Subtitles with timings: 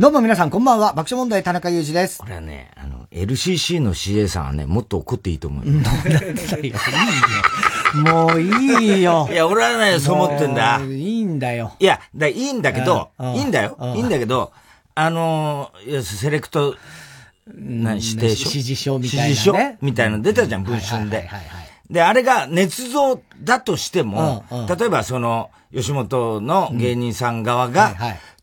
[0.00, 0.94] どうも皆さんこんばんは。
[0.94, 2.22] 爆笑問題田中裕二です。
[2.22, 5.72] 俺はね、あの、LCC の CA さんはね、もっと怒っていいと思う よ。
[8.02, 9.28] もういいよ。
[9.30, 10.80] いや、俺はね、そう思ってんだ。
[10.80, 11.74] いいんだよ。
[11.78, 13.96] いや、だいいんだけど、うんいいんだようん。
[13.96, 14.52] いいんだけど、
[14.94, 15.70] あの
[16.02, 16.76] セレクト、
[17.46, 18.48] な指定書？
[18.48, 19.76] 指示書みたいなね指示書？
[19.82, 21.28] みたいなの出たじゃん、文春で。
[21.90, 24.44] で、あれが捏造だとしても、
[24.78, 27.94] 例えばその、吉本の芸人さん側が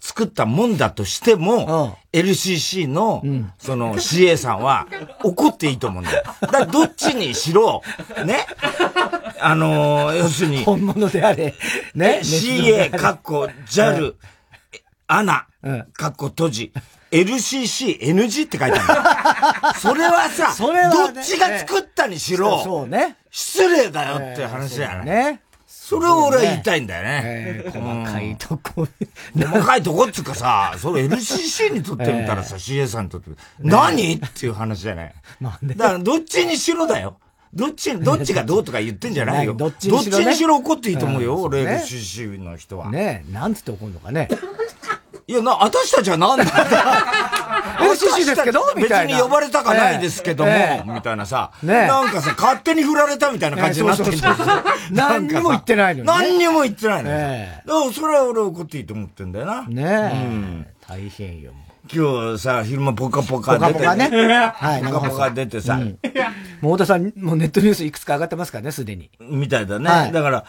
[0.07, 3.21] 作ったもんだとしても、LCC の、
[3.57, 4.87] その CA さんは
[5.21, 6.23] 怒っていいと思うんだよ。
[6.39, 7.81] だからどっちにしろ、
[8.25, 8.47] ね、
[9.41, 11.53] あのー要するに、本物であれ。
[11.93, 12.21] ね。
[12.23, 14.15] CA、かっこ、JAL、
[15.07, 15.45] アナ、
[15.91, 16.71] かっこ閉じ、
[17.11, 19.79] LCC、NG って書いてある。
[19.79, 23.17] それはさ、それはねどっちが作ったにしろ、そうね。
[23.29, 25.41] 失礼だよって話だよね。
[25.95, 25.99] ね。
[25.99, 27.21] それを俺は言いたいんだよね。
[27.23, 28.87] えー細かいとこ。
[29.35, 34.15] 細かいとこっつうかさ、それ LCC にとってみたらさ、CA さんにとってみ何？
[34.15, 35.15] っていう話じゃない。
[35.63, 37.17] だからどっちにしろだよ。
[37.53, 39.53] どっち、どっちがどうとか言ってんじゃないよ。
[39.53, 42.91] どっちにしろねどっちにしろ怒っていいと思うよ、俺うんそうね LCC の人は。
[42.91, 44.27] ねなんつって怒るのかね。
[45.29, 48.61] いや、な、私たちはなんだ LCC ですけど？
[48.77, 49.13] みたいな。
[49.13, 50.89] 別に呼ばれたかないですけども、ええ。
[50.89, 54.11] みたいなさ、ねなんかさ、勝手に振られたみたいな感じになってる。
[54.11, 54.63] ねそうそうそう。
[54.91, 56.13] 何にも言ってないのにね。
[56.29, 57.15] 何にも言ってないのよ。
[57.19, 59.63] えだからそれは俺怒っていいと思ってんだよな。
[59.67, 60.73] ねえ。
[60.87, 61.51] 大変よ。
[61.93, 64.09] 今日さ、昼間ポカポカ出て、ポカポカね。
[64.55, 65.77] はいポカポカ出てさ、
[66.61, 69.09] もう太田さん、もうネットニュースいくつか上がってますからね、すでに。
[69.19, 69.89] みたいだね。
[69.89, 70.11] はい。
[70.13, 70.43] だから、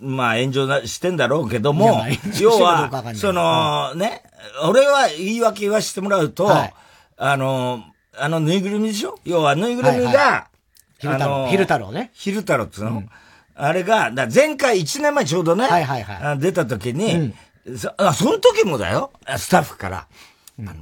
[0.00, 2.04] まあ炎上なしてんだろうけども
[2.40, 4.22] 要は、いその、ね、
[4.68, 6.74] 俺は言い訳言わせてもらうと、はい。
[7.16, 7.82] あの、
[8.18, 9.18] あのぬいぐるみでしょ？
[9.24, 10.48] 要はぬいぐるみが、
[11.04, 12.10] あの昼太郎ね。
[12.12, 13.02] 昼太郎っつうの、
[13.54, 16.16] あれが、だ前回1年前ちょうどね、はいはいはい。
[16.32, 17.34] あ出た時に、
[17.76, 20.06] そあ、その時もだよ、スタッフから、
[20.58, 20.74] あの、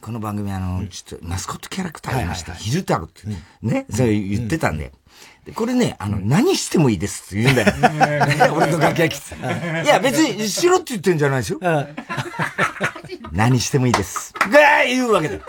[0.00, 2.54] この番組あの、ちょっとマスコットキャラクターありました。
[2.54, 3.22] 昼太郎って、
[3.62, 4.92] ね、それ言ってたんで。
[5.48, 8.52] でこれね、あの、何してもいいですって言うんだよ。
[8.54, 9.34] 俺の楽屋来て。
[9.34, 11.60] いや、別に、しろって言ってんじゃないですよ。
[13.32, 14.34] 何してもいいです。
[14.50, 15.40] が言うわけだよ。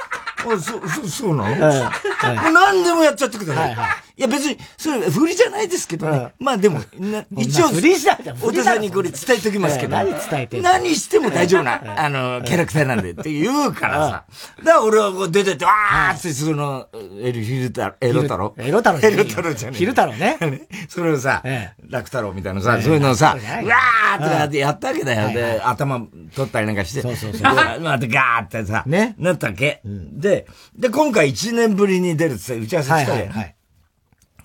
[0.46, 3.78] あ、そ、 そ、そうなの、もう何でもやっちゃってください。
[4.20, 6.34] いや、別に、それ、振りじゃないですけどね。
[6.40, 9.96] まあでも、な一応、振りじゃん振太りだろ田さんにこれ伝えときますけど。
[9.96, 14.24] ええ何伝えて何しても大丈夫な、あの、キャラクターなんでって言うからさ。
[14.64, 16.88] だから俺はこう出てって、わーって、その、
[17.22, 19.80] エル、ヒル太郎、エロ太郎エロ太郎エロ太郎じゃねえ。
[19.80, 20.38] 昼太郎ね。
[20.90, 25.30] それをさえ、楽太郎みたいなさ、そういうのをさ、わーってやったわけだよ。
[25.30, 26.02] で、頭
[26.36, 27.02] 取ったりなんかして。
[27.02, 27.44] そうそうそうで
[27.80, 29.82] またガーってさ、ねなったわけ。
[29.86, 30.29] で、
[30.76, 33.26] で、今回1年ぶりに出るってさ、打ち合わせはいしたよ。
[33.26, 33.56] はいはい。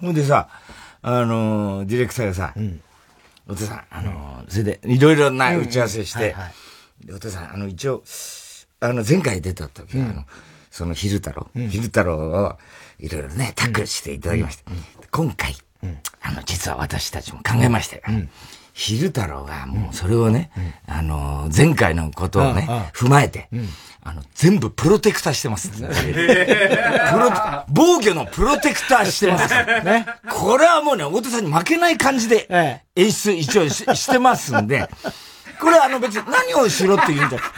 [0.01, 0.49] ほんでさ、
[1.03, 2.55] あのー、ディレクターがさ、
[3.49, 6.35] お父さん、あのー、それで、いろいろな打ち合わせして、
[7.05, 8.03] でお父さん、あの、一応、
[8.81, 10.25] あの、前回出た時、あの、
[10.71, 12.59] その、昼太郎、昼太郎を、
[12.99, 14.71] いろいろね、タックルしていただきました。
[14.71, 14.77] で
[15.11, 15.55] 今回、
[16.23, 18.03] あの、実は私たちも考えましたよ。
[18.77, 20.51] 昼太郎がもうそれをね、
[20.87, 23.49] あの、前回のことをね、踏まえて、
[24.03, 25.71] あの、全部プロテクターしてます。
[25.71, 25.89] プロ
[27.69, 29.55] 防御のプロテクターしてます。
[29.85, 30.07] ね。
[30.29, 34.91] これはもうね、太田さんに負けない感じでえ演出一応ししてますんで、
[35.61, 37.49] これはあの別に何をしろって言うんじゃない。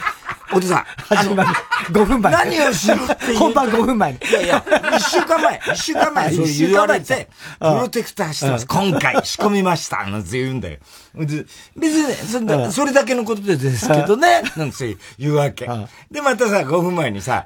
[0.47, 0.83] 太田さん、
[1.15, 1.49] 始まる。
[1.91, 2.31] 5分前。
[2.33, 4.19] 何をしろって言う本番5分前に。
[4.29, 4.65] いやいや、
[4.97, 8.65] 一週間前、一週間前、そう言われて、プロテクターしてます。
[8.65, 10.05] 今回仕込みました。
[10.05, 10.79] なんて言うんだよ。
[11.15, 15.67] で別にね、それだけのことでですけどね、なんて言うわけ。
[16.11, 17.45] で、またさ、5分前にさ、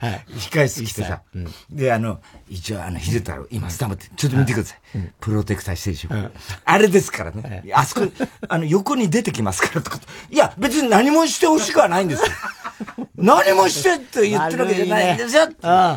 [0.51, 1.21] 控室来てさ、
[1.69, 2.19] で、あの、
[2.49, 4.79] 一応、あの、秀太郎、今、スタンバって、ちょっと見てください。
[5.19, 6.31] プロテクターしてるでしょ。
[6.65, 7.63] あれですからね。
[7.73, 8.11] あそこ、
[8.47, 9.99] あの、横に出てきますからとか。
[10.29, 12.27] いや、別に何もしてほしくはないんですよ。
[13.15, 15.43] 何もしてって言ってるわけじゃないんですよ。
[15.43, 15.55] って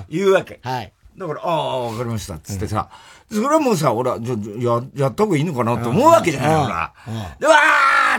[0.09, 0.61] 言うわけ。
[0.63, 0.93] はい。
[1.17, 2.89] だから、ああ、わかりました、つってさ。
[3.31, 6.93] それはもうさ、俺は、じゃ、や、やった方がいいのかなって思うわけじゃない、ほら。
[7.39, 7.55] で、わ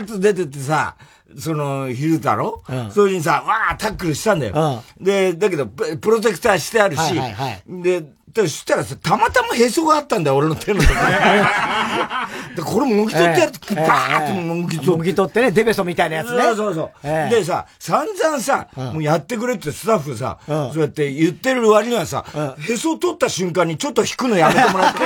[0.00, 0.96] ーっと出てってさ、
[1.38, 4.82] その、昼太郎それにさ、わータックルしたんだよ。
[5.00, 8.04] で、だけど、ププロテクターしてあるしはいはいはい、で、
[8.42, 10.94] そしたらさ、たまたまへそがあったんだよ、俺の手のとこ
[12.56, 14.90] で、これもぎ取ってやると、バーッともぎ取って。
[14.90, 16.42] もぎ取ってね、デベソみたいなやつね。
[16.42, 16.90] そうそうそう。
[17.04, 17.34] ええ。
[17.36, 22.24] でさ、散々さ、もうやってくれってスタッフさ、そうやって言ってる割にはさ、
[22.58, 25.00] へそ取った瞬間にちょっと引くのやめてもらって、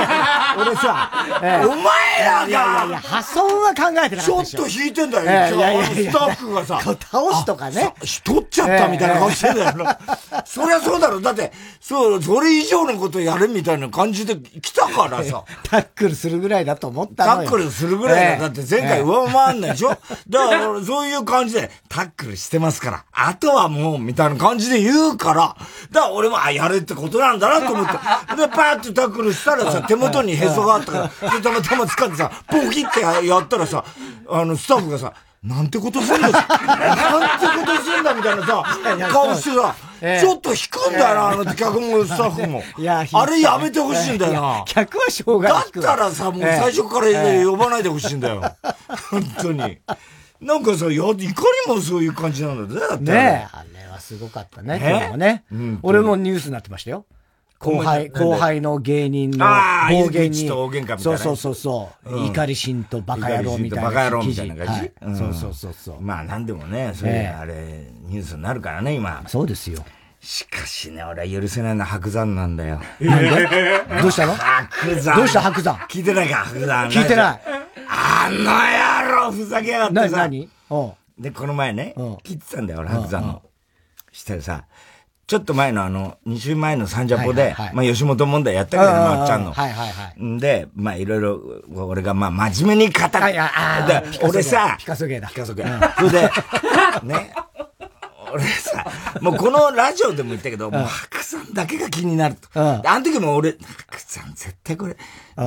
[0.58, 1.10] 俺さ、
[1.40, 4.10] お前やいやいやいや、破損は考え。
[4.10, 4.50] てなちょっ。
[4.50, 5.24] と引いてんだよ。
[5.54, 6.80] スタッフがさ。
[6.80, 6.96] 倒
[7.34, 7.94] すとかね
[8.24, 9.98] 取っちゃったみたいな顔してんだよな。
[10.44, 11.20] そりゃそうだろ。
[11.20, 15.44] だって、そう、それ以上のことやれみたいな感じで来たからさ。
[15.64, 17.48] タックルするぐらいだと思ったのよ。
[17.48, 18.48] タックルするぐらいだ。
[18.48, 19.88] だって前回上回んないでしょ？
[20.28, 23.04] だから、そういう感じで、タックルしてますから。
[23.12, 25.56] あとはもう、みたいな感じで言うから。
[25.92, 27.92] だから俺も、あ、やれってことなんだなと思って。
[28.36, 33.84] で、パーってタックルしたらさ、手元にへそがあったから、で、たまたま掴んでさ、ポキってやったらさ、
[34.28, 35.12] あの、スタッフがさ、
[35.42, 38.62] なんてことすんだなんてことすんだみたいなさ、
[39.10, 42.62] 顔してさ、ちょっと引くんだよな、あの客もスタッフも。
[42.78, 44.64] いやあれやめてほしいんだよな。
[44.66, 45.62] 客はしょうがない。
[45.72, 48.42] だったらさ、もう最初から呼ばないでほしいんだよ。
[49.10, 49.78] 本当に。
[50.40, 51.24] なんかさ、や、いかに
[51.68, 52.88] もそういう感じなんだよね。
[52.88, 53.56] だってねえ。
[53.56, 55.44] あれはすごかったね、今日もね。
[55.82, 57.04] 俺もニュースになってましたよ。
[57.60, 59.46] 後輩、後輩の芸人の
[59.90, 60.48] 暴言に。
[60.48, 60.98] と大喧嘩みたいな。
[60.98, 62.26] そうそうそうそう。
[62.26, 63.90] 怒り心とバカ野郎みたいな。
[63.90, 64.90] バカ野郎みたいな感じ？
[65.18, 66.00] そうそうそうそう。
[66.00, 69.22] まあなんでもね、それ、あれ、ニュースになるからね、今。
[69.26, 69.84] そうですよ。
[70.20, 72.80] しかしね、俺は許せないのは白山なんだよ。
[72.98, 73.28] なんで？
[74.00, 74.34] どうしたの？
[74.34, 75.16] 白山。
[75.18, 75.76] どうした白山？
[75.88, 76.88] 聞いてないか、白山。
[76.88, 77.40] 聞いてない。
[77.90, 78.30] あ
[79.04, 80.16] の野郎、ふざけやがってさ。
[80.16, 81.92] 何何で、この前ね、
[82.24, 83.42] 聞いてたんだよ、俺、白山の。
[84.12, 84.64] したらさ、
[85.30, 89.52] ちょっと前のあの、2週前のサンジャポで、まあ吉本問題やったけど、まっちゃんの。
[89.52, 90.24] はいはいはい。
[90.24, 91.40] んで、まあいろいろ、
[91.86, 93.16] 俺がまあ真面目に語って、
[94.24, 95.28] 俺さ、ピカソ芸だ。
[95.28, 95.62] ピカソ芸。
[95.98, 96.30] それで、
[97.04, 97.32] ね、
[98.32, 98.84] 俺さ、
[99.20, 102.48] もうこのラジオでも言ったけど、もう白さんだけが気になると。
[102.54, 103.60] あの時も俺、白
[103.98, 104.96] さん絶対これ、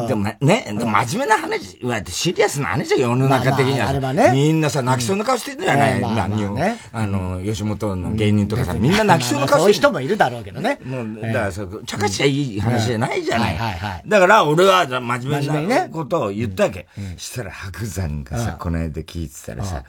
[0.07, 0.37] でもね、
[0.67, 4.31] でも真面目な話、言われてシリアスな話よ、世の中的には。
[4.31, 6.57] みんなさ、泣きそうな顔してるじゃない何を。
[6.91, 9.59] あの、吉本の芸人とかさ、みんな泣きそうな顔してる。
[9.61, 10.79] そういう人もいるだろうけどね。
[10.83, 13.23] もう、だからさ、ちゃかしゃいい話じゃない。
[13.23, 13.57] じゃない。
[14.05, 16.87] だから俺は真面目なことを言ったわけ。
[17.17, 19.83] したら白山がさ、この間聞いてたらさ、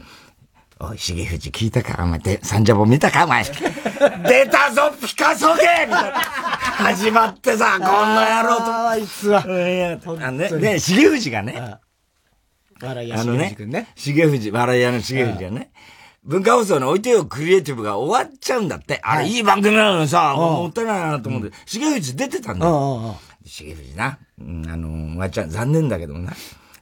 [0.80, 2.02] おい、重藤聞いたか？
[2.02, 3.24] お前、で、サンジャポ見たか？
[3.24, 3.44] お前。
[4.26, 5.62] 出たぞ、ピカソゲ。
[5.86, 8.88] 始まってさ、こんな野郎と。
[8.88, 9.42] あいつは。
[9.42, 11.76] あのね、ね、重藤がね。
[12.82, 13.88] 笑い屋重藤君ね。
[13.94, 15.70] 重藤、笑い屋の重藤がね。
[16.24, 18.98] 文化放送の置いてよクリエイティブが終わっちゃうんだって。
[19.02, 21.50] あれ、いい番組なのにさ、もったいないなと思って。
[21.66, 23.16] 重藤出てたんだよ。
[23.44, 24.06] 重藤な。
[24.06, 26.32] あの、お前ちゃん、残念だけどな。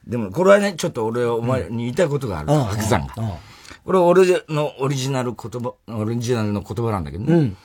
[0.07, 2.47] でも、これはね、ちょっと俺、お前に言いたいことがある。
[2.47, 3.13] 白山が。
[3.85, 7.33] これ俺のオリジナル言葉、オリジナルの言葉なんだけどね。
[7.33, 7.57] うん、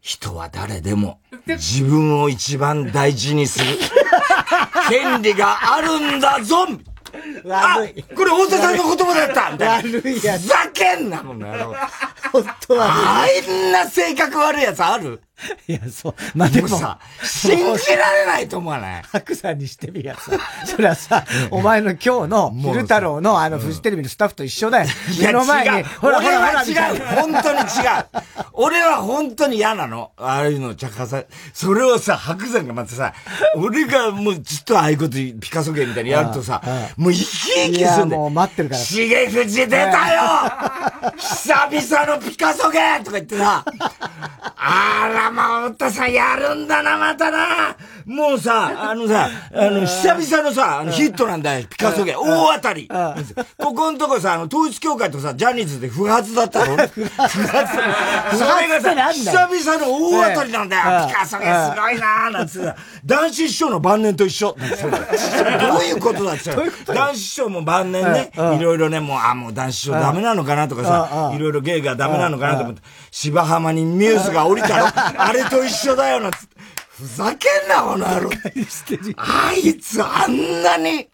[0.00, 3.66] 人は誰でも自分を一番大事にする
[4.88, 6.66] 権利があるんだぞ
[7.44, 8.02] 悪い。
[8.02, 9.98] これ太田さんの言葉だったみたいな。
[10.00, 10.42] 悪いやつ。
[10.42, 11.48] ふざけんなもんな。
[12.32, 13.22] 本当は。
[13.22, 15.20] あんな性格悪いやつある？
[15.68, 16.14] いや、そう。
[16.34, 19.02] まあ、でもさ、信じられないと思わない？
[19.12, 20.32] 白さんにしてみやさ。
[20.64, 24.88] それはさ、お前の今日の、昼太郎のあの、フジテレビのスタッフと一緒だよ。
[25.20, 26.98] 目の前に、ほらほらほら、違う。
[27.16, 27.66] 本当に違う。
[28.54, 30.12] 俺は本当に嫌なの。
[30.16, 31.22] ああいうの茶化さ、
[31.52, 33.12] それをさ、白山がまたさ、
[33.56, 36.62] 俺がもうずっとああいうことピカソ芸みたいにやるとさ、
[36.96, 38.16] もう生き生きすんで。
[38.16, 38.80] もう待ってるから。
[38.82, 40.22] 重藤出たよ
[41.18, 43.64] 久々のピカソ芸とか言ってさ、
[44.56, 47.76] あら、まあ、太田さんやるんだな、またな。
[48.06, 52.14] もうさ、あのさ、あの、久々のさ、あのヒットなんだよ、ピカソ芸。
[52.14, 52.88] 大当たり。
[53.58, 56.76] ここのとこさ、あの、統一協会とさ、ジャニーズで不発だったの。
[56.86, 57.36] 不発。
[57.36, 61.08] それがさ、久々の大当たりなんだよ。
[61.08, 61.44] ピカソ芸。
[61.44, 62.74] すごいななんつって
[63.04, 64.56] 男子師匠の晩年と一緒。
[64.56, 74.86] どういうことだっつって男子師匠も晩年ね、いろいろね、もう、あ、もう男子師匠ダメなのかなとかさ、いろいろ芸がダメなのかなと思って、芝浜にミューズが降りたの
[75.16, 76.56] あれと一緒だよなつって。
[76.96, 78.30] ふざけんな、この野郎。
[79.18, 81.06] あいつあんなに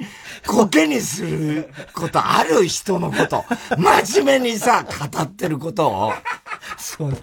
[0.46, 3.44] コケにすることある人のこと。
[3.76, 6.12] 真面目にさ、語ってることを。
[6.78, 7.16] そうね。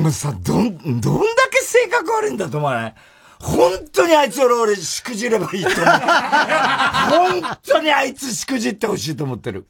[0.00, 2.94] もうさ、どん、どんだけ性格悪いんだと思わない？
[3.42, 5.84] 本当にあいつ俺俺しくじればいいと思う。
[5.84, 9.66] 本当にあいつしくじってほしいと思ってる。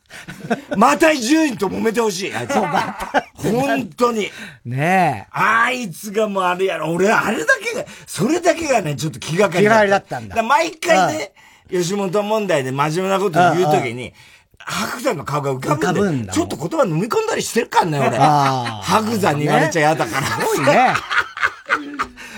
[0.76, 2.54] また伊集院と揉めてほしい、あいつ。
[2.54, 4.28] 本当に。
[4.64, 5.30] ねえ。
[5.30, 9.74] あいつがもうあれやろ、俺あれだけが、それだけがね、ちょっと気がかりだった。
[9.74, 10.36] 気がかりだったんだ。
[10.36, 11.32] だ毎回ね、
[11.70, 14.12] 吉本問題で真面目なこと言うときに、
[14.58, 18.18] 白山の顔が浮かぶんで、ちょっと言葉飲み込んだりしてるからね、俺。
[18.18, 20.26] 白山に言われちゃ嫌だから。
[20.26, 20.94] すごいね。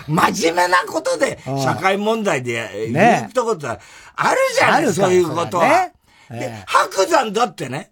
[0.09, 3.79] 真面目なことで、社会問題で言ったことは
[4.17, 5.91] あるじゃない、そういうことは。
[6.31, 7.91] で、白山だってね、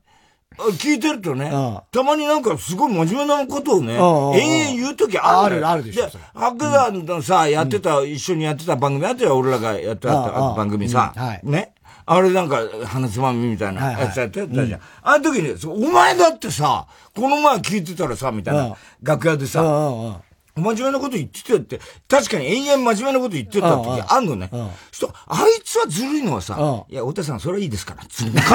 [0.58, 1.50] 聞いてるとね、
[1.90, 5.56] たまになんかすごい真面目なことをね、延々言うときある。
[5.56, 6.06] ある、あるでしょ。
[6.06, 10.14] で、白山のさ、やってた、一緒にやってた番組あったよ、俺らがやってた
[10.54, 11.14] 番組さ。
[11.42, 11.72] ね。
[12.06, 14.80] あれなんか、鼻つまみみたいなやつやってたじゃん。
[15.02, 19.62] あの時に、お前だってさ、この前聞いてたらさ、みたいな、楽屋でさ、
[20.56, 24.50] 真面目なこと言ってたって、確かに延々真面目なこと言ってた時あんのね。
[24.92, 28.02] そしあいつはずるいのはさ、いや、太田さん、それはいいですから。
[28.02, 28.50] 必ず、俺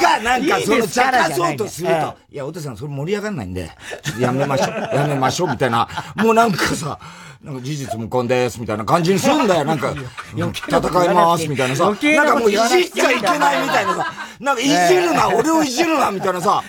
[0.00, 3.70] がなんか、その、茶化そうとすると、いや、太田さん、それ盛り上がんないんで、
[4.02, 6.98] ちょっとやめましょう、やめましょう、みたいな、もうなんかさ、
[7.42, 9.64] なんか事実無根です、みたいな感じにするんだよ。
[9.64, 9.94] なんか、
[10.32, 11.84] 戦います、みたいなさ。
[11.84, 14.12] なんかもういじっちゃいけないみたいなさ。
[14.40, 16.62] なんかいじるな、俺をいじるな、みたいなさ。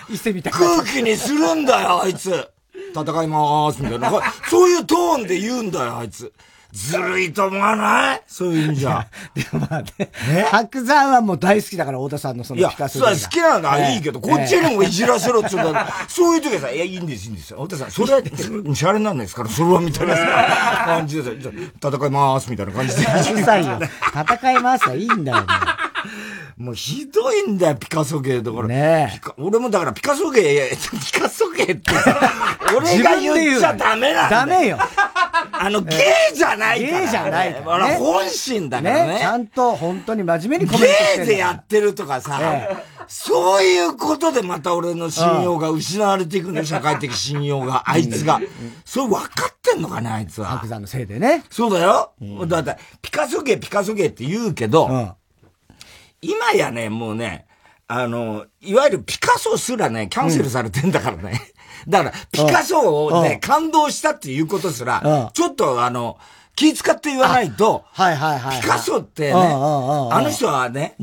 [0.50, 2.48] 空気にするんだよ、あいつ。
[2.94, 4.10] 戦いまーす、みたいな。
[4.48, 6.32] そういうトーンで言うんだよ、あいつ。
[6.72, 8.22] ずるいと思わない？
[8.26, 9.06] そういう意味じゃ。
[9.32, 10.10] でもまあね。
[10.50, 12.98] 白山はもう大好きだから、太田さんのそのピカソ。
[12.98, 17.62] いや、それ好きなんだ、いいけど、こっちにもいじらせろって言うんだそういう時はさ、いや、いいんです、いいんですよ。
[17.62, 20.16] 太田さん、それは、シャレになんですから、それはみたいな
[20.84, 23.02] 感じでさ、戦いまーす、みたいな感じで。
[23.02, 23.78] うるさいよ。
[24.12, 25.46] 戦いますはいいんだよ、
[26.56, 28.68] もうひどいんだよ、ピカソ芸だから。
[28.68, 30.70] ね俺もだからピカソ芸、
[31.12, 31.92] ピカソ芸って、
[32.76, 34.78] 俺が言っちゃダメなんだダメよ。
[35.52, 35.96] あの、芸
[36.34, 37.96] じゃないから、芸じゃないから、ね。
[37.96, 39.18] 本心だからね。
[39.18, 42.40] ちゃんと本当に真面目にコメントして芸でやってるとかさ、
[43.06, 47.84] そういうことでまた俺の信用が失われていくんだよ、社会的信用が。
[47.86, 48.40] あいつが。
[48.84, 50.48] それ分かってんのかね、あいつは。
[50.48, 51.44] 白山のせいでね。
[51.50, 52.12] そうだよ。
[52.46, 55.16] だって、ピカソ芸、ピカソ芸って言うけど、
[56.24, 57.46] 今やね、もうね、
[57.86, 61.40] あの、いわゆるピカソすらね、キャンセルされてんだからね。
[61.86, 66.18] だから、ピカソをね、感動したっていうことすら、ちょっとあの、
[66.56, 68.60] 気使って言わないと、はいはいはい。
[68.60, 70.94] ピカソってね、あの人はね、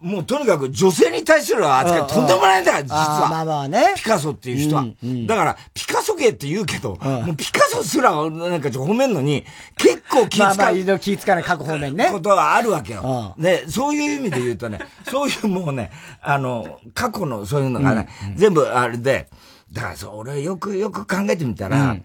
[0.00, 3.28] もうとにかく女性に対する扱いとんでもないんだよ、実は。
[3.30, 3.94] まあまあね。
[3.96, 4.84] ピカソっていう人は。
[5.26, 9.44] だから、ピカソ芸って言うけど、もうピカソすらなんか褒めんのに、
[9.78, 10.46] 結構気使う。
[10.56, 12.10] まあまあ、気使わない各方面ね。
[12.10, 13.34] ことはあるわけよ。
[13.38, 19.28] で、そういう意味で言うとね、 そういうもうね、あの、過去のそういうのがね、全部あれで、
[19.72, 21.96] だからそう、俺よくよく考えてみたら、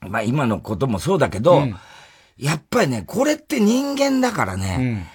[0.00, 1.62] まあ今のこともそうだけど、
[2.38, 5.06] やっぱりね、これって人間だからね、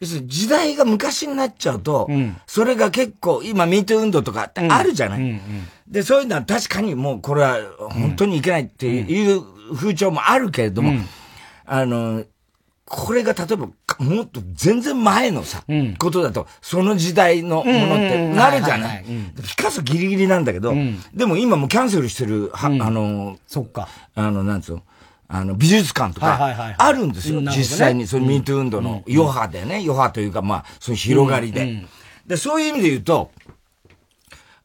[0.00, 5.32] 要するに時代が昔になっちゃうと、うん、それが結構、今、ミート運動とかってあるじゃない、うんうん。
[5.32, 5.40] うん、
[5.86, 7.58] で、そういうのは確かにもうこれは
[7.90, 9.42] 本当にいけないっていう
[9.74, 10.94] 風潮もあるけれども、
[11.66, 12.24] あの、
[12.86, 13.68] これが例えば、
[13.98, 15.62] もっと全然前のさ、
[15.98, 19.04] ことだと、その時代のものってなるじゃない。
[19.04, 20.74] ピカソギリギリなんだけど、
[21.12, 23.86] でも今もキャンセルしてる、は、あの、そっか。
[24.14, 24.82] あの、なんつうの？
[25.32, 27.40] あの、美術館とか、あるんですよ。
[27.40, 31.84] 実際に、そのミート運動の余波でね、余波というか、まあ、その広がりで。
[32.26, 33.30] で、そういう意味で言うと、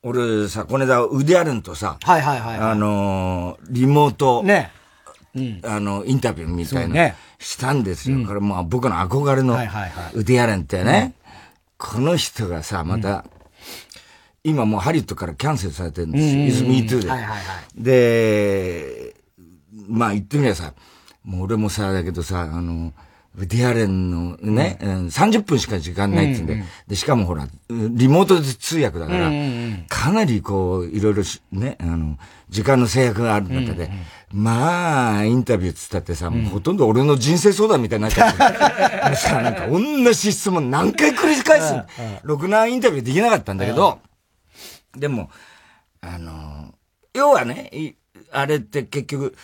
[0.02, 2.58] 俺さ、この間、ウデアルンとさ、はいはいはい。
[2.58, 4.72] あのリモート、ね。
[5.64, 8.26] あの、インタビューみたいな、したんですよ。
[8.26, 9.58] これもう僕の憧れの
[10.14, 11.14] ウデアレンってね、
[11.78, 13.26] この人がさ、また、
[14.44, 16.46] 今もうハリウッドからキャンセルされてるんですよ。
[16.46, 17.02] is me too
[17.76, 19.12] で。
[19.12, 19.15] で、
[19.88, 20.74] まあ言ってみればさ、
[21.24, 22.94] もう俺もさ、だけどさ、あの、
[23.38, 32.18] ディアレンのね、うん、30分しか時間ないってんで、うんうん、で、しかもほら、リモートで通訳だから、うんうん、かなりこう、いろいろね、あの、
[32.50, 33.92] 時間の制約がある中で、うん
[34.38, 38.32] うん、まあ、インタビューつったってさ、もうほとんど俺の人生相談みたいになっちゃっ
[39.12, 39.80] て、さ、なんか同
[40.14, 41.74] じ質問何回繰り返す
[42.24, 44.00] ろくなインタビューできなかったんだけど、
[44.96, 45.30] でも、
[46.00, 46.74] あの、
[47.14, 47.96] 要はね、
[48.32, 49.36] あれって結局、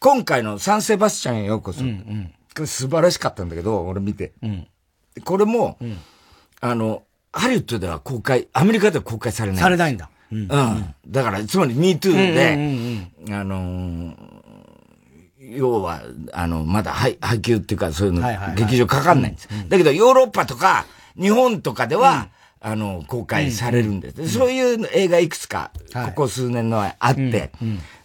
[0.00, 1.82] 今回のサンセバスチャンへようこそ。
[1.82, 2.32] うんうん。
[2.54, 4.32] これ素晴らしかったんだけど、俺見て。
[4.42, 4.66] うん、
[5.24, 5.98] これも、うん、
[6.60, 7.02] あの、
[7.32, 9.60] ハリウッドでは公開、アメリカでは公開されない。
[9.60, 10.10] されないんだ。
[10.30, 10.38] うん。
[10.38, 16.02] うん、だから、つまり MeToo で、うんうんうん、あのー、要は、
[16.32, 18.22] あの、まだ配配給っていうか、そういうの、
[18.54, 20.86] 劇場かかんないんです、だけど、ヨーロッパとか、
[21.20, 22.28] 日本とかでは、
[22.60, 24.28] あの、公開されるんです。
[24.28, 27.50] そういう映画いくつか、ここ数年のあって、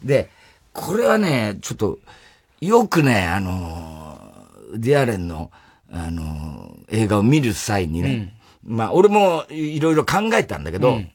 [0.03, 0.29] で、
[0.73, 1.99] これはね、ちょっと、
[2.59, 4.17] よくね、あの
[4.75, 5.51] ディアレンの、
[5.91, 8.33] あの映画を見る際にね、
[8.67, 11.11] うん、まあ、俺もいろいろ考えたんだけど、うん、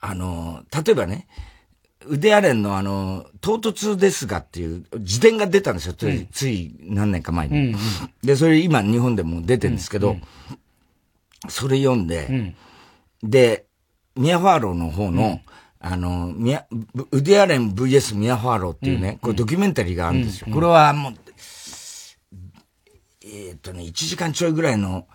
[0.00, 1.26] あの例えばね、
[2.06, 5.94] ウデアレンのあの、唐突ですがっていう辞典が出たんですよ。
[5.94, 7.78] つい、うん、つい何年か前に、うんうん。
[8.22, 10.22] で、それ今日本でも出てるんですけど、うんうん、
[11.48, 12.54] それ読んで、
[13.22, 13.66] で、
[14.16, 15.40] ミアファーローの方の、
[15.84, 16.64] あの、ミア、
[17.10, 20.46] ウディアレン VS ミアファーローっていうね、これドキュメンタリーがあるんですよ。
[20.52, 21.14] これはもう、
[23.24, 25.08] えっとね、1時間ちょいぐらいの、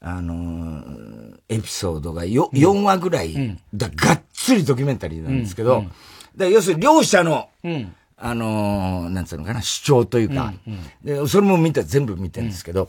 [0.00, 0.84] あの
[1.48, 5.84] エピソードがよ、4話ぐらい、だがっつりドキュメンタリーなんですけど、
[6.36, 7.48] で要するに両者の、
[8.16, 10.54] あのなんつうのかな、主張というか、
[11.02, 12.88] で、それも見て、全部見てるんですけど、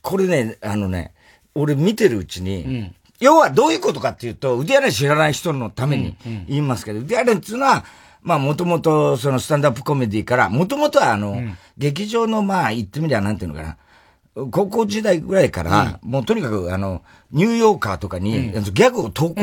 [0.00, 1.12] これね、あのね、
[1.54, 6.16] 俺見てるうちに、要はどういうことかっていうと、ウディアレン知らない人のために
[6.48, 7.84] 言いますけど、ウディアレンっていうのは、
[8.22, 11.36] まあもともとそのスタンダップコメディから、もともとはあの、
[11.78, 13.76] 劇場のまあ言ってみりゃなんていうのかな、
[14.50, 19.40] 高校時代ぐらいから、もうとにかく、あの、ニューヨーカーとかに、ギャグを投稿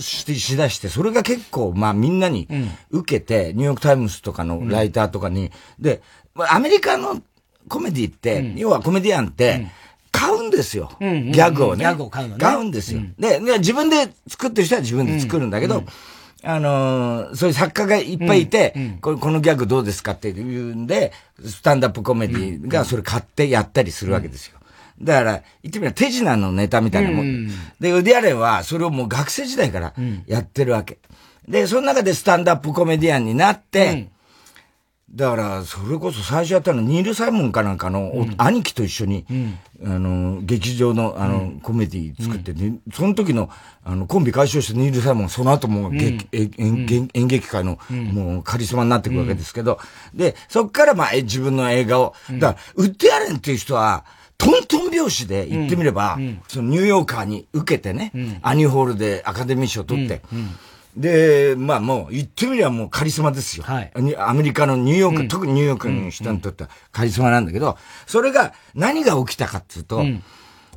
[0.00, 2.48] し,、しだして、それが結構、まあみんなに
[2.90, 6.02] 受けて、ニューヨークタイムズとかのライターとかに、で、
[6.48, 7.20] アメリカの
[7.68, 9.70] コメディって、要はコメディアンって、買
[10.38, 10.90] うんですよ。
[11.00, 11.84] ギャグをね。
[11.84, 12.40] ギャグを買うのね。
[12.44, 13.00] 買うんですよ。
[13.18, 15.84] で、自分で作ってる人は自分で作るんだけど、
[16.42, 21.12] あのー、そういう作家がいっぱいいて、うんうん、これこのギャグどうですかって言うんで、
[21.44, 24.58] スタンダップコメディがそれ買ってやったりするわけですよ。
[25.02, 27.26] だから、言ってみれば手品のネタみたいなもん。
[27.26, 27.50] うん、
[27.80, 29.94] で、ウディアレンはそれをもう学生時代から
[30.26, 30.98] やってるわけ。
[31.48, 34.08] で、その中でスタンダップコメディアンになって、
[35.08, 39.24] だから、それこそ最初やったの、ニール・サイモンかなんかの、兄貴と一緒に、
[39.84, 43.48] あの、劇場の、あの、コメディ作って、ねその時の、
[43.84, 49.78] あの、コンビ解消してニール・サイモン、その後も、劇演劇界の、もうカリスマになっていくわけですけど、
[50.12, 54.04] で、そっからまあ、自分の映画を、だから、ウッディアレンっていう人は、
[54.38, 58.10] トントン拍子で言ってみれば、そのニューヨーカーに受けてね、
[58.42, 60.20] アニーホールでアカデミー賞を取って、
[60.96, 63.64] で、まあもう、言ってみればもうカリスマですよ。
[63.64, 63.92] はい。
[64.16, 67.76] アメリカのニューヨーク、うん、特にニューヨークの人にとってはカリスマなんだけど、
[68.06, 70.22] それが何が起きたかっていうと、うん、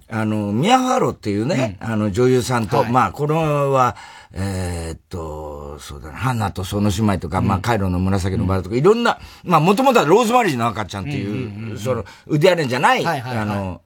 [0.09, 3.95] あの、ミア・ファーロっていうね、うん、あの女優さんと、はい、まあこのは、
[4.33, 13.81] えー、っと、そうだな、ハンナとその姉妹とか、まあカイロの紫のバラとか、いろんな、まあもともとはローズマリーの赤ちゃんっていう、その、腕デアレンじゃない、はいはいはい、あの、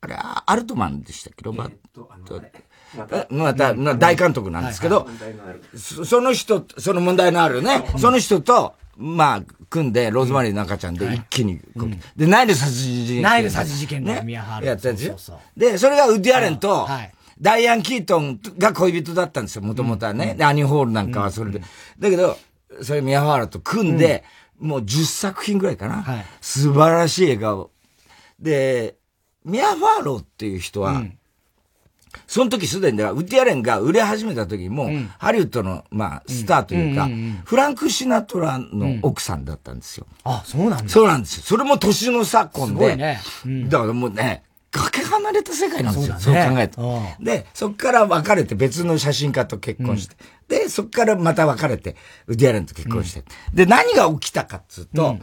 [0.00, 2.08] あれ、アルトマンでしたっけロバット。
[3.30, 5.08] また、大監督なんですけど、
[5.76, 11.60] その人、その問題のあるね、その人と、まあ、組んで、ローズマリーの赤ちゃんで一気に、
[12.16, 13.22] で、ナイル殺人事件。
[13.22, 14.24] ナイル殺人事件ね、
[14.62, 15.14] やったんで。
[15.56, 16.88] で、それがウッディアレンと、
[17.40, 20.34] ダイアン・キートンが恋人だったんですよ、もともとはね。
[20.38, 21.60] で、アニーホールなんかはそれで。
[21.98, 22.38] だけど、
[22.82, 24.24] それミア・ファーラと組んで、
[24.58, 26.24] もう10作品ぐらいかな。
[26.40, 27.70] 素晴らしい映画を。
[28.40, 28.96] で、
[29.44, 31.02] ミア・ファーローっていう人は、
[32.26, 37.08] その時すでに、ウッディアレンが売れ始めた時も、うん、ハリウッドの、まあ、スターというか、
[37.44, 40.06] フランク・シナトラの奥さんだったんですよ。
[40.24, 40.88] あ、そうなんだ。
[40.88, 41.42] そうなんですよ。
[41.44, 42.96] それも年の昨今で。
[42.96, 43.20] ね。
[43.68, 44.44] だからもうね、
[44.76, 46.16] かけ離れた世界なんですよ。
[46.18, 47.24] そう,、ね、そう考えると。
[47.24, 50.16] で、そっから別れて別の写真家と結婚して。
[50.48, 53.24] で、そっからまた別れて、ウッディアレンと結婚して。
[53.54, 55.18] で、何が起きたかっつうと、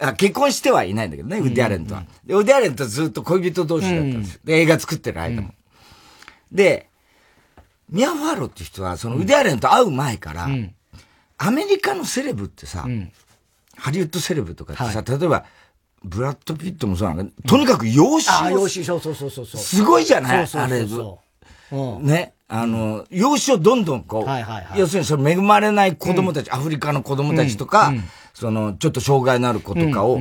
[0.00, 2.04] あ結婚してはいないんだけどね、ウッディアレンとは。
[2.24, 4.40] で、ウッディアレンとずっと恋人同士だったんですよ。
[4.44, 5.54] で、映画作ってる間も。
[6.52, 6.88] で、
[7.90, 10.48] ミア・ファーロっていう人は、そのウデアレンと会う前から、
[11.38, 12.86] アメリカのセレブってさ、
[13.76, 15.44] ハリウッドセレブとかってさ、例えば、
[16.02, 19.46] ブラッド・ピットもそうなんだとにかく養子あ、養子、そうそうそうそう。
[19.46, 20.48] すごいじゃない？
[20.52, 20.86] あれ。
[22.00, 22.34] ね？
[22.46, 27.92] あの、養子をどんどんこう、要するにその恵まれない子供たち、アフリカの子供たちとか、
[28.34, 30.20] その、ちょっと障害のある子とかを、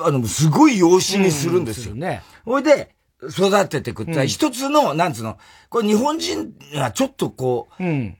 [0.00, 1.94] あの、すごい養子にするんですよ。
[1.94, 2.22] ね。
[2.44, 8.16] ほいで、育ててくった、一つの、なんつうの、これ日本人はちょっとこう、うん、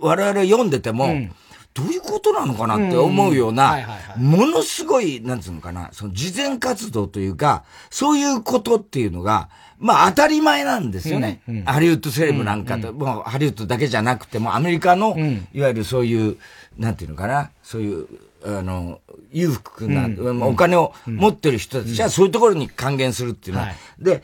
[0.00, 1.32] 我々読んでても、うん。
[1.74, 3.78] どういうことなのかなって思うような、
[4.18, 11.40] ものすごい、なんつうのかな、その慈善活動というか、そういうことっていうのが、まあ当たり前なんですよね。
[11.48, 11.56] うん。
[11.58, 12.94] うん、ハリウッドセレブなんかと、うん。
[12.96, 15.16] うん、もうハリウッドだけじゃなくても、アメリカの、
[15.54, 16.36] いわゆるそういう、
[16.76, 18.06] なんていうのかな、そういう、
[18.44, 19.00] あの、
[19.30, 24.22] 裕福な、うん、お金を持ってる人たちはそういうところに還元するっていうのは、で、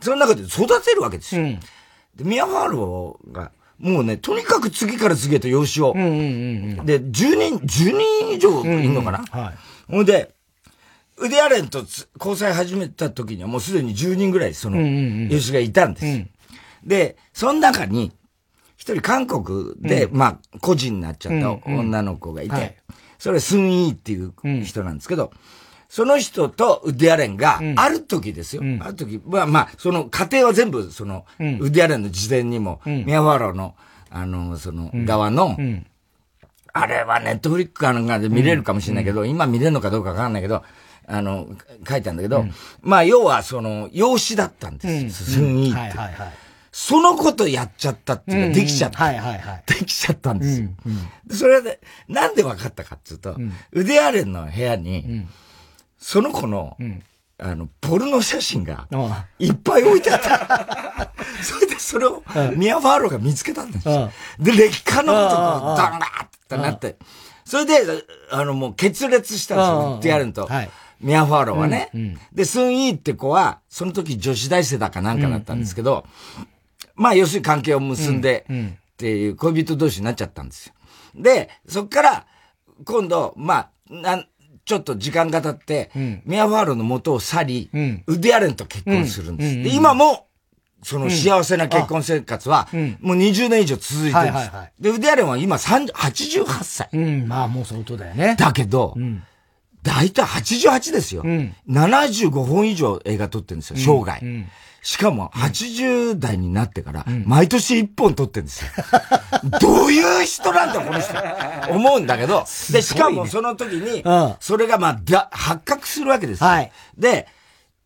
[0.00, 1.42] その中で育てるわけですよ。
[2.14, 5.92] で、ミアファーローが、もうね、とにかく次から次へと養子を。
[5.94, 9.54] で、10人、10人以上いるのかな、はい。
[9.92, 10.34] ほんで、
[11.18, 11.84] ウディアレンと
[12.18, 16.26] 交際始めた時にはもうすでに10人ぐらいその、養子がいたんです。
[16.84, 18.12] で、その中に、
[18.76, 22.76] 一人韓国で、まあ、個人になっちゃった女の子がいて、
[23.18, 25.32] それスンイーっていう人なんですけど、
[25.88, 28.62] その人とウッディアレンが、ある時ですよ。
[28.62, 33.74] うん、ある時、まあまあ、その過程は全部、その、うん、ウッディアレンの事前にも、うん、ミアファローの、
[34.10, 35.56] あの、その、側の、
[36.72, 40.62] あれはネットフリックかなんかで見れるかもしれないけど、今見れるのかどうかわかんないけど、
[41.06, 41.48] あの、
[41.88, 42.44] 書いたんだけど、
[42.82, 45.34] まあ、要は、その、養子だったんです。
[45.34, 45.58] すん。
[45.58, 45.78] いいって。
[45.78, 46.32] はいはいはい。
[46.78, 49.02] そのことやっちゃったっていうか、できちゃった。
[49.02, 49.62] はいはいはい。
[49.66, 50.68] できちゃったんですよ。
[51.30, 53.34] それで、なんで分かったかっていうと、
[53.72, 55.26] ウディアレンの部屋に、
[55.96, 57.02] その子の、うん、
[57.38, 58.86] あの、ポルノ写真が、
[59.38, 61.12] いっぱい置いてあった。
[61.42, 62.22] それでそれを、
[62.56, 64.12] ミア・ファーローが見つけたんですよ。
[64.38, 66.96] で、劣化のことが、ダンバーってなって、
[67.46, 70.46] それで、あの、もう決裂したんですよ、ってやると。
[70.46, 70.70] はい。
[71.00, 71.90] ミア・ファーローはね。
[72.34, 76.04] で、スン・イーって子は、その時女子大生だかなんかだったんですけど、
[76.96, 80.74] まあ、要するに関係を結んで、っていう恋人同士になっちゃったんですよ。
[81.14, 82.26] で、そっから、
[82.84, 84.26] 今度、まあ、なん、
[84.64, 89.62] ちょっと時間が経って、うん、ミア・ファーローの元を去り、うん、ウディアレンと結婚するんです。
[89.62, 90.26] で今も、
[90.82, 92.68] その幸せな結婚生活は、
[93.00, 94.50] もう20年以上続いてるんです。
[94.80, 96.88] で、ウディアレンは今88歳。
[96.92, 98.36] うん、まあもう相当だよね。
[98.38, 98.96] だけど、
[99.82, 101.22] 大体88ですよ。
[101.24, 104.20] うん、75本以上映画撮ってるんですよ、生涯。
[104.20, 104.46] うんうん
[104.86, 108.70] しかも、80代になってから、毎年1本撮ってるんですよ。
[109.60, 111.12] どういう人なんだ、この人。
[111.74, 114.04] 思うんだけど、で、しかもその時に、
[114.38, 116.46] それがまあ、発覚するわけですよ。
[116.46, 117.26] はい、で、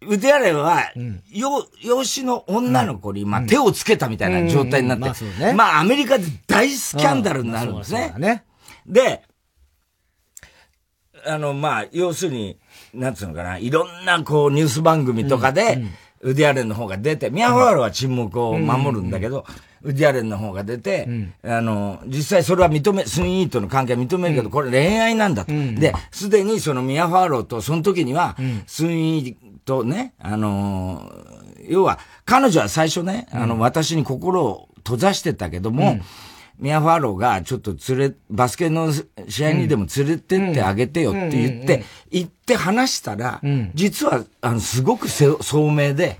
[0.07, 0.93] ウディアレンは、
[1.31, 8.45] よ、養子の女の子に、まあ、手をつけたみたいな状態になって、まあ、アメリカで大スキャンダルになるんですね。
[8.87, 9.23] で、
[11.25, 12.59] あの、まあ、要するに、
[12.93, 15.83] なんつうのかな、いろんな、こう、ニュース番組とかで、
[16.23, 19.47] ウディアレンの方が出て、ミアファールは沈黙を守るんだけど、
[19.83, 21.09] ウディアレンの方が出て、
[21.43, 25.53] あの、実際それは認め、スンイートの関係は認めるけど、これ恋愛なんだと。
[25.53, 31.11] で、すでにそのミアファーローと、その時には、スンイートね、あの、
[31.67, 36.01] 要は、彼女は最初ね、あの、私に心を閉ざしてたけども、
[36.61, 38.93] ミア・ファーローがちょっと連れ、バスケの
[39.29, 43.41] 試合にでも連れてってあげてよって言って、行って話したら、
[43.75, 45.39] 実は、あの、すごく聡
[45.73, 46.19] 明で、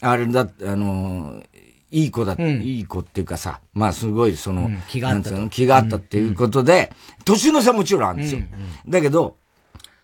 [0.00, 1.42] あれだ、あの、
[1.90, 5.48] いい子だ、いい子っていうかさ、まあすごいその、気があった。
[5.48, 6.92] 気があったっていうことで、
[7.24, 8.42] 年の差もちろんあるんですよ。
[8.88, 9.36] だけど、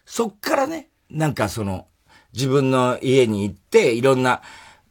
[0.05, 1.87] そっからね、なんかその、
[2.33, 4.43] 自分の家に行って、いろんな、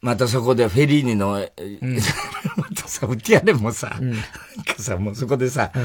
[0.01, 1.49] またそこでフェリーニの、うん、
[2.95, 4.21] さ、ウティアレンもさ、うん、なん
[4.65, 5.83] かさ、もうそこでさ、うん、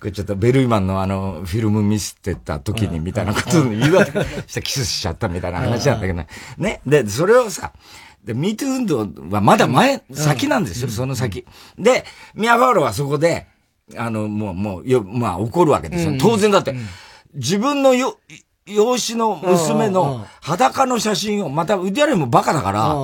[0.00, 4.12] これちょっとベルイマンのあの、フィルム見せてた時にみたいなことを言うわけ。
[4.46, 6.28] したキスしちゃったみたいな話なんだけどね。
[6.56, 6.80] ね。
[6.86, 7.72] で、それをさ、
[8.24, 11.44] で、ミート運動はまだ前、先なんですよ、その先。
[11.78, 13.46] で、ミアファーロはそこで、
[13.96, 16.12] あの、もう、もう、よ、まあ、怒るわけですよ。
[16.20, 16.74] 当然だって、
[17.34, 18.18] 自分のよ、
[18.66, 22.96] 養子の娘の裸の写真を、またウディアレンもバカだから、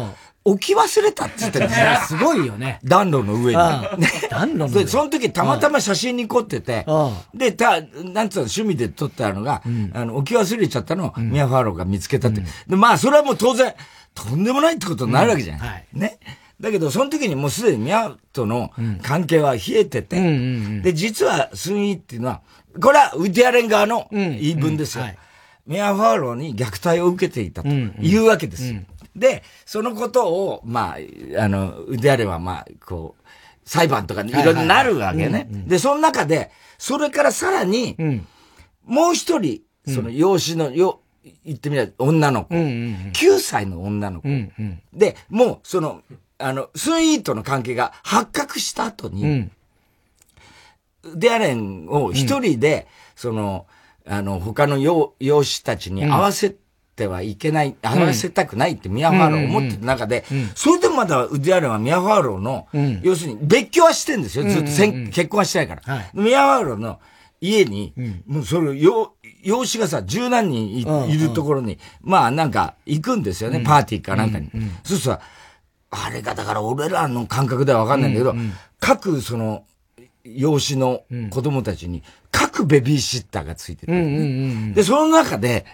[0.47, 1.87] 置き忘れたって言ってるんですよ。
[2.07, 2.79] すごいよね。
[2.85, 3.59] 暖炉の上に。
[4.31, 4.85] 暖炉の上。
[4.85, 6.85] で、その時たまたま写真に凝ってて、
[7.35, 9.63] で、た、なんつうの、趣味で撮ったのが、
[9.95, 12.43] あの、置き忘れちゃったのを、ミアファーローが見つけたって。
[12.69, 13.75] で、まあ、それはもう当然、
[14.15, 15.61] とんでもないってことになるわけじゃん。
[15.93, 16.19] ね。
[16.61, 18.71] だけど、その時にもうすでにミアとの
[19.03, 20.21] 関係は冷えてて、
[20.83, 22.43] で、実はスンイっていうのは、
[22.81, 25.05] これはウディアレン側の言い分ですよ。
[25.67, 28.81] ミアファーローに虐待を受けていたというわけですよ。
[29.16, 30.96] で、そのことを、ま
[31.38, 33.22] あ、あの、であれば、まあ、こう、
[33.64, 35.46] 裁判とかいろいろなるわけね。
[35.66, 37.96] で、その中で、それからさらに、
[38.85, 41.00] もう一人、その養子の、よ、
[41.44, 42.55] 言ってみれば女の子、
[43.12, 44.29] 9歳の女の子、
[44.92, 46.03] で、もう、その、
[46.38, 49.50] あの、スンイーとの関係が発覚した後に、
[51.14, 53.66] ウディアレンを一人で、その、
[54.07, 56.55] あの、他の養養子たちに合わせ
[56.95, 62.69] てはいけない、合わせたくないってミアファーロー思ってた中で、それでもまだウディアレンはミアファーローの、
[63.03, 64.45] 要するに別居はしてんですよ。
[64.45, 64.67] ずっと
[65.11, 66.11] 結婚はしてないから。
[66.15, 67.01] ミアファーローの
[67.41, 67.93] 家に、
[68.27, 69.13] もうそれ、養
[69.65, 74.51] 子がさ、十何人いるところに、まあなんか行くんですよね、パーティーかなんかに。
[74.85, 75.21] そうすると
[75.91, 78.15] あれがだから俺らの感覚ではわかんないん。
[78.15, 78.35] だけど、
[78.81, 79.65] 各その、
[80.25, 82.03] 養子の子供たちに、
[82.33, 85.67] 各ベビーシッターがついてて、で、その中で、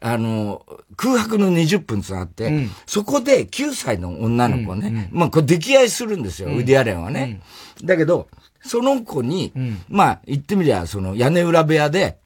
[0.00, 0.64] あの、
[0.96, 7.40] 空白の20分つあって、うん、そこで9歳の女の子ね、うんうん、まあ、これ溺愛するんですよ、ウディアレンはね。
[7.82, 8.28] だけど、
[8.62, 9.52] その子に、
[9.88, 12.18] まあ、言ってみりゃ、その屋根裏部屋で、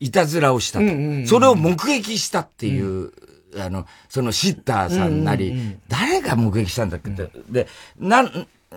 [0.00, 0.86] いたずらをしたと。
[1.26, 3.12] それを目撃したっていう、
[3.58, 7.30] あの、そのシッターさんなり、誰が目撃したんだっけって。
[7.50, 7.66] で、
[7.98, 8.30] な、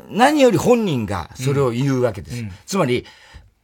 [0.10, 2.43] 何より本人がそれを言うわけです。
[2.65, 3.06] つまり、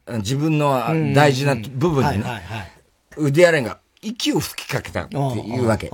[0.06, 2.42] 自分の大事な部分にね、
[3.16, 5.90] ウディアレンが息を吹きかけたっていうわけ。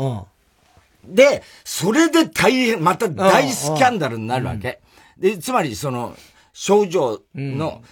[1.06, 4.80] で、それで大変、また大スキャンダルになるわけ。
[5.18, 6.16] で、つまりその、
[6.52, 7.82] 症状の、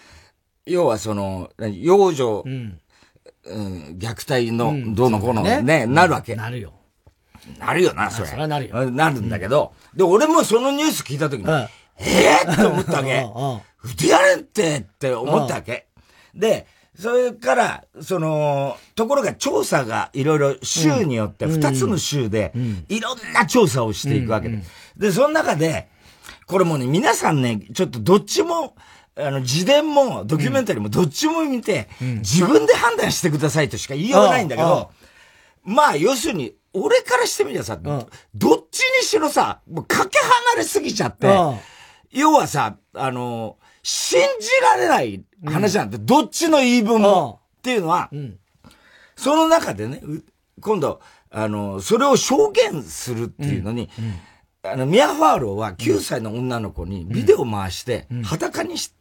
[0.67, 2.79] 要はその、幼女、うん
[3.45, 6.37] 虐待の、どうのこうのね、なるわけ。
[6.37, 6.73] なるよ。
[7.59, 8.29] なるよな、それ。
[8.29, 8.91] それはなるよ。
[8.91, 11.51] なるんだけど、で、俺もそのニュース聞いたときに、
[11.99, 13.27] ええって思ったわけ。
[13.85, 15.87] うで やれってって思ったわけ。
[16.35, 16.67] で、
[16.99, 22.53] それから、その、ところが調査がいろいろ州によって、二つの州で、
[22.89, 24.59] いろんな調査をしていくわけで。
[24.97, 25.89] で、その中で、
[26.47, 28.77] これもね、皆さんね、ちょっとどっちも、
[29.17, 34.91] あの、自伝もドキュメンタリーもどっちも見て、自分で判断してくださいとしか言いようがないんだけど、
[35.65, 41.27] まあ、要するに、俺からしてみりゃさ、どっちにしろさ、もうかけ離れすぎちゃって、
[42.11, 48.11] 要はさ、あの、信じられない話なんて、どっちの言い分も、っていうのは、
[49.17, 50.03] その中でね、
[50.61, 51.01] 今度、
[51.31, 53.89] あの、それを証言するっていうのに、
[54.63, 58.93] あの、ミア・ファーローは9歳の女の子にビデオ回して、裸にし、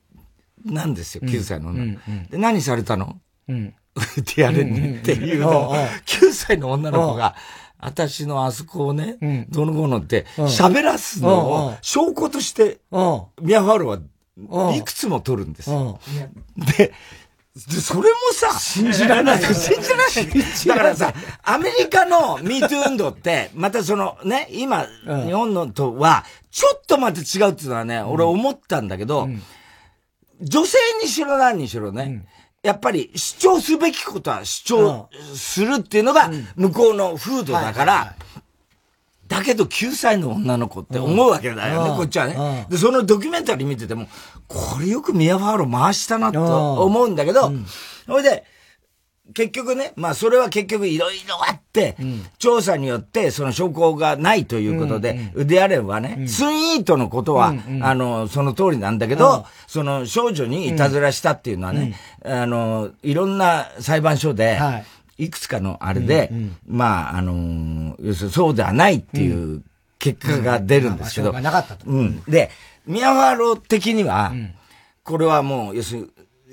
[0.65, 2.31] なんですよ、9歳の女の子。
[2.31, 3.19] で、何されたの？
[3.47, 3.73] うん。
[4.21, 5.75] ってやれねっていうのを、
[6.05, 7.35] 9歳の女の子が、
[7.77, 9.17] 私のあそこをね、
[9.49, 12.79] どの子のって喋らすのを証拠として、
[13.41, 13.99] ミア・ファーローは
[14.75, 15.99] いくつも取るんですよ。
[16.77, 16.93] で、
[17.55, 19.39] で、それもさ、 信じられない。
[19.43, 20.67] 信じられない。
[20.67, 29.27] だからさ、アメリカの MeToo 運動って、またそのね、今、日本のとは、ちょっとまた違うっていうのはね、俺思ったんだけど、
[30.41, 32.25] 女性にしろ何にしろね、
[32.63, 38.15] やっぱり主張すべきことは主張するっていうのが、向こうの風土だから、
[39.31, 42.67] だけど9歳の女の子って思うわけだよね、こっちはね。
[42.69, 44.07] で、そのドキュメンタリー見てても、
[44.49, 47.49] これよくミアファーロー回したなと思うんだけど、
[48.05, 48.43] それで、
[49.33, 64.85] 結局ね、まあそれは結局いろいろあって、うん、調査によってその証拠がないということで、うんうん、ウデアレンはね、うん、スンイートのことは、うんうん、あの、その通りなんだけど、その少女にいたずらしたっていうのはね、あの、いろんな裁判所で、はい
[65.21, 69.63] いくつかのあれで、うんうん、まあ、あのー、要するにそうではないっていう
[69.99, 71.31] 結果が出るんですけど。
[71.31, 71.85] うん、なかったと。
[71.85, 72.23] うん。
[72.23, 72.49] で、
[72.87, 74.33] ミヤワロ的には、
[75.03, 76.07] これはもう、要するに、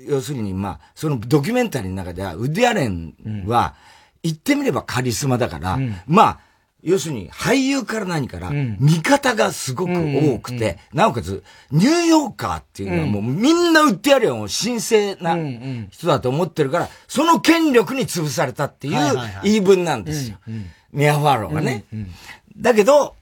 [0.07, 3.15] 要するに、まあ、そのドキュメンタリーの中では、ウディアレン
[3.47, 3.73] は、
[4.21, 6.39] 言ってみればカリスマだから、うん、まあ、
[6.81, 15.35] 要するに俳優から何から、見方がすごく多くて、なおかつ、ニューヨーカーっていうのはもうみんな売ってやるよ、神聖な
[15.89, 18.95] 人だと思ってるから、その権力に潰されたっていう
[19.43, 20.37] 言い分なんですよ。
[20.91, 21.83] ミア・ファローがね。
[22.57, 23.15] だけど、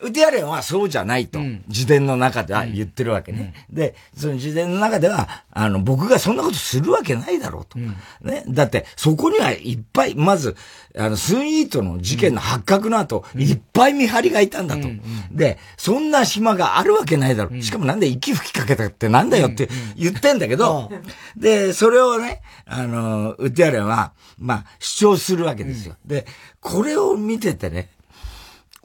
[0.00, 3.52] ウディアレンはそうじゃないと、自伝の中では言ってるわけね。
[3.70, 7.78] で、その自伝の中では、あの、僕がそんなことするわけないだろうと。
[7.78, 8.44] ね。
[8.48, 10.56] だって、そこにはいっぱい、まず、
[10.96, 14.88] あの、スンイートの事件の発覚の後、いっぱい見張りがいたんだと。
[15.32, 17.62] で、そんな暇があるわけないだろう。
[17.62, 20.90] しかもなんで息吹きかけたってなんだよって言ってんだけど、
[21.36, 25.96] で、それをね、あの、ウディアレンは、まあ、主張するわけですよ。
[26.06, 26.26] で、
[26.60, 27.90] これを見ててね、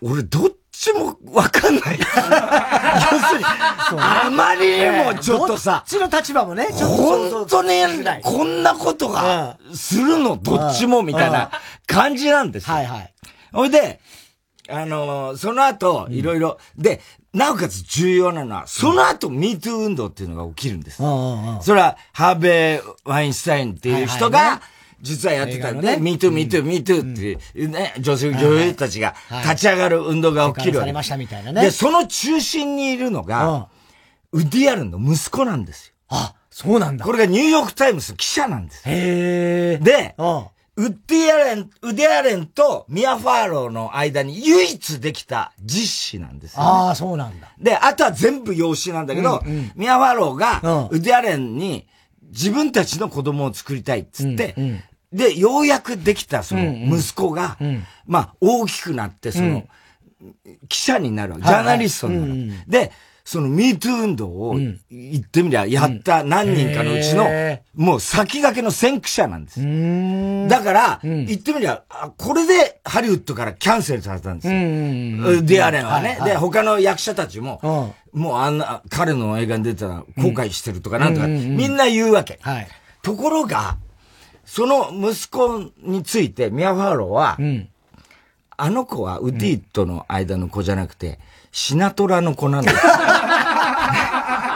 [0.01, 1.99] 俺どっちもわかんない。
[2.01, 6.95] 要するに、あまりにもちょっとさ、どっちの立場もね、ちょっと。
[6.95, 7.69] 本当に、
[8.23, 11.51] こんなことが、するの、どっちも、みたいな
[11.85, 12.75] 感じなんですよ。
[12.75, 13.13] はいはい。
[13.53, 14.01] ほいで、
[14.67, 17.01] あのー、その後、いろいろ、で、
[17.33, 20.97] なおかつ重要なのは、その後、ミート運動っていうのが起きるんです。
[20.97, 24.61] それは、ハーベイ・ワインスタインっていう人が、
[25.03, 29.13] 実はやってたんで、 Me Too、Me Too、Me Too っていうね、女性、女優たちが
[29.43, 30.93] 立ち上がる運動が起きるわけ。
[31.53, 33.03] で、その中心にい。
[33.03, 33.67] るのが、
[34.31, 35.93] ウディアレンの息子なんですよ。
[36.09, 37.05] あ、そうなんだ。
[37.05, 38.83] これがニューヨークタイムズ記者なんです。
[38.85, 40.15] へで、
[40.75, 47.53] ウッディアレン、ウディアレンとミア・ファーローの間に唯一できた実子なんですよ、ね、ああ、そうなんだ。
[47.59, 51.87] で、あとは全部養子なんだけど、うんうん、ミア・ファーローが、ウディアレンに
[52.21, 53.99] 自分たちの子供を作りたい。
[54.01, 54.83] っつって、うんうん
[55.13, 57.57] で、ようやくできたその息子が、
[58.05, 59.63] まあ、大きくなって、その、
[60.67, 62.31] 記者になる、ジャーナリストになる。
[62.31, 62.91] はいはい、で、
[63.25, 64.81] その MeToo 運動を言
[65.17, 67.25] ってみりゃ、やった何人かのうちの、
[67.73, 69.61] もう先駆けの先駆者なんです。
[70.49, 71.83] だから、言ってみりゃ、
[72.17, 74.53] これでハリウッドからキャンセルされたんですよ。
[75.41, 76.19] ディアレンはね。
[76.25, 82.39] で、他の役者たちも、もうあんな、彼の映画に出たら後悔してるとかなんとか、みんな言うわけ。
[83.03, 83.77] ところが、
[84.45, 87.69] その息子について、ミア・ファーローは、うん、
[88.57, 91.19] あの子はウディとの間の子じゃなくて、
[91.51, 92.75] シナトラの子なんです。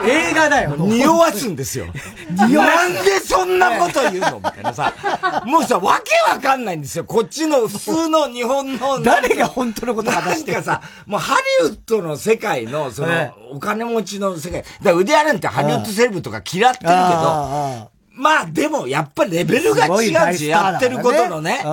[0.04, 0.76] 映画だよ。
[0.76, 1.86] 匂わすんですよ。
[2.34, 4.92] なんでそんなこと言うのみたいなさ。
[5.44, 7.04] もうさ、わけわかんないんですよ。
[7.04, 9.00] こっちの普通の日本の。
[9.02, 13.08] 誰が本当のこと話してかさ、もうハリウッドの世界の、その、
[13.52, 14.62] お金持ちの世界。
[14.62, 21.64] だからウディアレンってハリウッドセレブとか嫌ってるけど、まあでも、やっぱりレベルが違うし、やってることのね。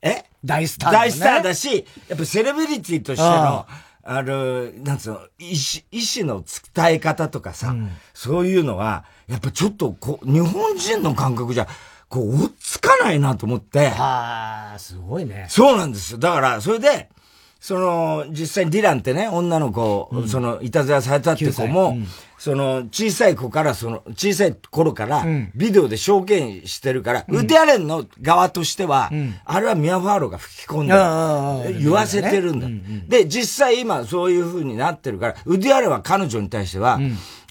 [0.00, 0.24] え？
[0.44, 3.66] 大スター、ね、大スターだし、やっぱセレブリティとしての、
[4.04, 11.66] あの、なんつうの、意思、意志の伝え方とかさ、うん、そういうのは、やっぱちょっとこう、日本人の感覚じゃ、
[12.08, 13.88] こう、追っつかないなと思って。
[13.88, 15.46] はあ、すごいね。
[15.50, 16.18] そうなんですよ。
[16.18, 17.10] だから、それで、
[17.60, 22.06] その、実際にディランってね、女の子、うん、その、いたずらされたって子も、うん、
[22.38, 25.24] その、小さい子から、その、小さい頃から、
[25.56, 29.10] ビデオで証言してるから、うん、ウデアレンの側としては、
[29.44, 32.68] あれはミア・ファーロが吹き込んで、言わせてるんだ。
[33.08, 37.00] で、実際今そういう風になってるから、ウデアレンは彼女に対しては、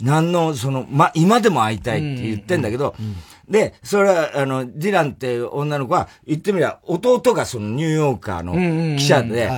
[0.02, 2.96] 何の、その、ま、今でも会いたいって言ってんだけど、
[3.50, 9.50] で、それは、あの、ディランって女の子は、言ってみりゃ、弟がそのニューヨーカーの記者で、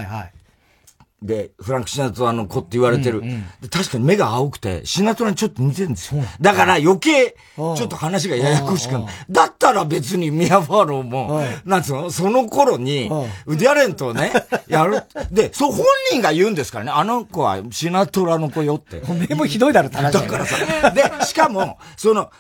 [1.21, 3.19] で、フランク・シナトラの子って言われてる。
[3.19, 6.23] うんうん、確かに目が青くて、シナトラにちょっと似てるんですよ。
[6.39, 9.05] だから余計、ちょっと話がややこしくなる。
[9.29, 13.09] だったら別にミア・ファーローも、なんつうの、その頃に、
[13.45, 14.31] ウディアレンとね、
[14.67, 15.03] やる。
[15.31, 19.01] で、そう本人が言うんですからね、あの子はシナトラの子よって。
[19.29, 20.91] 目もひどいだろだからさ。
[20.91, 22.31] で、しかも、その、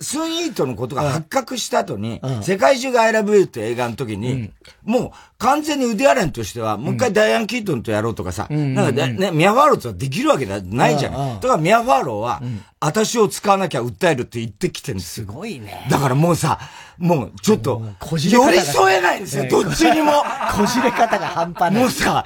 [0.00, 4.52] スンイートのことが発覚した後に、うん、世界中が I love you って映画の時に、うん、
[4.84, 10.56] もう完全にウディアレンとしては、もう一回ダイアン・キートンとやろうとかさ、うん、なんかね、ミア・ファーローとできるわけな
[10.88, 11.40] いじゃん。
[11.40, 12.40] だからミア・ファーローは、
[12.80, 15.86] 私を使わなきゃ訴えるって言ってきてるんですすごいね。
[15.90, 16.60] だからもうさ、
[16.96, 20.12] もうちょっと、寄り添えないんですよ、どっちにも。
[20.52, 21.82] こじれ方が半端ない。
[21.82, 22.24] もうさ、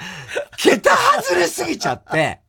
[0.59, 2.41] 桁外れすぎちゃって、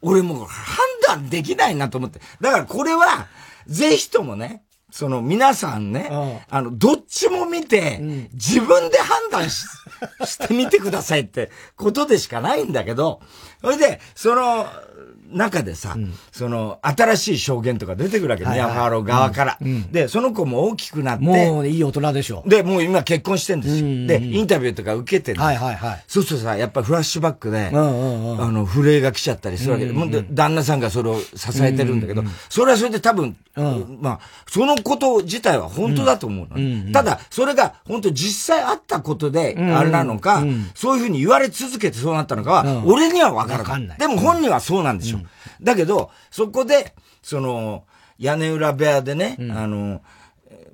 [0.00, 2.20] 俺もう判断できないなと思って。
[2.40, 3.26] だからこれは、
[3.68, 9.66] ぜひともね、その皆さんね、うん、あの、どっちも見て、うん、自分で判断し
[10.24, 13.20] してみてくださいってことでしかないんだけど、
[13.60, 14.66] それで、その、
[15.32, 21.24] 中でさ、うん、その、新しい証言とか出てくるわけ、はいはい、ファーロー側から、うん、で、その子も大きくなって。
[21.24, 22.42] もういい大人でしょ。
[22.46, 23.86] で、もう今結婚してんですよ。
[23.86, 26.04] うんうん、で、インタビューとか受けてるはいはいはい。
[26.06, 29.84] そうするとさ、やっぱフラッシュバックで、うんうんうん、あの、震えが来ちゃったりするわけ。
[29.84, 43.98] で、うんうん、旦那さんがそれを支えてるんだけど、うんうん、それはそれで多分、うん、まあ、そのこと自体は本当だと思うの、うんうん、ただ、それが本当実際あったことで、あれなのか、そういうふうに言われ続けてそうなったのかは、俺にはわからない。
[43.98, 45.17] でも本人はそうなんでしょ。
[45.17, 45.17] う。
[45.62, 47.84] だけど、そこで、その、
[48.18, 50.02] 屋根裏部屋でね、うん、あの、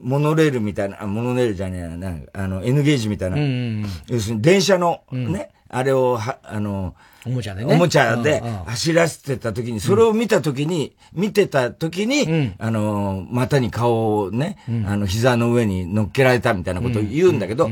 [0.01, 6.95] モノレールみたいな、あ、モノレールじゃねえな、あの、N ゲージみたいな、うんうん、要するに電車のね、うん、あれを、は、あの、
[7.27, 7.75] おもちゃでね。
[7.75, 17.71] おもちゃで走らせてた時に、それを見た時に、見てた時に、うん、あの、股に顔をね、うん、あの、膝の上に乗っけられたみたいなことを言うんだけど、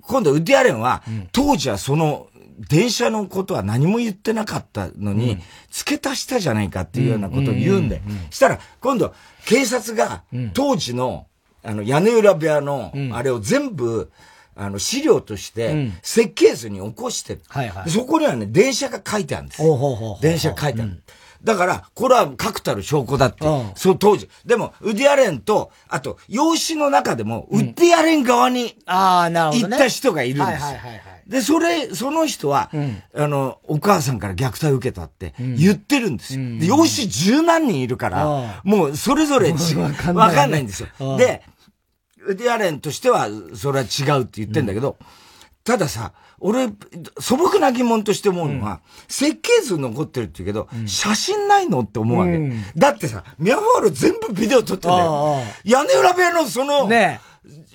[0.00, 2.26] 今度ウッディアレンは、当時はその、
[2.68, 5.38] 電車のことは何も言ってなかったのに、
[5.70, 9.14] 付け足したじゃないかっていうようなことを言うんで、したら、今度、
[9.46, 10.22] 警察が、
[10.54, 11.26] 当時の、
[11.62, 14.10] あの、屋根裏部屋の、あれを全部、
[14.54, 17.42] あの、資料として、設計図に起こしてる。
[17.48, 19.62] はいはい、そこにはね、電車が書いてあるんです。
[20.20, 21.02] 電車が書いてある。
[21.42, 23.44] だから、これは確たる証拠だって。
[23.74, 24.28] そう、当時。
[24.44, 29.68] でも、ウディアレンと、あと、養子の中でも、ウディアレン側に、ああ、なるほど。
[29.68, 30.66] 行った人がいるんですよ。
[30.66, 31.02] はいはいはい。
[31.26, 36.40] で、それ、その人は、うん、あの、お母さんから虐待を受けたって言ってるんですよ。
[36.40, 41.16] うん、で、養子十何人いるから、もうそれぞれ違う、わかんないんですよ。
[41.16, 41.42] で、
[42.26, 45.06] ウディアレンとしては、それは違うって言ってんだけど、うん、
[45.64, 46.12] たださ、
[46.44, 46.68] 俺、
[47.20, 52.50] 素朴な疑問として思うのは、設計図残ってるって言うけど、写真ないのって思うわけ。
[52.76, 55.38] だってさ、ミャファール全部ビデオ撮ってんだよ。
[55.64, 57.20] 屋根裏部屋のその、ね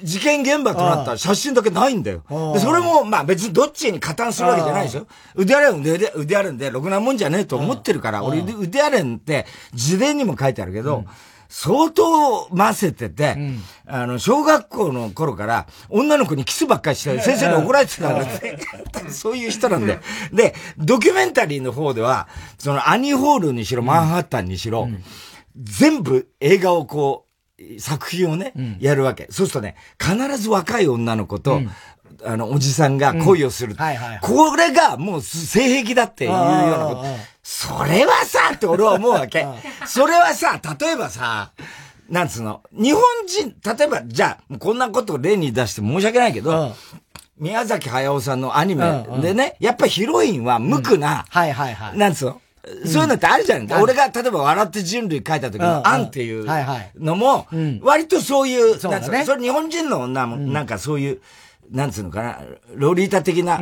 [0.01, 2.23] 事件現場となった写真だけないんだよ。
[2.53, 5.07] で、それも、まあ別にどっちに加担するわけじゃないでしょ。
[5.35, 11.03] 腕あれん腕、腕あるんで、ろくなもんじゃねえと思ってるから、俺、腕あれんって自伝にも書いてあるけど、
[11.49, 18.59] 相当混ぜてて、うん、あの、小学校の頃から女の子にキスばっかりして、先生に怒られてたんだって。
[19.11, 19.99] そういう人なんで。
[20.33, 22.27] で、ドキュメンタリーの方では、
[22.57, 25.03] そのアニホールにしろ、マンハッタンにしろ、うん、
[25.57, 27.26] 全部映画をこう、
[27.79, 29.27] 作品をね、うん、やるわけ。
[29.31, 31.71] そうするとね、必ず若い女の子と、うん、
[32.23, 33.75] あの、おじさんが恋をする。
[33.75, 37.05] はいはい、これがもう性癖だっていうようなこと。
[37.41, 39.45] それはさ、って俺は思うわけ。
[39.85, 41.51] それはさ、例えばさ、
[42.09, 46.75] なんつうの、日本人、例えば、じゃあ、こんなことを例に出して申し訳ないけど、
[47.37, 51.97] 宮崎駿さんのアニメでね、やっぱヒロインは無垢な、はいはいはい。
[51.97, 52.41] なんつうの？
[52.85, 53.71] そういうのってあるじゃん。
[53.81, 56.45] 俺が、例えば、笑って人類書いた時の、アンっていう
[56.97, 57.47] のも、
[57.81, 58.77] 割とそういう、
[59.25, 61.21] それ日本人の女も、なんかそういう、
[61.71, 62.39] なんつうのかな、
[62.75, 63.59] ロリータ的な、あ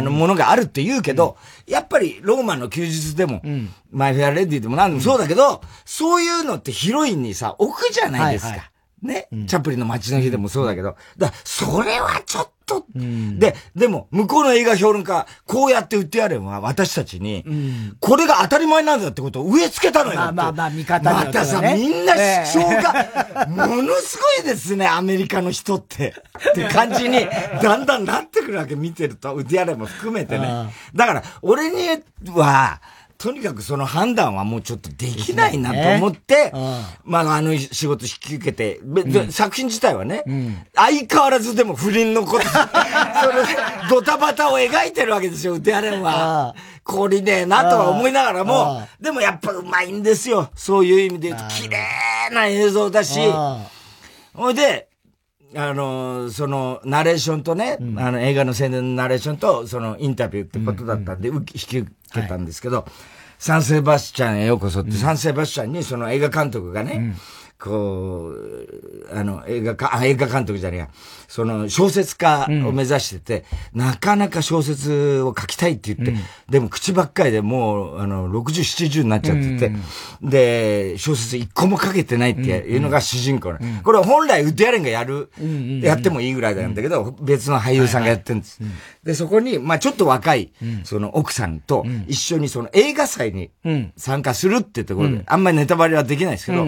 [0.00, 3.42] の、ものがあるって言うけど、やっぱり、ローマの休日でも、
[3.90, 8.70] マイフェアレディでも何でもそうだけど、そういうのってヒロインにさ、置くじゃないですか。
[9.02, 20.16] ね、チャップリンの街の日でもそうだけど、だそれはちょっと、うん、で、でも、向こうの映画評論家、こうやって売ってやれば、私たちに、うん、これが当たり前なんだってことを植え付けたのよ。
[20.16, 22.14] まあまあまあ、見方にね、またさ、みんな
[22.44, 26.14] 主張が、ものすごいですね、アメリカの人って。
[26.50, 27.26] って感じに、
[27.62, 30.72] だんだんなってくるわけ、見てると、ウディアレンも含めてね。
[30.94, 32.02] だから、俺に
[32.32, 32.80] は、
[33.18, 36.52] とにかくその判断はもうちょっとできないなと思って、ね。
[37.02, 42.58] まあ、あの仕事引き受けて、うん、作品自体はね、うん、相変わらずでも不倫のこと、 それ
[43.90, 46.54] ドタバタを描いてるわけですよ、ウテアレンは。
[46.84, 50.50] こりねえなとは思いながらも、でもやっぱうまいんですよ。
[50.54, 51.78] そういう意味で言うと、綺麗
[52.32, 53.18] な映像だし、
[54.32, 54.88] ほいで、
[55.56, 62.90] あの、その、ナレーションとね、うん、あの、映画の宣伝のナレーションと、その、インタビューってことだったんで、うんうん、引き受けたんですけど、はい、
[63.38, 67.16] サンセバスチャンへようこそって、うん、サンセバスチャンにその映画監督がね、うん
[67.60, 70.88] こう、あの、映画か、あ、映画監督じゃねえや。
[71.26, 73.44] その、小説家を目指してて、
[73.74, 79.72] うん、なかなか小説を書きたいって言って、うん、でも口ばっかりでもう、あの、60、70になっちゃってて、
[80.22, 85.30] うん、で、小説一個も書けてないっていうのが主人公、ねこれ本来ウッドアレンがやる、
[85.82, 88.60] やってもいいぐらいなんだけど、別の俳優さんがやってるんです。
[89.02, 90.52] で、そこに、まあちょっと若い、
[90.84, 93.50] その奥さんと一緒にその映画祭に
[93.96, 96.66] 参加するってところで、あんまりネタバレはできないですけど、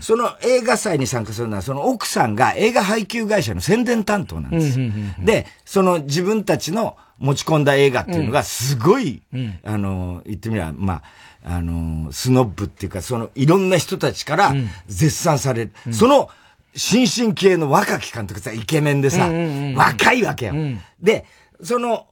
[0.00, 4.78] その映画祭に参加するのは、その奥さんが映画配給会社の宣伝担当なんです。
[5.24, 11.02] で、その自分たちの持ち込んだ映画っていうのがすごい、うん、あの、言ってみれば、ま
[11.44, 14.54] あ、あの、スノッブっていうか、そのいろんな人たちから
[14.86, 15.72] 絶賛される。
[15.86, 16.30] うん、その、
[16.74, 19.28] 新進系の若き監督さ、イケメンでさ、
[19.74, 20.54] 若いわけよ。
[21.00, 21.26] で、
[21.62, 22.06] その、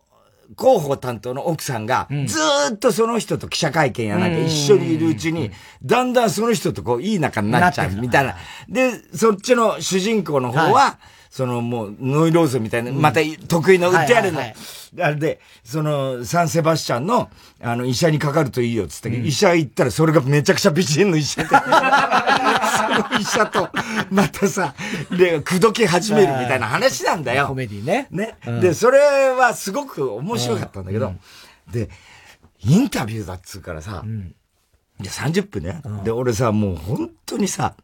[0.57, 2.39] 広報担当の奥さんが、ず
[2.75, 5.51] っとその人と記者会見やなんか一緒にいるうちに、
[5.83, 8.37] だんだんその人とこう、いい仲になっちゃうみたいな。
[8.69, 10.99] で、そっちの主人公の方は、
[11.31, 14.41] そのもう、ノイローズみたいな、また得意の売ってあるの。
[14.41, 17.29] あれで、その、サンセバスチャンの、
[17.61, 21.49] あの、医者にかかるといいよ、つって、医者行ったらそれがめちゃくちゃ美人の医者で。
[22.89, 23.69] その医者と、
[24.11, 24.75] またさ、
[25.11, 27.47] で、口説き始めるみたいな話なんだよ。
[27.47, 28.09] コメディね。
[28.11, 28.37] ね。
[28.61, 31.13] で、それはすごく面白かったんだけど、
[31.71, 31.91] で、
[32.61, 34.05] インタビューだっつうからさ、
[35.01, 35.81] で、30分ね。
[36.05, 37.75] で、俺さ、もう本当にさ、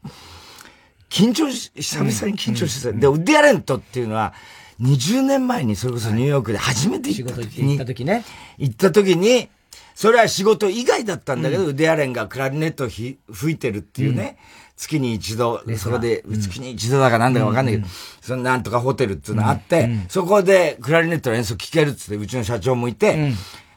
[1.10, 2.98] 緊張し、久々に緊張してた。
[2.98, 4.34] で、ウッディアレントっていうのは、
[4.80, 8.24] 20年前にそれこそニューヨークで初めて行った時に、行った時ね。
[8.58, 9.48] 行った時に、
[9.94, 13.16] それは仕事以外だったんだけど、ウッディアレンがクラリネットを吹
[13.54, 14.36] いてるっていうね、
[14.76, 17.86] 月に一度、そこで、月に一度だかなんだかわかんないけど、
[18.20, 23.32] そのなんとかホテルっていうのがあって、そこでクラリネットの演奏聴けるっつって、うちの社長もいて、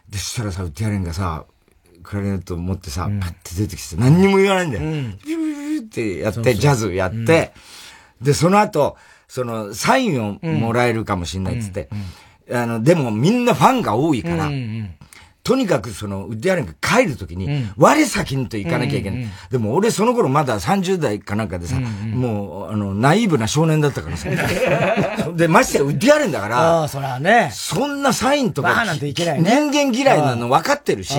[0.10, 1.46] で、そしたらさ、ウッディアレンがさ、
[2.04, 4.84] クラリネット持ってさ、パッて出てきて何にも言わないんだよ。
[5.80, 7.54] ってやって、ジャズやって、
[8.22, 11.90] で、その後、その、サインをもらえるかもしれないっつって、
[12.52, 14.50] あの、でもみんなファンが多いから、
[15.48, 19.26] とにかくその、ウッディアレンが帰るときに、我先にと行かなきゃいけない。
[19.50, 24.28] でも俺その頃まだ30代かなんかでさ、もう、あの、ナイーブな少年だったからさ。
[25.38, 27.50] で、ましてやウッディアレンだから、あそらね。
[27.54, 28.74] そんなサインとか、
[29.42, 31.16] 人間嫌いなの分かってるし、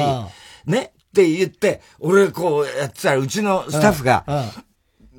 [0.67, 4.53] ね、って言って、俺こうやってたら、うちのスタッフが、あ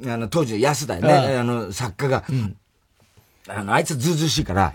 [0.05, 2.23] の、当時安田ね、あの、作家が、
[3.49, 4.71] あの、あいつずうずうしいから、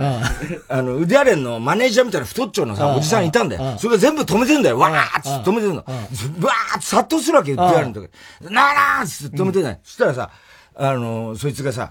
[0.68, 3.78] あの、腕アレンのマネージャーみたいな太っちょのさ、おじさんいたんだよ。
[3.78, 4.78] それが全部止めてんだよ。
[4.78, 5.76] わーっつって止めてんの。
[5.76, 8.10] わーって殺到するわけよ、腕アレンの時。
[8.50, 9.80] なーっつって止めてない。
[9.84, 10.30] そしたらさ、
[10.76, 11.88] あの、そいつがさ、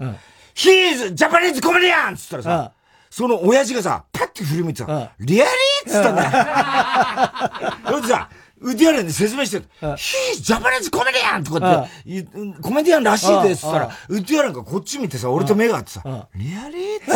[0.54, 2.72] ヒーズジャパニーズコメディアンつったらさ、
[3.10, 7.90] その親父がさ、パッて振り向いてさ、リアリーっつったんだよ。
[7.92, 8.28] そいつさ、
[8.64, 9.64] ウディアレンで説明してる。
[9.96, 12.26] ヒー、ジャパニーズコメディアンとかって、
[12.62, 16.02] コメディアンらしいですったら、ウディアレンがこっち見てさ、俺と目が合ってさ、
[16.34, 17.14] リアリーって。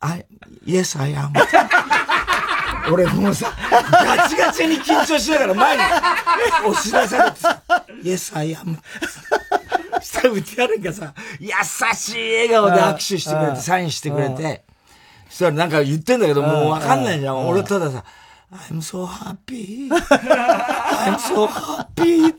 [0.00, 0.26] I,
[0.66, 1.30] yes, I am.
[2.92, 5.82] 俺もうさ、ガチガチに緊張しながら前に
[6.66, 7.62] 押し出されてさ、
[8.02, 8.76] Yes, I am.
[10.02, 11.48] したらウディアレンがさ、優
[11.94, 14.64] しい笑顔で握手してくれて、サインしてくれて、
[15.28, 17.48] そしたらなんか言ってんだけど、もうわかんないじゃん。
[17.48, 18.04] 俺たださ、
[18.52, 19.88] I'm so happy.
[19.90, 22.34] I'm so happy.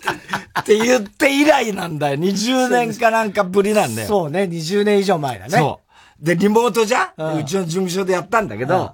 [0.60, 2.18] って言って以来なんだよ。
[2.18, 4.08] 20年かなんかぶりなんだよ。
[4.08, 5.58] そうね、20年以上前だね。
[5.58, 5.80] そ
[6.22, 6.26] う。
[6.26, 8.94] で、リモートじゃ、うん、うちの事務所でやったんだけど、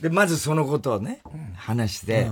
[0.00, 1.22] で、まずそのことをね、
[1.56, 2.30] 話して、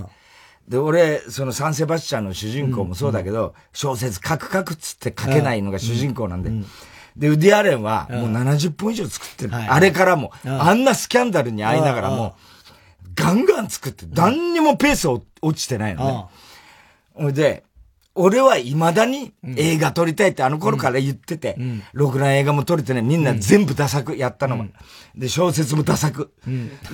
[0.67, 6.51] で、俺、そのサンセバスチャンの主人公もそうだけど、小説書く書くっつって書けないのが主人公なんで。
[7.17, 9.55] で、ウディアレンはもう70本以上作ってる。
[9.55, 12.35] あれからも、あんなスキャンダルに遭いながらも、
[13.15, 16.25] ガンガン作って、何にもペース落ちてないのね。
[17.13, 17.63] ほ、いで、
[18.17, 21.57] 俺は未だに映画撮りたいってあの頃から言ってて、
[21.91, 24.55] ろくな映画も撮れてね、みんな全部ダ作やったの。
[24.55, 24.67] も。
[25.15, 26.33] で、小説もダ作。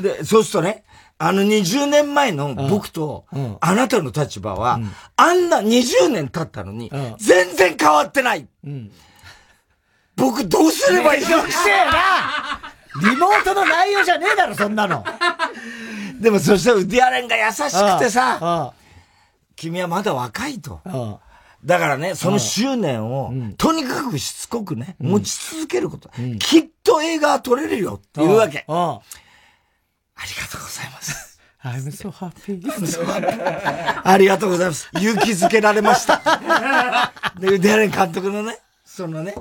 [0.02, 0.84] で、そうするとね、
[1.20, 3.26] あの20年前の僕と、
[3.60, 4.80] あなたの立場は、
[5.16, 8.48] あんな20年経ったのに、全然変わってない。
[10.16, 11.44] 僕どうすればいいの？
[11.44, 12.62] くせえな。
[13.02, 15.04] リモートの内容じゃねえだろ、そんなの。
[16.22, 18.74] でもそしたらウディアレンが優しくてさ、
[19.56, 20.80] 君はまだ若いと。
[21.66, 26.10] だからね、その執念を、とにかくしつこくね、持ち続けること。
[26.40, 28.66] きっと映画は撮れるよっていうわけ。
[28.68, 29.02] あ
[30.26, 31.40] りがとうございます。
[31.64, 32.62] I'm so happy.
[34.04, 34.90] ありがとうございます。
[35.00, 36.22] 勇気づけられました。
[37.40, 39.36] で、ウディアレン監督のね、そのね、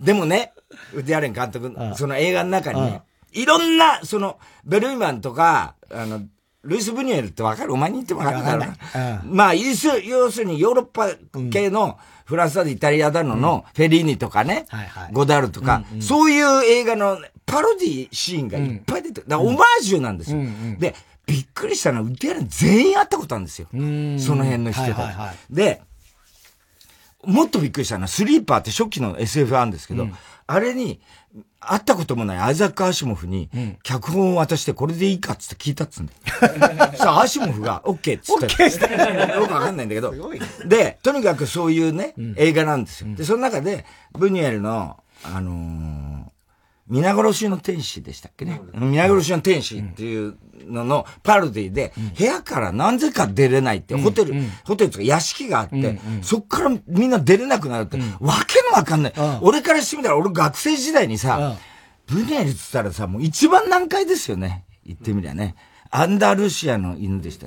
[0.00, 0.52] でもね、
[0.94, 3.02] ウディアレン監督、その映画の中にね、
[3.32, 6.22] いろんな、その、ベルイマンとか、あの、
[6.62, 7.72] ルイス・ブニュエルってわかる？
[7.72, 11.08] お前に言ってもわかるかまあ、要するにヨーロッパ
[11.50, 14.66] 系の、フランスだとイタリアだのの、フェリーニとかね、
[15.12, 19.26] ゴダルとか、そういう映画のパロディシーンがいっぱい出てる。
[19.26, 20.38] だオマージュなんですよ。
[20.78, 20.94] で、
[21.26, 23.68] びっくりしたのは、ウディアレン全員会ったことあるんですよ。
[23.72, 25.54] その辺の人たち。
[25.54, 25.80] で、
[27.24, 30.06] もっとびっくりしたのは、スリーパーって初期の SF あるんですけど、
[30.46, 31.00] あれに、
[31.60, 33.50] 会ったこともないアイザック・アシモフに、
[33.82, 36.92] 脚本を渡してこれでいいかっつって聞いたっつうんだよ。
[36.96, 38.46] さあ、アシモフが、オッケーっつって。
[38.46, 40.14] オッケーしたよくわかんないんだけど。
[40.64, 43.14] で、とにかくそういうね、映画なんですよ。
[43.14, 46.09] で、その中で、ブニエルの、あのー、
[46.90, 48.60] 皆殺しの天使でしたっけね？
[48.74, 50.36] 皆殺しの天使っていう
[50.66, 54.34] ののパロディで、部屋からなぜか出れないって、ホテル、
[54.64, 59.12] ホテルとか屋敷があって、そっからみんな出れなくなるって、わけのわかんない。
[59.40, 61.56] 俺からしてみたら、俺学生時代にさ、
[62.06, 64.64] ブネルっつったらさ、もう一番難解ですよね。
[64.84, 65.54] 言ってみりゃね。
[65.92, 67.46] アンダルシアの犬でした。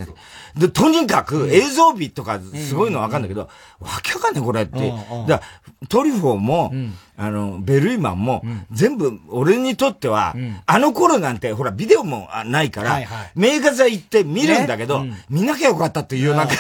[0.58, 4.94] で、とにかく映像美とかすごいのわかんないけど、わけわかんないこれって。
[5.28, 5.42] だ
[5.88, 6.74] トリフォーも、
[7.16, 10.36] あの、ベルイマンも、全部俺にとっては、
[10.66, 13.00] あの頃なんて、ほら、ビデオもないから、
[13.34, 16.56] 名画座行って見るんだけど、見なきゃよかったっていうなんか、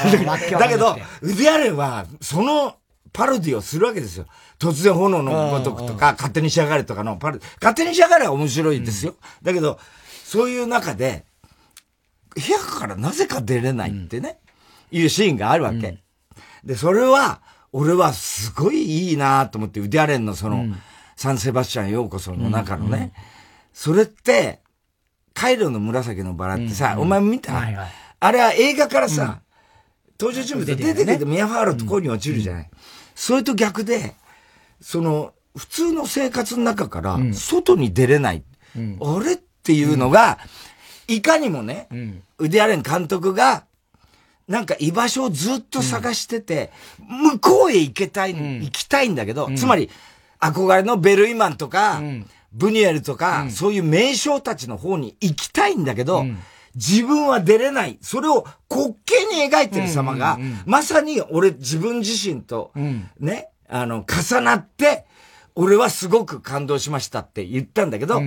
[0.58, 2.76] だけど、ウディアレンは、その、
[3.12, 4.26] パロディをするわけですよ。
[4.58, 7.48] 突然炎のごとくとか、勝手に仕上がれとかのパロディ。
[7.62, 9.16] 勝手に仕上がれは面白いですよ。
[9.44, 9.80] だけど、
[10.26, 11.26] そういう中で、
[12.36, 14.40] 部屋からなぜか出れないってね、
[14.92, 15.76] うん、いうシーンがあるわけ。
[15.76, 16.00] うん、
[16.64, 20.76] で、それは、俺はすごいいいなと思って、ウディアレンのその、うん、
[21.16, 23.14] サンセバスチャンようこその中のね、
[23.74, 24.62] それって、
[25.34, 29.42] カイロの紫のバラってさ、お前見た、はいはい、あれは映画からさ、
[30.20, 32.70] 登場人物出てきて、ミアファールとこうに落ちるじゃない。
[33.16, 34.14] それと逆で、
[34.80, 38.44] その、普通の生活の中から、外に出れない。
[38.76, 40.40] あれっていうのが、
[41.08, 43.66] いかにもね、うん、ウディアレン監督が、
[44.47, 49.89] なんか居場所をずっと探してて、うん、向こうへ行けたい、うん、行きたいんだけど、つまり、
[50.39, 52.01] 憧れのベルイマンとか、
[52.51, 56.26] ブニエルとか、そういう名将たちの方に行きたいんだけど、
[56.76, 57.97] 自分は出れない。
[58.01, 62.74] それを滑稽に描いてる様が、まさに俺自分自身と、
[63.20, 65.06] ね、あの、重なって、
[65.56, 68.22] 俺はすごく感動しましたって言ったんだけど、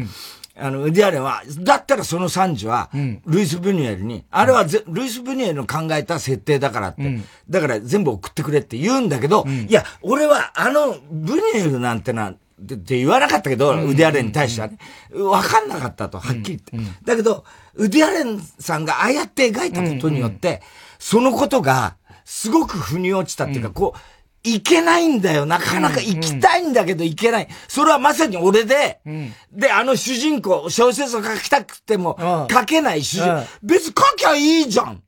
[0.59, 2.91] あの、ウディアレンは、だったらその惨事は、
[3.27, 7.03] ルイス・ブニュエルに、あれはぜ、ルイス・ブニュエルの考えた設定だからって、
[7.51, 12.35] だから全部送ってくれって言うんだけど、いや、俺はあの、ブニュエルなんてな、っ
[12.65, 14.79] て言わなかったけど、ウディアレンに対してはね、
[15.13, 16.91] わかんなかったと、はっきり言って。
[17.05, 17.45] だけど、
[17.75, 20.63] ウディアレンさんがああやって描いたことによって、
[20.99, 23.99] そのことが、すごく腑に落ちたっていうか、こう、
[24.47, 25.45] 行けないんだよ。
[25.45, 27.49] なかなか行きたいんだけど行けない。
[27.69, 33.27] それはまさに俺で、うん、で、あの主人公、小説を書きたくても、書けない主人。
[33.27, 35.03] 公、別に書きゃいいじゃん。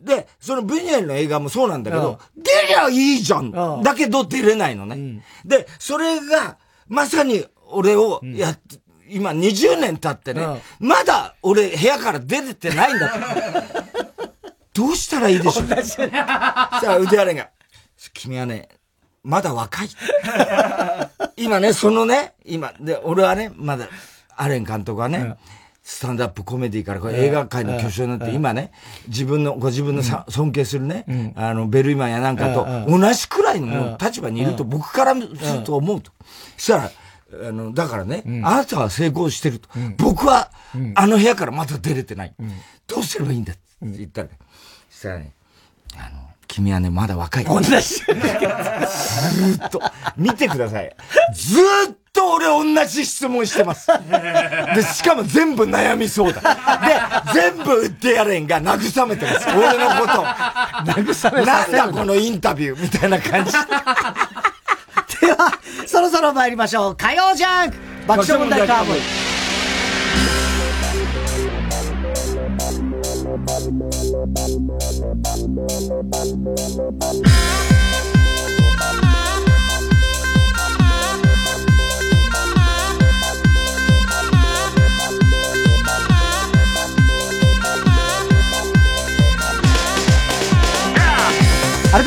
[0.00, 3.82] で、そのブニエルの映画もそうなんだけど、出りゃいいじゃん。
[3.82, 5.24] だけど出れないのね。
[5.44, 6.58] で、それが、
[6.88, 8.78] まさに俺をやって、
[9.10, 10.46] 今20年経ってね、
[10.78, 13.14] まだ俺部屋から出ててないんだ。
[14.74, 15.66] どうしたらいいでしょう。
[15.66, 17.48] さあ、腕荒れが。
[18.18, 18.68] 君はね、
[19.22, 19.88] まだ若い。
[21.36, 23.88] 今ね、そのね、今、で、俺はね、まだ、
[24.36, 25.36] アレン監督はね、うん、
[25.82, 28.72] スタンドアップコメディからこれ映画界の巨匠になって、今ね、
[29.06, 36.10] 自分の、ご自分のさ、うん、尊敬するね、うん、あの、ベルイマンやなんかと同じくらいの立場にいると僕からすると思うと。
[36.56, 36.90] そしたら、
[37.48, 39.68] あの、だからね、あなたは成功してると。
[39.96, 40.50] 僕は、
[40.94, 42.34] あの部屋からまだ出れてない。
[42.86, 44.38] どうすればいいんだって言ったらね。
[44.90, 45.32] そしたらね、
[46.48, 47.44] 君はね、まだ若い。
[47.44, 47.70] 同じ。
[47.70, 49.80] ずーっと、
[50.16, 50.96] 見てください。
[51.34, 53.86] ずーっと俺同じ質問してます。
[54.74, 56.40] で、しかも全部悩みそうだ。
[57.32, 59.46] で、全部売ってやれんが慰めてます。
[59.50, 60.24] 俺のこと。
[60.90, 63.52] 慰めなんだこのインタビューみたいな感じ。
[65.20, 65.52] では、
[65.86, 66.96] そろそろ参りましょう。
[66.96, 67.76] 火曜ジャンク
[68.06, 69.27] 爆笑問題カーボーイ。
[73.68, 73.74] 改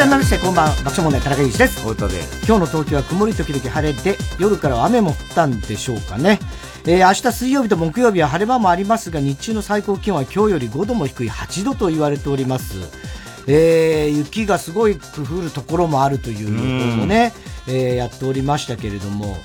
[0.08, 1.80] めましてこんばん爆笑問題田中裕二です。
[1.82, 6.40] 太田で今日の東京は曇り時々晴れて夜からは雨も降ったんでしょうかね
[6.86, 12.80] えー、明日水曜日と木曜日は晴れ間もありますが日中の最高気温は今日より5度も低い8度と言われております、
[13.48, 17.34] えー、雪がすごい降るところもあるという予報もね、
[17.68, 19.38] えー、やっておりましたけれども、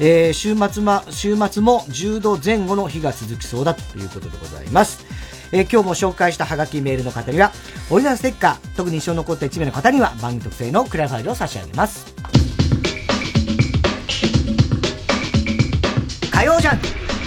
[0.00, 5.04] えー、週末ま週末も10度前後の日が続きそうだということでございます。
[5.52, 7.52] えー、今日も紹介したハガキメールの方には、
[7.90, 12.33] オリジナルステッカー、特に印象に残った1名の方には番組特製のクリアファイルを差し上げます。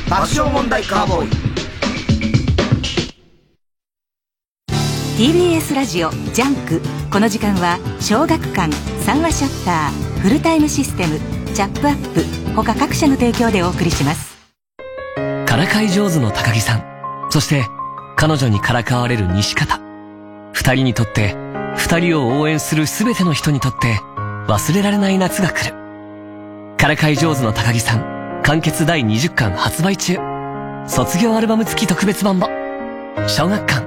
[0.10, 1.30] 爆笑問題カーボーイ。
[5.18, 6.82] TBS ラジオジャンク。
[7.12, 11.20] この時間は小学館三和シャッターフルタイムシステム
[11.54, 12.24] チャップアップ
[12.56, 14.38] 他各社の提供でお送りします。
[15.46, 17.30] からかい上手の高木さん。
[17.30, 17.66] そして
[18.16, 19.82] 彼女にからかわれる西片。
[20.54, 21.36] 二人にとって、
[21.76, 24.00] 二人を応援するすべての人にとって、
[24.48, 25.76] 忘れられない夏が来る。
[26.78, 28.17] からかい上手の高木さん、
[28.48, 30.16] 完結第20巻発売中。
[30.88, 32.48] 卒業アルバム付き特別版も。
[33.28, 33.86] 小学館。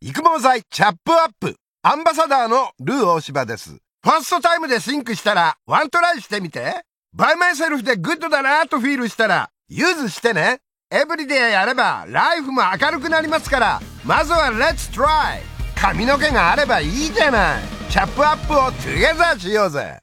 [0.00, 1.56] 育毛剤チャップアップ。
[1.82, 3.70] アンバサダーのルー大柴です。
[3.70, 6.84] First time で think したら、 one try してみて。
[7.12, 10.60] By myself で good だなと feel したら、 use してね。
[10.92, 15.42] Every day やれば life も明るくなりますからまずは let's try
[15.76, 20.00] 髪の毛があればいいじゃないチャップアップを together しようぜ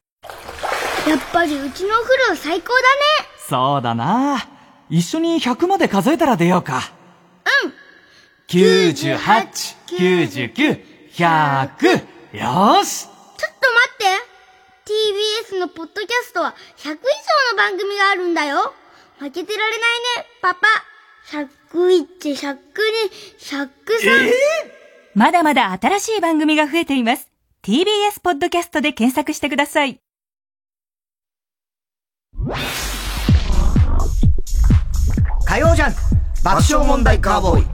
[1.08, 2.82] やっぱりうちのお風呂最高だ
[3.24, 4.46] ねそうだな。
[4.90, 6.82] 一緒に100まで数えたら出ようか。
[7.64, 7.74] うん。
[8.48, 9.16] 98、
[9.88, 10.84] 99、
[11.14, 13.06] 100よし。
[13.06, 14.38] ちょっと待って。
[15.54, 18.74] TBS のポッドキャストは100以上の番組があるんだよ。
[19.18, 20.68] 負けてられないね、パパ。
[21.32, 22.58] 101、102、
[23.40, 23.70] 103。
[24.04, 24.72] えー、
[25.14, 27.30] まだまだ新しい番組が増えています。
[27.64, 30.00] TBS ポッドキャストで検索してください。
[35.48, 36.00] 火曜ジャンク
[36.44, 37.66] 爆笑問題カーボーイ。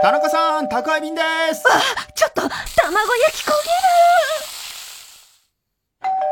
[0.00, 1.20] 田中さん、宅配便で
[1.52, 1.62] す。
[1.68, 1.78] あ、
[2.14, 3.50] ちょっと、卵焼き焦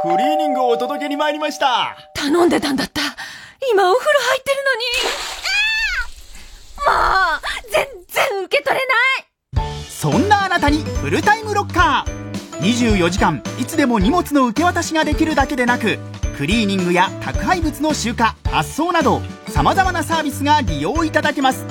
[0.07, 0.17] げる。
[0.17, 1.99] クリーニングをお届けに参りました。
[2.15, 3.03] 頼んでたんだった。
[3.71, 4.87] 今お風呂入ってるのに。
[6.87, 6.93] も
[7.37, 8.95] う、全然受け取れな
[9.75, 12.28] いそんなあなたにフルタイムロッカー。
[12.61, 15.99] 24時間いつでも荷物の受け渡しができるだけでなく、
[16.37, 18.19] クリーニングや宅配物の集荷、
[18.51, 21.65] 発送など、様々なサービスが利用いただけます。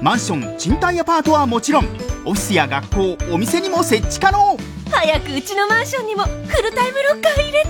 [0.00, 1.86] マンション、賃貸アパートはもちろん、
[2.24, 4.56] オフィスや学校、お店にも設置可能。
[4.90, 7.68] 早くうちのマンションにもフルタイムロッカー入れて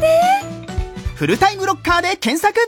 [1.15, 2.59] フルタイムロッカーで検索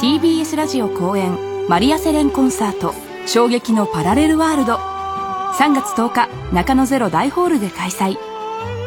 [0.00, 2.92] TBS ラジオ公演マリアセレンコンサート
[3.26, 8.31] 衝撃のパラレルワールド3月10日中野ゼロ大ホールで開催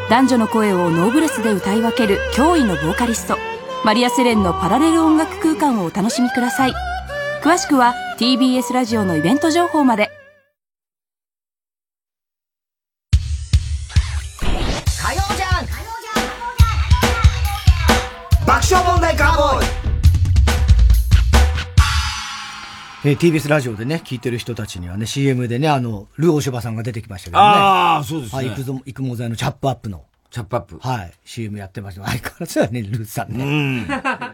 [0.07, 3.37] 男女の声をノーブレスで歌い分ける驚異のボーカリスト。
[3.83, 6.73] マリアセレンのパラレル音楽空間をお楽しみください。
[7.41, 10.11] 詳しくは TBS ラジオのイベント情報まで。
[18.45, 19.74] 爆笑問題カーボーイ。
[23.07, 27.43] えー、TBS ラジオでね、聞いてる人たちにはね、CM でね、あの、ルーオシバさんが出てきましたけどね。
[27.45, 28.49] ああ、そうですね。
[28.49, 30.03] はい、育育毛剤のチャップアップの。
[30.31, 30.79] チャップアップ。
[30.79, 31.11] はい。
[31.23, 32.01] CM やってました。
[32.03, 33.45] 相変わらずだね、ルーさんね。
[33.45, 33.87] うん。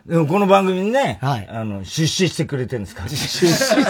[0.10, 1.48] でもこの番組にね、はい。
[1.50, 3.04] あの、出資してくれてるんですか？
[3.10, 3.82] 出資して。
[3.84, 3.86] ええ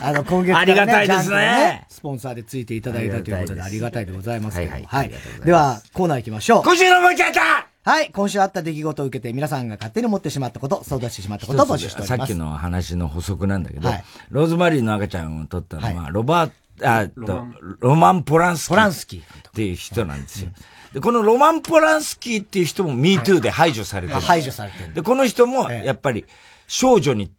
[0.00, 1.84] あの、今月、ね、ありがたいですね。
[1.88, 4.84] スポンサーでついていただいたということでありがたいでございますはいはい。
[4.86, 5.10] はい。
[5.44, 6.62] では、コーナー行きましょう。
[6.62, 12.18] 今週のもちゃたはい、今週あった出来事を受けて皆さんが勝手に思ってしまったこと、相談してしまったことを募集しております。
[12.18, 16.50] さっきの話の補足なんだけど、はい、ローズマリーの赤ちゃんを取ったのは、はい、ロバー
[16.82, 17.46] あと、
[17.80, 18.70] ロマン・ポランスキー。
[18.70, 19.20] ポランスキー。
[19.20, 20.50] っていう人なんですよ。
[20.92, 24.20] で、このロマン・ポランスキーっていう人も MeToo で排除されてる。
[24.20, 24.94] 排除されてる。
[24.94, 26.24] で、この人も、やっぱり、
[26.66, 27.30] 少女に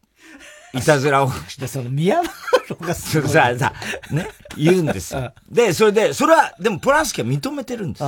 [0.73, 2.21] いたずらをして、その宮
[2.69, 3.31] ロがすごい。
[3.31, 3.73] さ、さ、
[4.11, 5.33] ね、言うんですよ。
[5.49, 8.03] で、それで、それは、でもポランスキーは認めてるんです。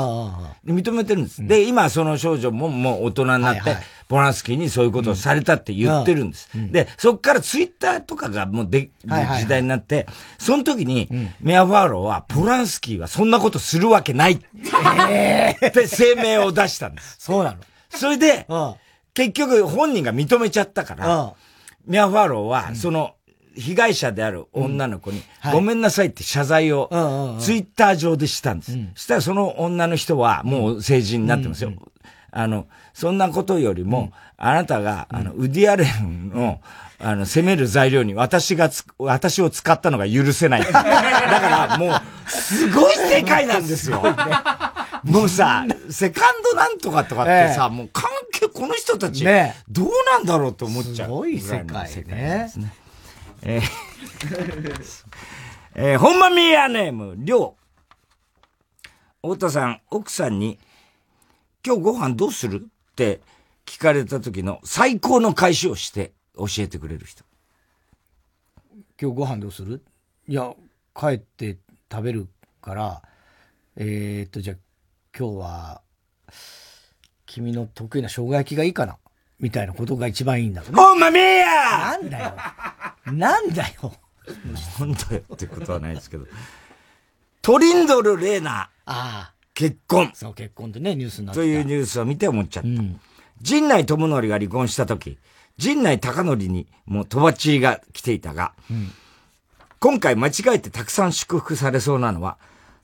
[0.65, 1.45] 認めてるんです。
[1.45, 3.77] で、今その少女ももう大人になって、
[4.07, 6.49] ポランスキーにそういうことをされたって言ってるんです。
[6.53, 11.09] で、そっからツイッターとかがもうで、時代になって、その時に、
[11.41, 14.45] ミア・ファーローは、ポランスキーはそんなことするわけないって
[15.87, 17.17] 声明を出したんです。
[17.19, 17.57] そうなの。
[17.89, 18.47] それで、
[19.13, 21.33] 結局本人が認めちゃったから、
[21.85, 23.15] ミア・ファーローは、その、
[23.57, 26.89] 被害者である女の子に、ごめんなさいって謝罪を、
[27.39, 28.71] ツイッター上でしたんです。
[28.95, 31.73] そしたらその女の人は、もう成人になってますよ。
[32.31, 36.61] あの、そんなことよりも、あなたが、あの、ウディアレンの、
[36.99, 40.61] あの、責める材料に私がつ、私を使ったのが許せない。
[40.65, 44.03] だからもう、すごい世界なんですよ。
[45.03, 49.23] もうさ、セカンドなんとかとかってさ、もう関係、この人たち、
[49.69, 51.07] どうなんだろうと思っちゃう。
[51.07, 52.51] すごい世界ね。
[53.43, 53.61] えー
[55.79, 57.55] えー、ほんまみやネーム、りょ
[59.23, 59.29] う。
[59.33, 60.57] 太田さん、奥さんに、
[61.63, 63.21] 今日ご飯どうするって
[63.65, 67.23] 聞かれた時の最高の返しをして教えてくれる人。
[68.99, 69.83] 今日ご飯どうする？
[70.27, 70.55] いや、
[70.95, 71.57] 帰って
[71.91, 72.27] 食べる
[72.59, 73.03] から、
[73.75, 74.57] えー、っと、じゃあ
[75.15, 75.81] 今日は、
[77.27, 78.97] 君の得意な生姜焼きがいいかな
[79.39, 80.75] みたいなことが一番いいんだろうね。
[80.81, 82.33] ほんまみやなんだよ。
[83.05, 83.93] なんだよ。
[84.79, 86.25] なんだよってことはないですけど。
[87.41, 89.33] トリンドル・レーナああ。
[89.53, 90.11] 結婚。
[90.13, 92.69] そう、結婚ってね、ニュースになってというニュースを見て思っちゃった。
[93.41, 95.17] 陣内智則が離婚した時、
[95.57, 98.53] 陣内孝則にもとばっちりが来ていたが、
[99.79, 102.37] 今回間違えてたくさん祝福されそうなのは、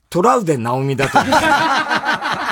[0.09, 1.31] トラウデン直美だと思う。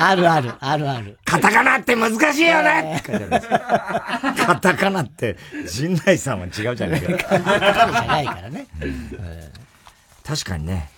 [0.00, 1.18] あるある、あるある。
[1.24, 3.48] カタカナって難しいよねって書いてあるんです
[4.46, 5.36] カタカナって、
[5.68, 7.18] 陣内さんは違うじゃないか。
[7.18, 8.68] カタカナじゃないからね。
[10.24, 10.88] 確かにね、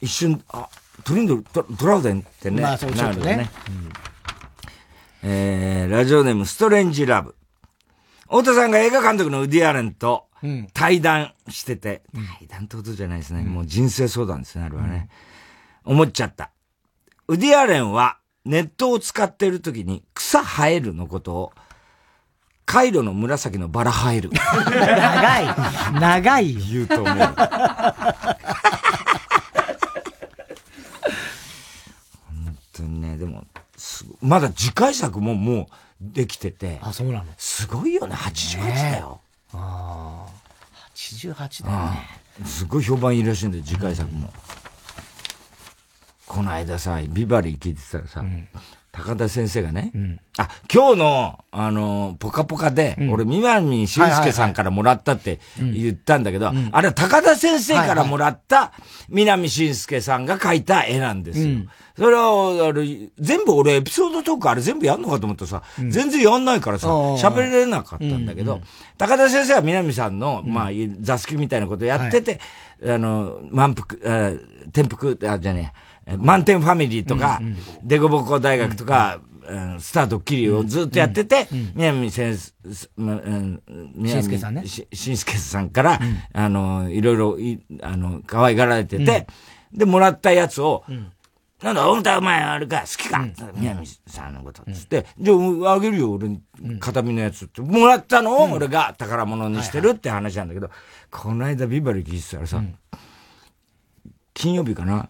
[0.00, 0.66] 一瞬、あ、
[1.04, 3.48] トリンドル、トトラウデンってね、まあそうちょっとねなるよ
[5.24, 7.34] えー、ラジオネームストレンジラブ。
[8.22, 10.26] 太田さんが映画監督のウディアレンと
[10.72, 12.02] 対談してて、
[12.38, 13.42] 対談ってことじゃないですね。
[13.42, 15.10] もう人生相談ですね、あれはね。
[15.84, 16.50] 思っちゃった。
[17.26, 18.16] ウディアレンは
[18.48, 21.52] ネットを使っている時に草生えるのことを、
[22.64, 24.30] カイロの紫のバラ生える。
[24.30, 25.46] 長い。
[26.00, 26.60] 長いよ。
[26.70, 27.16] 言うと思う。
[27.16, 27.26] 本
[32.72, 33.44] 当にね、でも、
[34.22, 35.66] まだ次回作ももう
[36.00, 36.78] できてて。
[36.80, 37.24] あ、そうなの？
[37.36, 39.20] すごいよね、88だよ。
[39.52, 40.30] ああ。
[40.94, 42.08] 88だよね。
[42.46, 44.32] すごい評判いいらしいんだよ、次回作も。
[46.28, 48.22] この間さ、ビバリー聞いてたらさ、
[48.92, 49.92] 高田先生がね、
[50.38, 58.72] あ、今日の、あの、ポカポカで、俺、南俊介さんからもらったって言ったんだけど、あれは高田先生からもらった
[59.08, 61.60] 南俊介さんが描いた絵なんですよ。
[61.96, 68.60] それは、あれ、全部俺エピソードトークあれ全部やんのかと思ったらさ、全然やんないからさ、喋れなかったんだけど、
[68.98, 70.70] 高田先生は南さんの、まあ、
[71.00, 72.40] 座敷みたいなことやってて、
[72.84, 74.30] あの、満腹、あ
[74.68, 77.40] 転覆、あ、じゃねえ、満点ファミリーとか、
[77.82, 79.80] デコボコ大学とか、うん。
[79.80, 82.52] スタードッキリをずっとやってて、南先生、
[82.98, 83.62] うん。
[84.06, 84.66] しんすけさんね。
[84.66, 85.98] ししんすけさんから、
[86.34, 89.26] あの、いろいろい、あの、可愛がられてて、
[89.72, 90.84] で、もらったやつを、
[91.62, 96.40] なんだ、本当はお前あれか、好きか、南さんのこと、つって、じゃあ、あげるよ、俺に、
[96.78, 97.62] 形見のやつって。
[97.62, 100.70] もらったのを、俺が宝物にしてるって話なんだけど、
[101.10, 102.62] この間ビバリー聞いてたらさ、
[104.34, 105.08] 金曜日かな、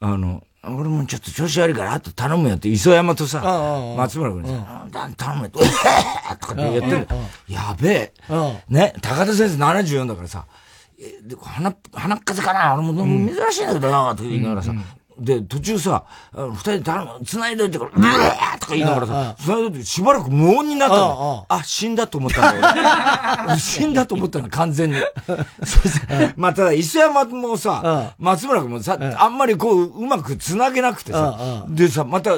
[0.00, 3.40] あの、俺もちょっと調子悪いから、あと頼むよって、磯山とさ、
[3.96, 7.08] 松村君にさ、あ頼むよって、とかって言ってる。
[7.48, 8.12] やべえ。
[8.68, 10.46] ね、高田先生74だからさ、
[11.42, 14.72] 鼻、鼻っ風邪かな俺も珍しいんだけどな、とか言いながらさ、
[15.20, 16.04] で、途中さ、
[16.34, 21.46] 二人で頼む、繋いどいてから、ブーとか言いながらさ、繋いどいてしばらく無音になったの。
[21.48, 23.56] あ、死んだと思ったんだよ。
[23.60, 24.96] 死んだと思ったの、完全に。
[25.62, 32.32] そして、まあ、ただ、磯山もさ、松村君もさ、あんまりこう、うまく繋げなくてさ、でさ、また、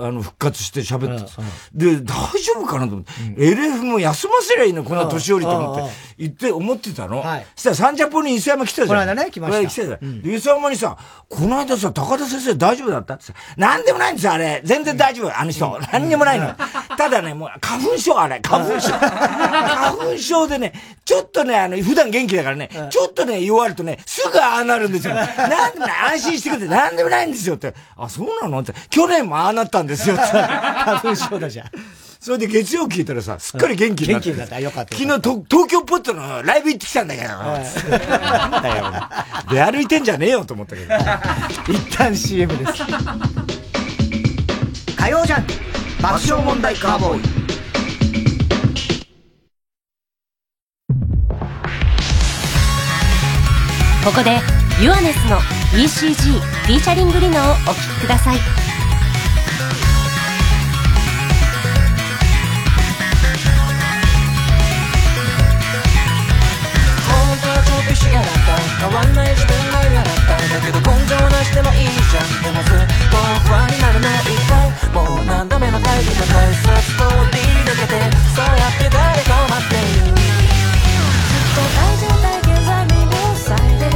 [0.00, 1.42] あの、復活して喋ってさ、
[1.74, 2.02] で、大
[2.42, 5.82] 丈夫かなと思って、LF も休ませりゃいいの、こんな年寄りと思って、
[6.18, 7.22] 言って、思ってたの。
[7.54, 8.88] そしたら、サンジャポに磯山来たじゃん。
[8.88, 10.22] この間ね来ました来たじゃん。
[10.22, 10.96] で、磯山にさ、
[11.28, 13.14] この間さ、高田先生大丈夫だった？
[13.14, 14.60] ってさ、なんでもないんですよ、あれ。
[14.64, 15.78] 全然大丈夫、あの人。
[15.92, 16.54] 何にもないの。
[16.96, 18.40] ただね、もう、花粉症、あれ。
[18.40, 18.90] 花粉症。
[18.92, 20.72] 花粉症でね、
[21.04, 25.14] ちょっとね、あの、普段元気だからね、ちょっとね、弱るとね、すぐああなるんですよ。
[25.14, 25.24] な
[25.70, 27.74] んでもない、安心してくれて、なんでもないんですよって。
[27.96, 28.60] あ、そうなの？
[28.60, 28.72] って。
[28.90, 30.24] 去年もああなったんですよって。
[30.24, 31.66] 花粉症だじゃん。
[32.20, 34.30] それで月曜聞いたらさ、すっかり元気になって。
[34.30, 37.28] 元気になったよかった昨日と、東京ポットのライブ行ってきたんだけど。
[37.28, 38.92] なんだよ。
[39.50, 40.94] 出歩いてんじゃねえよと思ったけど。
[41.72, 42.72] 一旦 CM です。
[44.96, 45.46] 火曜ジャン
[46.02, 47.48] 爆笑問題カーボーイ。
[54.04, 54.40] ここで
[54.82, 55.36] ユアネスの
[55.74, 58.38] ECG フィーチャリングリノをお聴きください
[68.78, 72.30] 変わんない自分が嫌だっただけど根性なしてもいいじゃん。
[72.42, 73.18] でもずっと
[73.48, 77.98] 不安にならない一回もう何度目の回避の大切ストーリーだけて。
[78.34, 80.14] そうやって誰かを待っている。
[80.14, 80.22] ず
[81.34, 83.90] っと大状態現在身を塞いで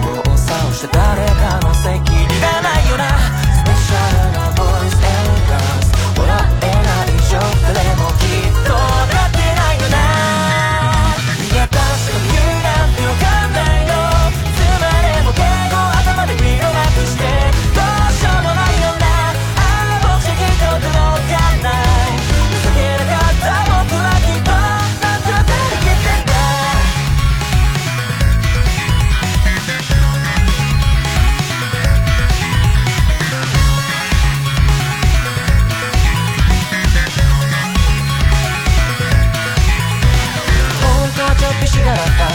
[0.00, 1.31] 右往左往して誰？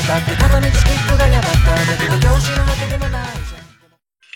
[0.08, 3.56] がらっただって片道切符が嫌だっただけど教師のわけでもないじ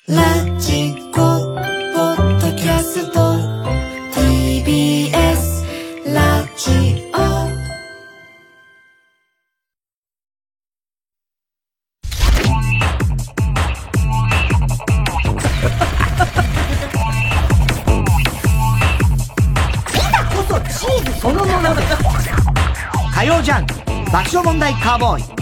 [0.09, 3.19] ゃんラジコポッドキャスト
[4.13, 5.63] TBS
[6.13, 7.21] ラジオ
[23.13, 23.65] 火曜ジャン
[24.11, 25.40] 爆笑問題カーボーイ。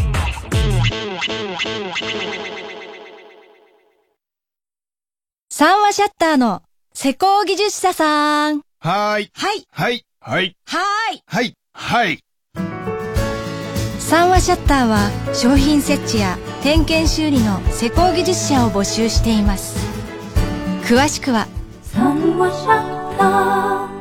[5.50, 6.62] 三話シャッターの
[6.94, 8.62] 施工技術者さん。
[8.80, 9.32] はーい。
[9.34, 9.66] はい。
[9.70, 10.06] はい。
[10.22, 10.56] はい。
[10.66, 11.24] はーい。
[11.26, 11.54] はい。
[11.74, 12.20] はい。
[14.00, 19.78] 三話シャッターは商品設置や点検修理の施工技術者を募集しています。
[20.86, 21.48] 詳しくは
[21.82, 23.26] 三話シャッタ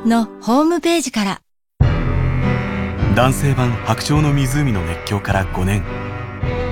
[0.05, 1.41] ーのホームページから。
[3.17, 5.83] 男性版白鳥の湖の熱狂から5年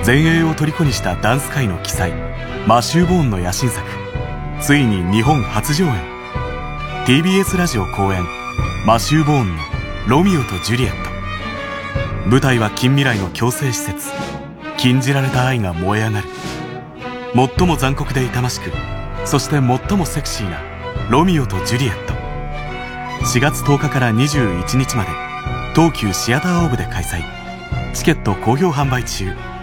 [0.06, 2.12] 全英を虜にしたダンス界の奇才
[2.68, 3.84] マシュー・ボーンの野心作
[4.60, 5.94] ついに日本初上演。
[7.06, 8.24] TBS ラジオ公演
[8.86, 9.62] マシュー・ボーンの
[10.06, 11.10] 「ロミオとジュリエット」
[12.30, 14.12] 舞台は近未来の強制施設
[14.76, 16.28] 禁じられた愛が燃え上がる。
[17.58, 18.70] 最も残酷で痛ましく
[19.24, 20.60] そして最もセクシーな
[21.10, 22.14] 「ロミオとジュリエット」
[23.26, 25.10] 4月10日から21日まで
[25.74, 27.24] 東急シアターオーブで開催。
[27.92, 29.55] チケット好評販売中。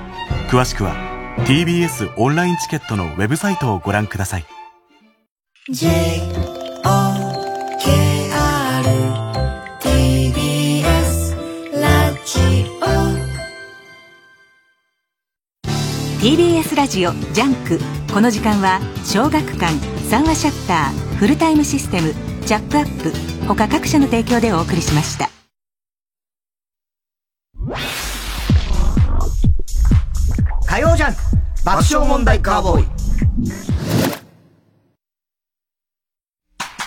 [0.54, 0.94] 詳しくは
[1.48, 4.46] TBS オンラインチケットのウェブサイトをご覧ください。
[9.82, 11.32] TBS
[11.82, 12.86] ラジオ
[16.22, 17.80] TBS ラジオジャンク。
[18.14, 19.74] この時間は小学館
[20.08, 22.14] 三和シャッターフルタイムシステム
[22.46, 23.12] チャップアップ
[23.48, 25.32] 他各社の提供でお送りしました
[30.74, 31.16] 火曜ジャン
[31.64, 32.86] 爆笑問題カーボーイ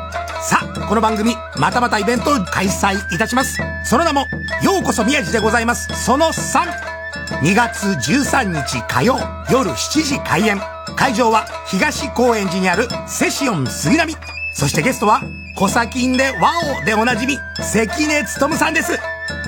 [0.47, 3.57] さあこの番組またまたイベントを開催いたします。
[3.83, 4.27] その名も
[4.61, 6.05] ようこそ宮治でございます。
[6.05, 9.17] その32月13日火曜
[9.49, 10.61] 夜7時開演。
[10.95, 14.15] 会場は東高円寺にあるセシオン杉並。
[14.53, 15.23] そしてゲストは
[15.55, 18.99] コサキンでワオでおなじみ関根勤さんです。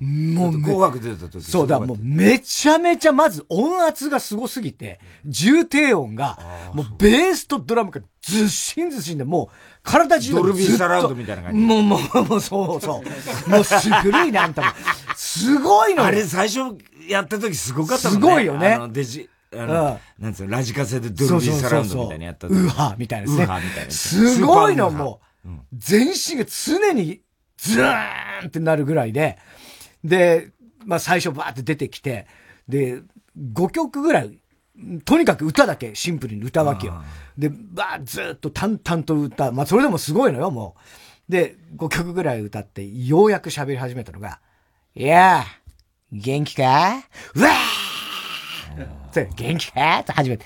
[0.00, 6.38] もうめ、紅白出た時そうだ、もうめちゃめちゃ、まず音圧がすごすぎて、重低音が、
[6.74, 9.48] もうベースとドラムがずっしんずっしんで、もう、
[9.82, 11.58] 体中ドルビーサラウンドみたいな感じ。
[11.58, 13.02] もう、もう、もう、そうそ
[13.46, 13.50] う。
[13.50, 14.68] もう、 す古いな、あんたも。
[15.16, 16.08] すごいのよ。
[16.08, 16.76] あれ最初
[17.08, 18.28] やった時すごかったもんね。
[18.28, 18.74] すごいよね。
[18.74, 23.44] あの、デジ、あの、なんつうの、ラジカセでドルビーサラウンドみたいなやったウーハーみたいなですね。
[23.44, 23.90] ウーハーみたいな。
[23.90, 27.20] すごいのもう、全身が常に
[27.56, 29.38] ズーンってなるぐらいで、
[30.06, 30.50] で、
[30.84, 32.26] まあ最初バーって出てきて、
[32.68, 33.02] で、
[33.52, 34.38] 5曲ぐらい、
[35.04, 37.02] とにかく歌だけシンプルに歌うわけよ。
[37.36, 39.52] で、バーずーっと淡々と歌う。
[39.52, 40.76] まあそれでもすごいのよ、も
[41.28, 41.32] う。
[41.32, 44.40] で、5曲ぐらい歌って、ようやく喋り始めたのが、
[44.94, 47.02] いやー、元気か？
[47.34, 49.98] うわー元気か？
[50.00, 50.44] って始めて。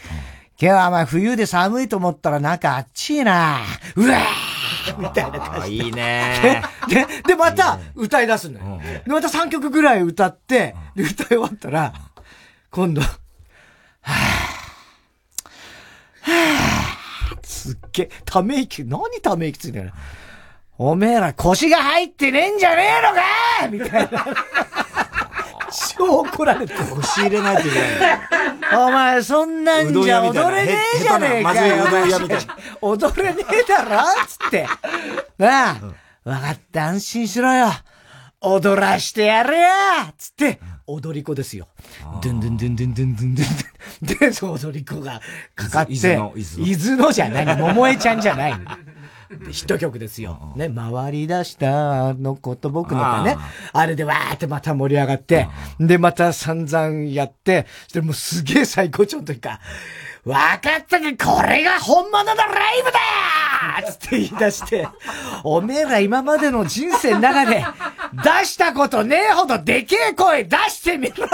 [0.62, 3.60] 今日はまあ冬で寒いと思ったら中あっちいな。
[3.96, 4.49] うわー
[4.98, 5.84] みたいな感じで。
[5.84, 8.80] いいねで、で、で、また歌い出すのよ。
[8.82, 11.92] で、また3曲ぐらい歌って、で、歌い終わったら、
[12.70, 13.10] 今度、はぁ、
[16.22, 19.92] はぁ、すっげえ、ため息、何ため息ついてるの？
[20.82, 22.90] おめえら腰が入ってねえんじゃね
[23.68, 24.24] えのかみたいな。
[26.00, 26.72] 超怒られて。
[26.74, 28.18] 腰入れないといけない。
[28.72, 31.84] お前、そんなんじゃ踊れねえじゃねえかよ。
[31.84, 34.66] うどん屋みたいな踊れねえだろつって。
[35.36, 35.76] なあ、
[36.24, 37.70] わかった、安心しろよ。
[38.40, 39.68] 踊らしてやれよ
[40.16, 41.68] つって、踊り子ですよ。
[42.22, 44.30] ドゥンドゥンドゥンドゥンドゥンドゥンドゥン。
[44.30, 45.20] で、踊り子が
[45.54, 48.54] かかって、伊豆の伊豆の伊豆のじゃない、桃江ちゃんじゃない。
[49.38, 50.52] でヒット曲ですよ。
[50.56, 53.36] ね、回り出したあの子と僕のかね。
[53.72, 59.60] あれでわーってまた盛り上がって、で、また散々やって、でもうすげえ最高潮というか、
[60.24, 62.42] わかったか、これが本物のラ
[62.74, 64.88] イブだーつって言い出して、
[65.44, 67.64] おめえら今までの人生の中で、
[68.12, 71.30] 出したことねえほどでけえ声出してみろよ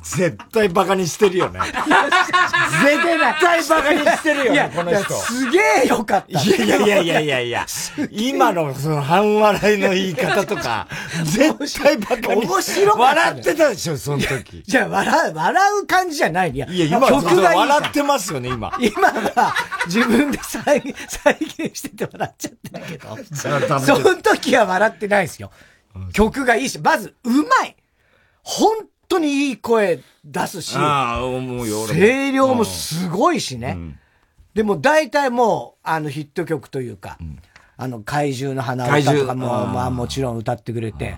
[0.04, 1.60] 絶対バカにしてるよね。
[1.60, 1.74] 絶
[3.40, 6.40] 対バカにしてるよねこの人すげえよかった。
[6.40, 7.66] いやいやいやいやいやいや、
[8.10, 10.86] 今のその半笑いの言い方とか、
[11.24, 12.46] 絶対バカに。
[12.46, 14.62] 面白かった笑ってたでしょ、その時。
[14.66, 16.50] じゃあ、笑う、笑う感じじゃない。
[16.52, 18.72] いや、いや、今、曲が笑ってますよね、今。
[18.80, 19.54] 今は
[19.86, 25.50] 自分で再現、再現してて笑っちゃってるけど、その時は笑ってないですよ。
[26.12, 27.76] 曲がいいし、まず、うまい
[28.42, 31.98] 本当にいい声出すし、ああ、思うよ、俺も。
[32.00, 33.76] 声量もすごいしね。
[34.54, 37.18] でも大体もう、あのヒット曲というか、
[37.76, 41.16] あの怪獣の花歌とかも、怪獣まあもちろん歌ってくれて、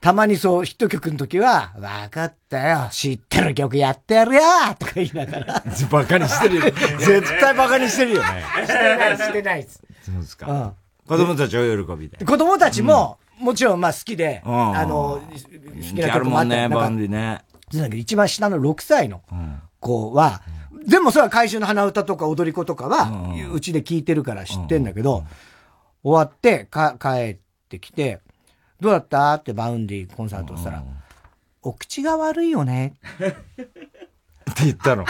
[0.00, 4.40] たまにそうヒット曲の時は、わかったよ、知ってる曲やってやるよ
[4.78, 5.62] とか言いながら。
[5.90, 6.62] バカにしてるよ。
[6.98, 8.28] 絶対バカにしてるよね。
[8.64, 9.82] してない、してないです。
[10.02, 10.50] そうですか。
[10.50, 10.72] うん
[11.10, 12.24] 子供たちは喜びで。
[12.24, 15.38] 子供たちも、もちろんまあ好きで、うんあの、好
[15.82, 17.42] きなある曲もあったもんね、バンりディね。
[17.72, 19.22] だけど一番下の6歳の
[19.80, 20.42] 子は、
[20.86, 25.24] でもそれは怪獣の花歌とか踊り子とかは、うちで聞いてるから知ってんだけど、
[26.02, 27.36] 終わってか帰っ
[27.68, 28.20] てきて、
[28.80, 29.34] どうだった？
[29.34, 30.82] ってバウンディコンサートしたら、
[31.62, 32.94] お口が悪いよね。
[34.50, 35.04] って言ったの？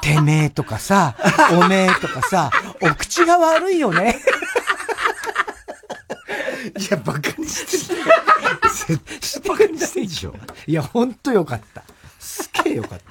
[0.00, 1.16] てめえとかさ、
[1.60, 4.16] おめえとかさ、お口が悪いよね。
[6.66, 8.02] いや、バカにしてる。
[8.98, 10.34] 絶対バカにしてんでしょ。
[10.66, 11.82] いや、ほんとよかった。
[12.18, 13.04] すげえよかった。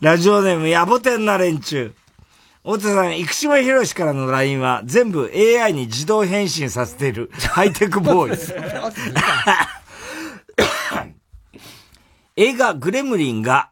[0.00, 1.94] ラジオネーム、やぼてんな連中。
[2.64, 8.54] 太田さん、生島博士からの LINE は全部 AI に自動返信させているハイテクボーイズ。
[12.36, 13.70] 映画 グレムリンが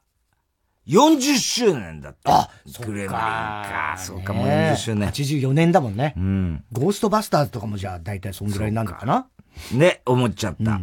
[0.90, 2.18] 40周年だって。
[2.24, 2.50] あ、
[2.84, 3.96] グレムリンか。
[3.96, 5.08] そうか、もう40周年。
[5.08, 6.14] 84年だもんね。
[6.16, 6.64] うん。
[6.72, 9.28] ゴーストバスターズとかもじゃあ大体そんぐらいになるのかな？
[9.72, 10.80] ね、思っちゃった。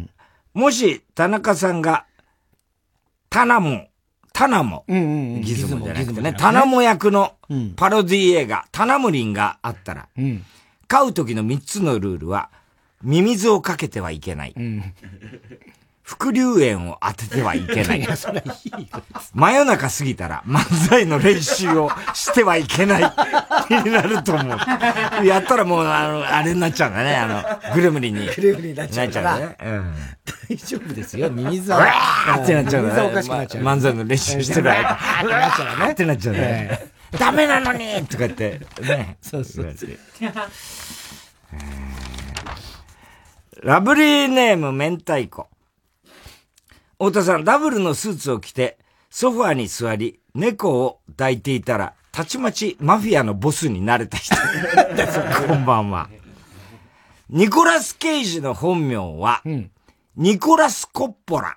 [0.54, 2.06] もし、田中さんが、
[3.28, 3.88] タナモ、
[4.32, 7.34] タナモ、んギズモじゃなくてね、ギズモじゃなくてねタナモ役の
[7.76, 10.44] パロディ映画、タナムリンがあったら、うん。
[10.86, 12.50] 飼う時の3つのルールは、
[13.02, 14.54] ミミズをかけてはいけない。
[16.08, 18.00] 副流炎を当ててはいけない。
[18.00, 18.88] いや、それいいよ。
[19.34, 23.02] 真夜中過ぎたら漫才の練習をしてはいけない。
[23.84, 25.26] になると思う。
[25.26, 27.14] やったらもう、あの、あれになっちゃうんだね。
[27.14, 28.26] あの、グレムリンに。
[28.26, 29.56] グレムリンになっちゃうからね。
[29.62, 29.94] うん。
[30.48, 31.76] 大丈夫ですよ、ミミズは。
[31.76, 33.64] うわーってなっちゃうミミズはおかしくなっちゃう。
[33.64, 34.80] ま漫才の練習してる間。
[34.80, 35.92] うわーってなっちゃうね。
[35.92, 36.86] ってなっちゃうね。
[37.18, 39.18] ダメなのにとか言って、ね。
[39.20, 39.90] そうそうそう。
[43.62, 45.48] ラブリーネーム明太子。
[46.98, 48.78] 太田さん、ダブルのスーツを着て、
[49.10, 54.34] ソファーに座り、猫を抱いていたら、たちまちマフィアのボスになれた人。
[55.46, 56.08] こんばんは。
[57.30, 59.42] ニコラス・ケイジの本名は、
[60.16, 61.56] ニコラス・コッポラ。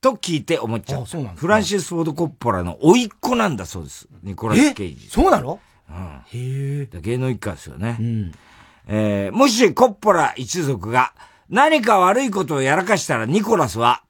[0.00, 1.04] と聞いて思っちゃう。
[1.34, 4.06] フランシス・フォード・コッポラの甥っ子なんだそうです。
[4.22, 5.08] ニコラス・ケイジ。
[5.08, 5.58] そうなの？
[5.90, 5.96] うん。
[5.96, 7.00] へえ。
[7.00, 7.96] 芸能一家ですよね。
[8.86, 11.12] えーもしコッポラ一族が
[11.48, 14.02] 何か悪いことをやらかしたらニコラスは、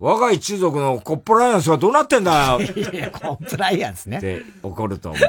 [0.00, 4.18] 我が一族のコップライアンスはどうなってんだよいや、コンプライアンスね。
[4.18, 5.22] って怒ると思う。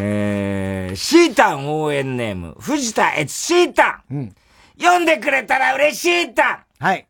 [0.00, 4.34] えー、シータン応援ネーム、藤田悦シータン、
[4.78, 7.08] 読んでくれたら嬉しいたはい。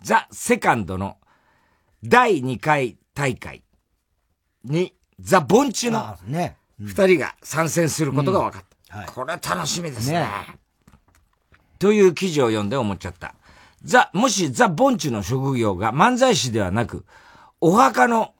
[0.00, 1.18] ザ・セカンドの
[2.02, 3.62] 第2回大会
[4.64, 6.56] に、ザ・ボンチのね。
[6.78, 9.12] 二人が参戦することが分かった。
[9.12, 10.26] これは楽しみですね。
[11.78, 13.34] という記事を読んで思っちゃった。
[13.82, 17.04] ザ、もしザ・ボンチの職業が漫才師ではなく、
[17.60, 18.34] お墓の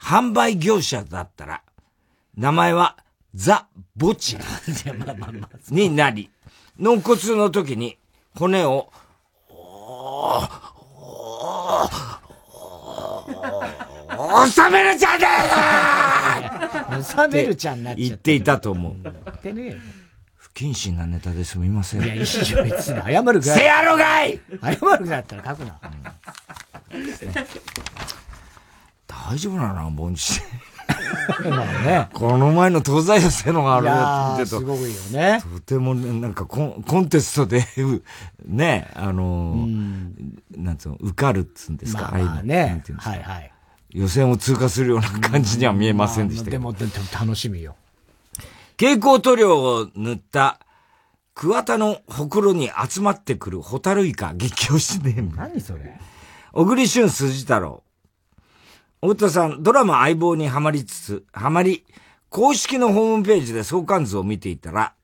[0.00, 1.62] 販売業者だったら、
[2.36, 2.96] 名前は
[3.34, 3.66] ザ・
[3.96, 4.36] ボチ
[5.70, 6.30] になり、
[6.78, 7.98] 納骨の時に
[8.36, 8.90] 骨を、
[14.52, 15.28] 収めるちゃんだ
[17.02, 18.94] 収めるちゃんになっちゃ言っていたと思う。
[18.94, 19.97] ってね不
[20.58, 22.02] 謹慎なネタですみません。
[22.02, 23.00] いや、いいよ、別に。
[23.00, 23.42] 謝るぐらい。
[23.42, 25.78] せやろがい謝るぐらいだったら書くな。
[29.06, 29.74] 大丈夫なの？
[29.84, 30.40] な、ボンチ。
[31.48, 32.08] まあね。
[32.12, 33.76] この前の東西予選のが
[34.34, 34.58] あるってと。
[34.58, 35.40] すごいよね。
[35.42, 38.02] とてもね、なんかコンコンテストで、う
[38.44, 43.52] ね、あのー、なんつうの、受かるっつうんですか、まあまあねはいはい。
[43.90, 46.52] 予選を通過するような感じには見えませんでしたけど。
[46.52, 47.76] でも、でも楽しみよ。
[48.80, 50.60] 蛍光塗料を塗った
[51.34, 55.34] 桑田のほくろに集まってくるホタルイカ激推しネーム。
[55.34, 55.98] 何それ？
[56.52, 57.82] 小栗旬辻太郎。
[59.02, 61.84] 太田さん、ドラマ相棒にはまりつつ、はまり、
[62.28, 64.94] 公式のホームページで相関図を見ていたら、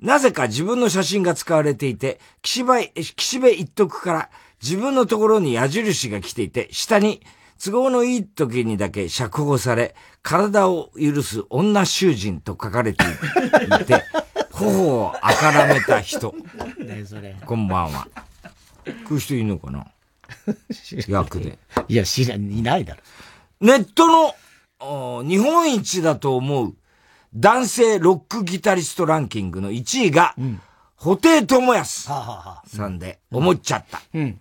[0.00, 4.30] なぜか自分の写真が使われていて、岸辺、岸辺一徳から
[4.60, 7.22] 自分のところに矢印が来ていて、下に
[7.62, 14.02] 都合のいい時にだけ釈放され、体を許す女囚人と書かれていて、
[14.50, 16.34] 頬をあからめた人。
[16.78, 17.36] ねそれ。
[17.44, 18.08] こんばんは。
[18.84, 19.86] こういう人いるのかな？
[21.08, 21.58] 役で。
[21.88, 23.00] いや、知らん、いないだろ。
[23.60, 24.34] ネットの
[24.80, 26.74] お日本一だと思う
[27.34, 30.34] 男性ロックギタリストランキングの1位が、
[30.96, 34.00] 布袋寅泰さんで思っちゃった。
[34.14, 34.40] うん。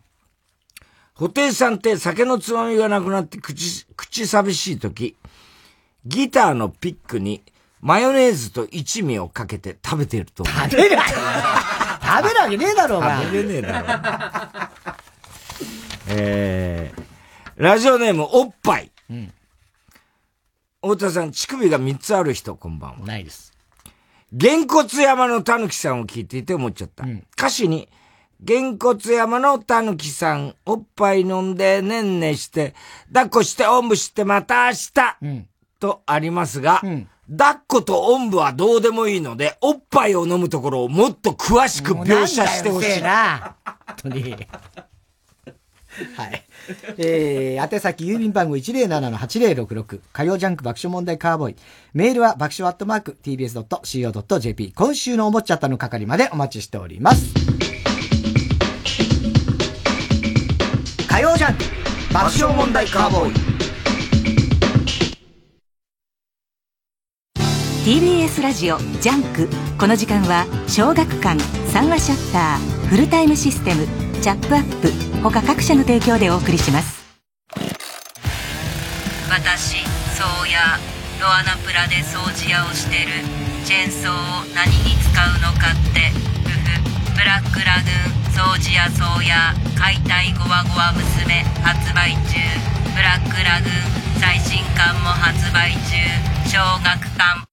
[1.17, 5.15] 布袋さんって酒のつまみがなくなって口、口寂しい時、
[6.05, 7.41] ギターのピックに
[7.79, 10.55] マヨネーズと一味をかけて食べてると思う。
[10.69, 13.21] 食べる食べるわけねえだろうが。
[13.21, 13.87] 食べれねえだろ。
[16.07, 17.03] えー、
[17.55, 18.91] ラジオネームおっぱい。
[19.09, 19.33] うん。
[20.81, 23.07] 太田さん、乳首が3つある人、こんばんは。
[23.07, 23.53] ないです。
[24.33, 27.05] げんこつ山のたぬきさんを聞いていて思っちゃった。
[27.37, 27.87] 歌詞に、
[28.41, 32.75] げんこつ山のたぬきさん、おっぱい飲んでねんねして、
[33.07, 35.47] 抱っこしておんぶしてまた明日、
[35.79, 36.81] とありますが、
[37.29, 43.01] 抱っことおんぶはどうでもいいので、おっぱいを飲むところをもっと詳しく描写してほしい。
[43.01, 43.55] な。
[43.65, 44.47] 本当に。
[46.15, 46.43] はい。
[46.97, 51.55] えー、宛先郵便番号107-8066火曜ジャンク爆笑問題カーボーイ。
[51.93, 57.33] メールは爆笑アットマーク tbs.co.jp 今週の思っちゃったの係までお待ちしております。
[61.19, 61.63] 曜ジャンク
[62.13, 63.33] 爆笑問題カーボーイ。
[67.85, 69.49] TBS ラジオジャンク。
[69.77, 73.85] この時間は小学館三和シャッターフルタイムシステム
[74.21, 74.91] チャップアップ。
[75.21, 77.03] 他各社の提供でお送りします。
[79.29, 79.83] 私
[80.17, 80.79] ソーヤー
[81.21, 83.11] ロアナプラで掃除屋をしてる。
[83.65, 84.15] チェーンソーを
[84.55, 86.11] 何に使うのかって。
[86.43, 87.15] ふふ。
[87.15, 92.35] ブラックラグーン掃除屋ソーヤー解体ゴアゴア娘発売中。
[92.93, 95.95] ブラックラグーン最新刊も発売中。
[96.45, 96.83] 小学
[97.15, 97.47] 館。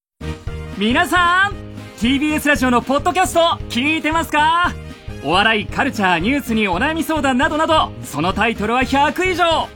[0.77, 1.53] 皆さん
[2.01, 4.75] TBS ラジオのポッドキャスト聞いてますか？
[5.23, 9.45] お笑いカルチャーニュースにお悩み相談などなどそのタイトルは100以上。
[9.45, 9.69] 好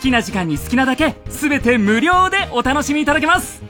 [0.00, 3.62] きな時間に好きなだけ全て無料でお楽しみいただけます。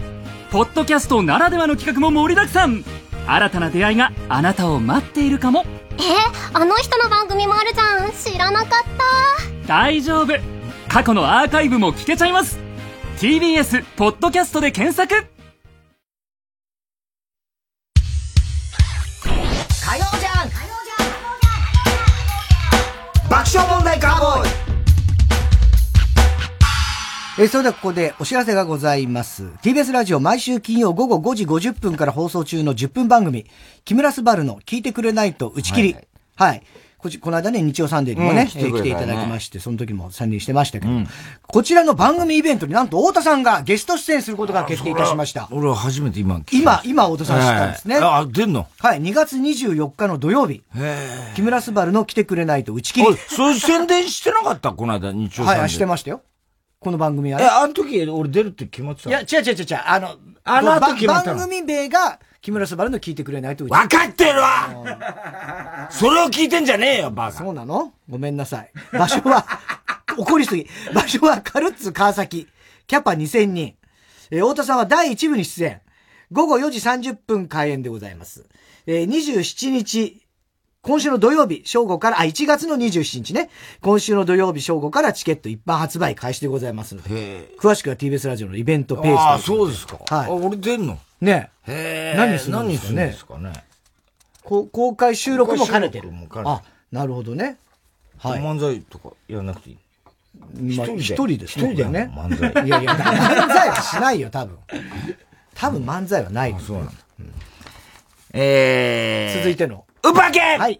[0.52, 2.84] ポッドキャストならではの企画も盛りだくさん。
[3.26, 5.66] 新たな出会いがあなたを待っているかも。
[5.98, 6.02] え
[6.52, 8.12] あの人の番組もあるじゃん。
[8.12, 8.68] 知らなかっ
[9.66, 9.66] た。
[9.66, 10.32] 大丈夫。
[10.88, 12.58] 過去のアーカイブも聞けちゃいます。
[13.18, 15.26] TBS ポッドキャストで検索。
[23.28, 24.57] 爆笑問題カーボーイ
[27.40, 29.44] えーそれではここでお知らせがございます。
[29.62, 33.46] TBS ラジオ毎週金曜午後5時50分から放送中の10分番組、
[33.84, 35.96] 木村昴の聞いてくれないと打ち切り。
[36.34, 36.62] はい、
[36.98, 40.92] こちこの間ね、日曜サンデーにもね、うん来ていただきまして、その時も参入してましたけど、
[41.46, 45.48] こちらの番組イベントになんと太田さんがゲスト出演することが決定いたしました。
[45.52, 47.94] 俺は初めて今聞いた今、今太田さん知ったんですね。
[47.94, 48.66] ええあ、出んの？
[48.80, 50.64] はい、2月24日の土曜日。
[51.36, 53.16] 木村昴の聴いてくれないと打ち切り。
[53.16, 54.72] そういう宣伝してなかった？
[54.72, 56.20] この間、日曜サンデーはい、してましたよ。
[56.80, 57.44] この番組はね。
[57.44, 59.80] え、あの時俺出るって決まってたいや、違う違う違う違う。
[59.84, 61.38] あの、あの後ば決まったの？
[61.38, 63.64] 番組名が、木村昴の聞いてくれないと。
[63.64, 67.38] 分かってるわそれを聞いてんじゃねえよ、バカ。
[67.38, 67.92] そうなの？
[68.08, 68.70] ごめんなさい。
[68.92, 69.44] 場所は、
[70.16, 70.66] 怒りすぎ。
[70.94, 72.46] 場所はカルッツ川崎。
[72.86, 73.74] キャパ2000人。
[74.30, 75.80] えー太田さんは第1部に出演。
[76.30, 78.46] 午後4時30分開演でございます。
[78.86, 80.22] えー27日、
[80.88, 83.50] 今週の土曜日正午から、あ、1月の27日ね。
[83.82, 87.50] 今週の土曜日正午からチケット一般発売開始でございますので。
[87.58, 89.98] 詳しくは TBS ラジオのイベントページああ、そうですか。
[90.08, 90.98] はいあ俺出んの？
[91.20, 92.16] ねへえ。
[92.16, 93.52] 何するんですかね何するんですかね。
[94.42, 96.48] 公開収録も兼ねてる公開収録も兼ねてる。
[96.48, 97.58] あ、なるほどね。
[98.16, 98.40] はい。
[98.40, 99.76] 漫才とかやらなくていい？
[100.78, 101.02] まあ一人で？
[101.02, 101.72] 一人ですね。
[101.72, 102.10] 一人でね。
[102.16, 104.56] 漫才いやいや、漫才はしないよ、多分。
[105.54, 106.56] 多分漫才はない。
[106.58, 106.92] そうなんだ。
[108.32, 109.84] え続いての。
[110.04, 110.78] ウーパンゲームはい。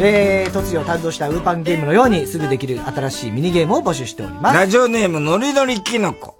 [0.00, 4.56] えー、突如誕生したウーパンゲームのようにすぐできる新しいミニゲームを募集しております。
[4.56, 6.38] ラジオネーム、のりのりきのこ。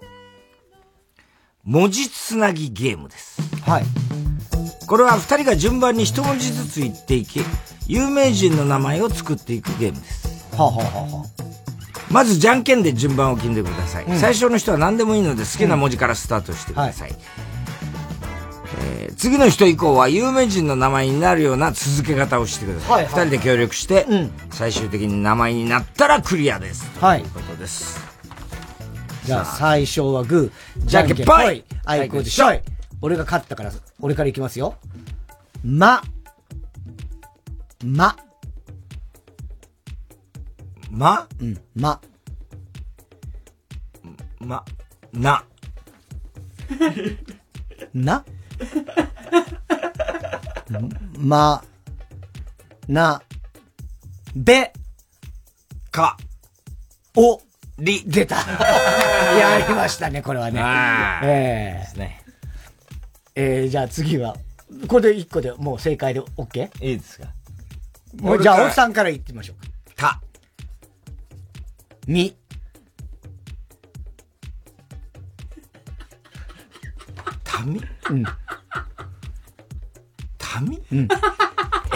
[1.63, 3.41] 文字つなぎゲームです。
[3.63, 3.83] はい。
[4.87, 7.41] これは二人が順番に一文字ずつ言っていき、
[7.87, 10.55] 有名人の名前を作っていくゲームです。
[10.55, 11.25] はあ、はあはあは
[12.09, 14.05] まず、じゃんけんで順番を決めてください。
[14.05, 17.11] うん最初の人は何でもいいので好きな文字からスタートしてください。
[18.79, 22.91] えー次の人以降は有名人の名前になるような続け方をしてください。
[22.91, 24.05] はいはい二人で協力して、
[24.49, 26.89] 最終的に名前になったらクリアです。
[27.01, 27.21] はい。
[27.21, 27.99] ということです。
[29.25, 32.53] じゃあ、最初はグー、じゃんけんぽい、あいこでしょ。
[32.53, 32.61] い。
[33.01, 34.75] 俺が勝ったから、俺からいきますよ。
[35.63, 36.01] ま、
[37.83, 38.15] ま、
[40.89, 41.27] ま？
[41.39, 42.01] うん、ま、
[44.39, 44.65] ま、
[45.13, 45.45] な、
[47.93, 48.25] な、
[51.17, 51.63] ま、
[52.87, 53.21] な、
[54.35, 54.71] べ、
[55.91, 56.17] か、
[57.15, 57.41] お、
[57.79, 58.37] り、出た。
[59.37, 60.61] やりましたね、これはね。
[61.23, 62.23] ええですね。
[63.35, 64.35] えー、じゃあ次は、
[64.87, 66.69] これで一個でもう正解で OK?
[66.85, 67.27] いいですか
[68.21, 70.19] もうじゃあ、おっさんから言ってみましょうか。
[70.19, 70.21] た、
[72.07, 72.35] み、
[77.59, 78.23] たみうん。
[80.37, 80.81] たみ？
[80.93, 81.07] うん。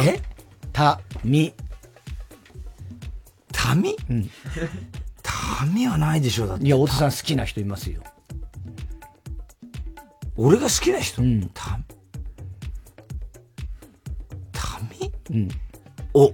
[0.02, 0.22] え？
[0.74, 1.54] た、み。
[3.54, 3.96] たみ？
[4.10, 4.30] うん。
[5.22, 6.66] たみはないでしょ、だって。
[6.66, 8.04] いや、おとさん好きな人いますよ。
[10.36, 11.22] 俺が好きな人？
[11.22, 11.50] うん。
[11.54, 11.80] た、
[14.52, 15.14] たみ？
[15.32, 15.50] うん。
[16.14, 16.34] お、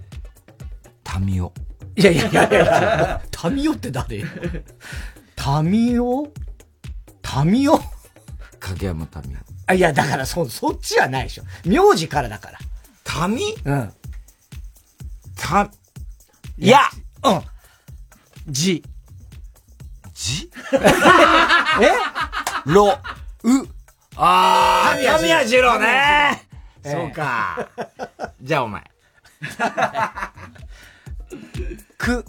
[1.04, 1.54] たみお。
[1.96, 4.24] いやいやいやいや、タミオって誰？
[5.36, 6.34] タミオ
[7.22, 7.80] タミオ
[8.60, 9.36] 影山たみ
[9.68, 11.44] あ、いや、だからそ、そっちはないでしょ。
[11.66, 12.60] 名字からだから。
[13.04, 13.94] たみうん。
[15.36, 15.70] た、
[16.58, 16.80] いや
[17.24, 17.42] うん。
[18.48, 18.84] じ。
[20.14, 20.52] じ？
[21.82, 21.92] え？
[22.66, 22.98] ろ、
[23.44, 23.68] う。
[24.16, 26.48] あー、神谷二郎ね
[26.84, 27.70] ええそうか。
[28.42, 28.84] じゃあお前。
[31.98, 32.26] く。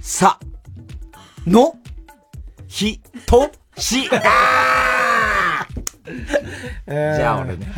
[0.00, 0.38] さ、
[1.46, 1.76] の、
[2.74, 5.64] ひ、と、し、あ
[6.88, 7.72] えーじゃあ俺ね。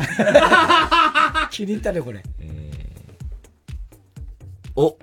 [1.51, 2.23] 気に入ったね、これ。
[4.75, 4.97] お、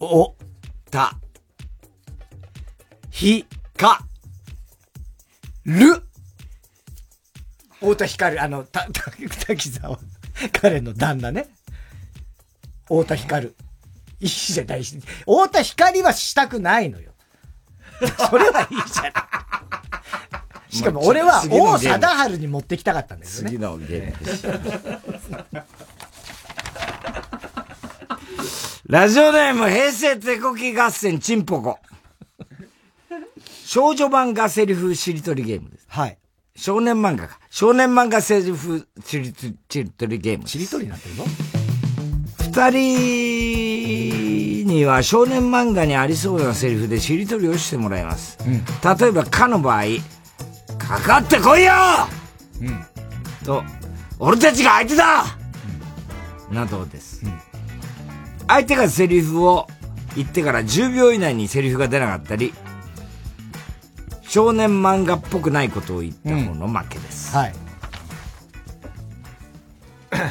[0.00, 0.34] お、
[0.90, 1.18] た、
[3.10, 3.44] ひ、
[3.76, 4.06] か、
[5.66, 6.02] る
[7.80, 9.10] 太田光、あの、た、た、
[9.46, 9.98] 滝沢、
[10.50, 11.48] 彼の旦那ね。
[12.84, 13.48] 太田光。
[13.48, 13.52] い
[14.24, 14.98] いじゃないし。
[14.98, 17.13] 太田光はしたくないのよ。
[18.30, 19.12] それはいいじゃない。
[20.74, 23.48] しかも俺は王貞治に持ってきたかったんだけどね。
[23.50, 25.64] 次のゲーム。
[28.86, 31.78] ラジオネーム平成手こき合戦チンポコ。
[33.64, 35.86] 少女漫画セリフしりとりゲームです。
[35.88, 36.18] はい。
[36.56, 37.38] 少年漫画か。
[37.50, 40.46] 少年漫画セリフしりとしりとりゲーム。
[40.46, 41.24] しりとりになってるの
[42.54, 48.38] 二人には少年漫画にありそうなセリフでしりとりをしてもらいます。
[48.46, 49.82] 例えば、かの場合、
[50.78, 51.72] かかってこいよ
[53.44, 53.64] と、
[54.20, 55.24] 俺たちが相手だ、
[56.48, 57.22] などです。
[58.46, 59.66] 相手がセリフを
[60.14, 62.54] 言ってから10秒以内にセリフが出なかったり、
[64.22, 67.34] 少年漫画っぽくないことを言った方の負けです。
[67.34, 67.54] はい。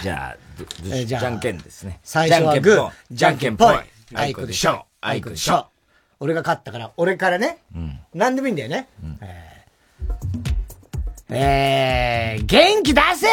[0.01, 0.43] じゃあ、
[0.85, 1.99] えーじゃんけんですね。
[2.03, 3.75] 最初はグー、じゃんけんぽい。
[4.15, 4.85] あいこでしょ。
[5.01, 5.67] あいこでしょ。
[6.19, 7.57] 俺が勝ったから、俺からね。
[8.13, 8.88] 何でもいいんだよね。
[9.21, 13.27] えー、えー、元気出せ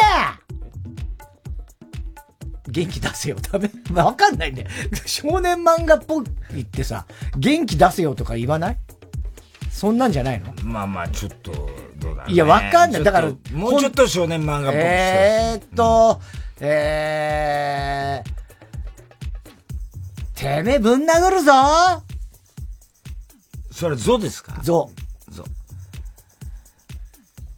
[2.67, 3.35] 元気出せよ。
[3.51, 4.65] ダメ わかんないね。
[5.05, 6.21] 少年漫画っぽ
[6.55, 7.05] いってさ、
[7.37, 8.77] 元気出せよとか言わない？
[9.69, 10.53] そんなんじゃないの？
[10.63, 11.51] まあまあ、ちょっと、
[11.97, 13.03] どうだろうねいや、わかんない。
[13.03, 16.21] だからもうちょっと少年漫画っぽくしてえーっと、
[16.63, 21.51] えー、てめえぶん殴るぞ。
[23.71, 24.53] それ、ゾですか？
[24.61, 24.91] ゾ。
[25.29, 25.43] ゾ。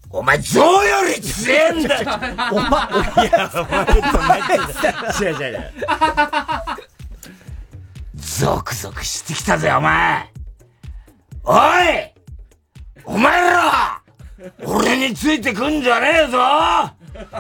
[0.10, 2.00] お前、ゾウより強えんだ
[2.50, 3.92] お前、いや、お前と
[5.26, 5.72] 違う違う違う。
[8.16, 10.32] ゾクゾクしてきたぜ、お前。
[11.44, 11.58] おい。
[13.04, 14.02] お前ら。
[14.66, 16.38] 俺についてくんじゃねえぞ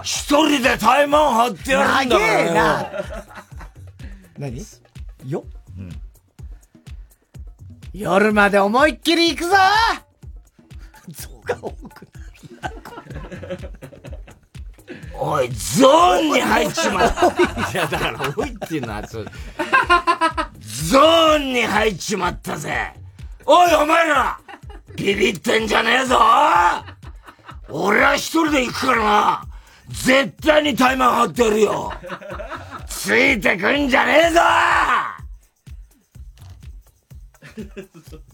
[0.03, 2.91] 一人で怠慢張ってやるんだからえな
[4.37, 4.65] 何？
[5.25, 5.43] よ、
[7.93, 9.55] 夜まで思いっきり行くぞ
[11.09, 11.77] ゾが多く
[15.15, 17.27] おい、ゾーンに入っちまった。
[17.71, 19.25] いや、だから、おいっていうのは、そう。
[20.89, 22.93] ゾーンに入っちまったぜ。
[23.45, 24.39] おい、お前ら
[24.95, 26.19] ビビってんじゃねえぞ
[27.69, 29.45] 俺は一人で行くからな
[29.93, 31.93] 絶対にタイマー張ってやるよ。
[32.87, 34.41] ついてくんじゃねえぞ。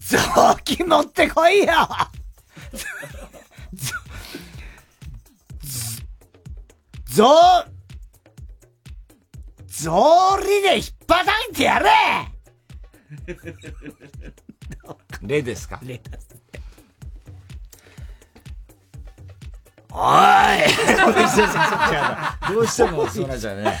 [0.00, 1.74] 雑巾持ってこいよ。
[3.74, 3.94] ゾ
[7.04, 7.24] ゾ
[9.66, 11.90] ゾーリで引っ叩いてやれ。
[15.22, 15.78] 例ですか？
[15.82, 16.29] 例です。
[19.92, 19.96] お
[22.50, 22.54] い。
[22.54, 23.78] どうしてもそうなっちゃうね。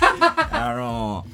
[0.50, 1.24] あの、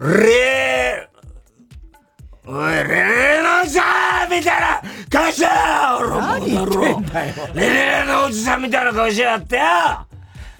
[0.00, 5.50] レー、おい、レレのおじさんみたいな顔してよ。
[5.98, 9.62] 俺もだろレレレのおじさんみたいな顔しやがってよ。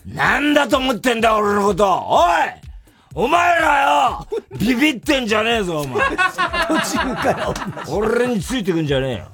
[0.07, 1.85] なんだと思ってんだ俺のこと。
[2.09, 2.66] おい
[3.19, 3.81] お前ら
[4.11, 4.27] よ
[4.59, 6.07] ビビってんじゃねえぞ、お前。
[6.11, 7.55] 途中から
[7.89, 9.27] 俺についてくんじゃね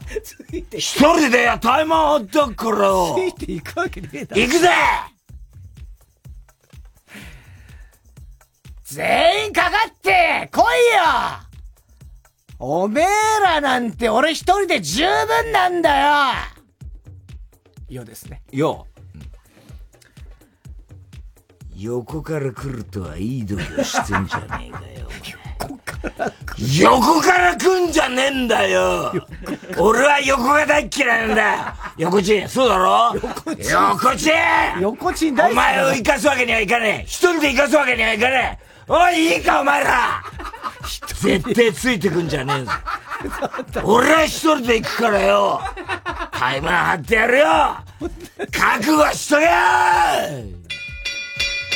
[0.53, 0.61] えよ。
[0.71, 3.17] 一人でや、タイマー張ってっからよ。
[3.19, 4.69] ついていくわけねえだろ行くぜ
[8.85, 10.69] 全員かかって来いよ
[12.61, 13.05] おめえ
[13.43, 16.63] らなんて俺一人で十分なんだよ
[17.89, 18.43] よですね。
[18.53, 18.87] よ。
[21.83, 25.09] 横から来るとはいい度胸してんじゃねえかよ。
[26.81, 29.13] 横から来んじゃねえんだよ。
[29.77, 31.57] 俺は横が大っ嫌いなんだ。
[31.57, 33.13] よ横チンそうだろ？
[33.17, 37.07] 横チン横チン横チン大好きお前を生かすわけにはいかねえ。
[37.09, 38.65] 一人で生かすわけにはいかねえ。
[38.89, 40.23] おいいいかお前ら。
[41.21, 42.65] 絶対ついてくんじゃねえ
[43.73, 43.83] ぞ。
[43.83, 45.61] 俺は一人で行くからよ。
[46.31, 47.47] タイマー張ってやるよ。
[48.53, 49.51] 覚悟しとけよ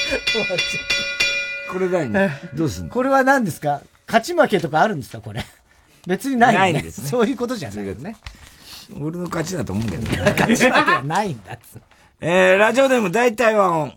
[1.71, 2.13] これ何
[2.55, 2.91] どうすんの？
[2.93, 3.81] これは何ですか？
[4.07, 5.21] 勝ち負けとかあるんですか？
[5.21, 5.45] これ。
[6.07, 8.17] 別にないよねないんですねそういうことじゃないよね。
[9.01, 10.31] 俺の勝ちだと思うんだけどね。
[10.39, 11.83] 勝ち負けはないんだっつう
[12.21, 13.93] えー、ラジオネーム大体は音。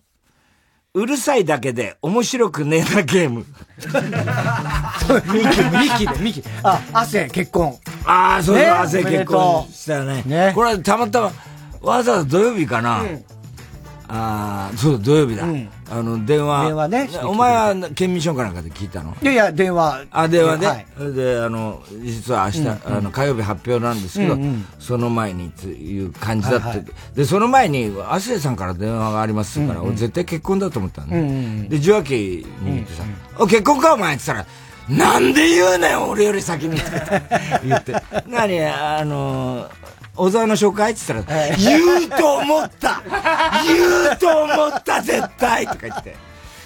[0.96, 3.46] うるさいだけで面白くねえなゲーム。
[5.32, 6.44] ミキ、ミキで、ミキ。
[6.64, 7.78] あ、汗、結婚。
[8.06, 10.52] ああ、そうそう、ね汗結婚したよね。
[10.56, 11.32] これたまたま、
[11.82, 13.04] わざわざ土曜日かな。
[14.12, 15.46] ああ、そう、土曜日だ。
[15.92, 16.66] あの、電話。
[16.66, 17.10] 電話ね。
[17.24, 19.16] お前は、県民ションかなんかで聞いたの？
[19.22, 20.06] いやいや、電話。
[20.10, 20.86] あ、電話で、はい。
[21.14, 26.86] で、あの、実は明日、うんうんあの、火曜日発表なんですけど、うんうんその前にという感じだって、はいはい。
[27.16, 31.20] で、その前に、亜生さんから電話がありますから、うんうん俺絶対結婚だと思ったのね。
[31.20, 31.70] うんうんうん。
[31.70, 33.04] で、受話器に言ってさ、
[33.38, 34.50] お、結婚かお前って言ったら、
[34.90, 36.76] なんで言うねん俺より先に
[37.64, 37.94] 言って。
[38.28, 39.70] 何あの、
[40.20, 43.02] 小沢の紹介って言ったら、言うと思った
[43.66, 46.16] 言うと思った絶対とか言って。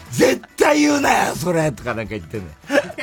[0.09, 2.47] 絶対言うなよそれとかなんか言ってんの。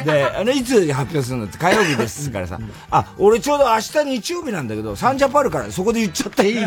[0.05, 2.59] で、あの、いつ発表するのって火曜日ですからさ。
[2.91, 6.63] あ、俺ちょうど明日日曜日なんだけど、サンジャポあるからそこで言っちゃったらいいね。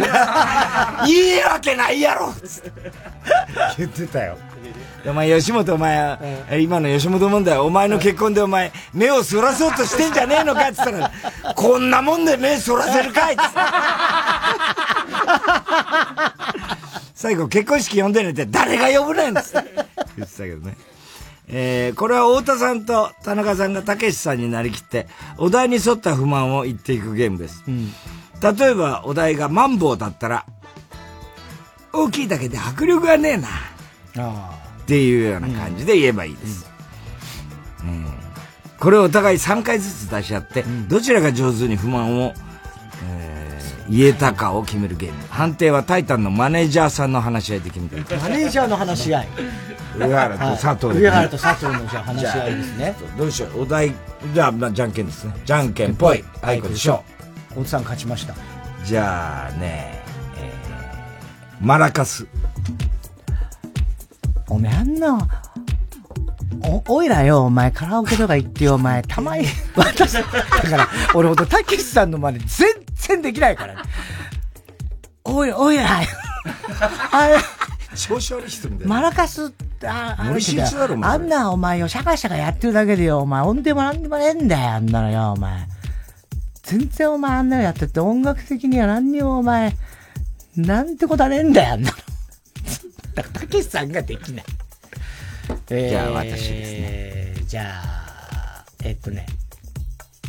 [1.08, 2.72] いいわけないやろつって
[3.78, 4.38] 言ってたよ。
[5.04, 11.12] で お前、吉本お前、え今の吉本問題、お前の結婚でお前、目をそらそうとしてんじゃねえのかって言ったら、
[11.54, 13.60] こんなもんで目そらせるかいっつって
[17.16, 19.70] 最後、結婚式呼んでねって、誰が呼ぶねんっつって
[20.18, 20.78] 言ってたけどね。
[21.50, 25.08] えー、これは太田さんと田中さんがたけしさんになりきって、
[25.38, 27.64] お題に沿った不満を言っていくゲームです。
[28.42, 30.46] 例えば、お題がマンボウだったら、
[31.92, 34.63] 大きいだけで迫力がねえな。
[34.84, 36.70] っていうような感じで言えばいいです。
[37.84, 38.06] うん
[38.80, 42.34] これをお互い3回ずつ出し合って、どちらが上手に不満を、
[43.06, 43.44] えー
[43.90, 45.28] 言えたかを決めるゲーム。
[45.30, 48.22] 判定はタイタンのマネージャーさんの話し合いで決めてる。
[48.22, 49.28] マネージャーの話し合い。
[49.98, 52.96] 上原と佐藤はい上原と佐藤のじゃあ話し合いですね。
[53.18, 53.62] どうしよう。
[53.62, 53.94] お題、
[54.34, 55.34] じゃあ、まあ、じゃんけんですね。
[55.46, 56.24] じゃんけんぽい。
[56.42, 57.04] あいこでしょ
[57.56, 58.34] 大津さん勝ちました。
[58.34, 58.36] う。
[58.86, 60.02] じゃあね、
[60.38, 62.26] えー、マラカス。
[64.50, 65.28] おめえあんな、
[66.88, 69.46] お、おいらよ、お前カラオケとか行ってよ、 お前、たまに、
[69.76, 70.38] 私、だか
[70.78, 73.82] ら、俺ほんと、たけしさんの真似全然できないからね。
[75.26, 76.08] おい、おいらよ。
[77.12, 77.38] あれ、
[77.96, 78.96] 調子悪い人みたいな。
[78.96, 80.32] マラカスって、あ、あ
[81.04, 85.68] あんなお前よ、シャカシャカやってるだけでよ、お前、音でもなんでもねえんだよ、あんなのよ、お前。
[86.64, 89.76] 全然お前あんなのやってて、音楽的には何にもお前、
[90.56, 91.98] なんてことはねえんだよ、あんなの。
[93.14, 94.46] だから、たけしさんができない。
[95.70, 96.72] えじゃあ私です
[97.40, 97.46] ね。
[97.48, 99.26] じゃあ、えっとね、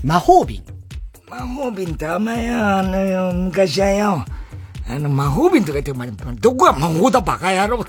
[0.03, 0.63] 魔法瓶。
[1.29, 4.25] 魔法瓶ってお前よ、あのよ、昔はよ、
[4.87, 7.87] あの、魔法瓶とか言って、お前、どこが魔法だバカ野郎っ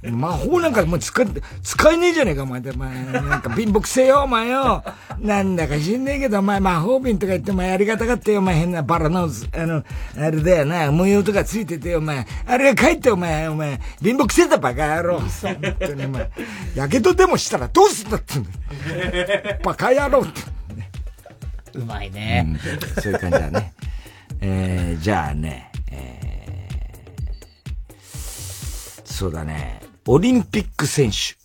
[0.00, 0.08] て。
[0.10, 1.26] 魔法なんかもう使え、
[1.62, 2.60] 使えねえじゃねえか、お前。
[2.60, 4.82] お前、なんか貧乏くせえよ、お前よ。
[5.20, 9.84] なんだか知んねえけど、お前魔法瓶とか言って、お前ありがたがってよ、お前変なバラの、あの、
[10.16, 12.26] あれだよな、模様とかついててよ、お前。
[12.46, 15.20] あれが帰って、お前、お前、貧乏くせえだ、バカ野郎。
[15.20, 16.30] 本当にお前、
[16.74, 19.58] やけどでもしたらどうすんだってんだよ。
[19.62, 20.58] バカ野郎って。
[21.74, 22.44] うまいね。
[22.46, 23.72] うんそういう感じだね。
[24.40, 31.36] えー、じゃあね、えー、そうだね、オリンピック選手。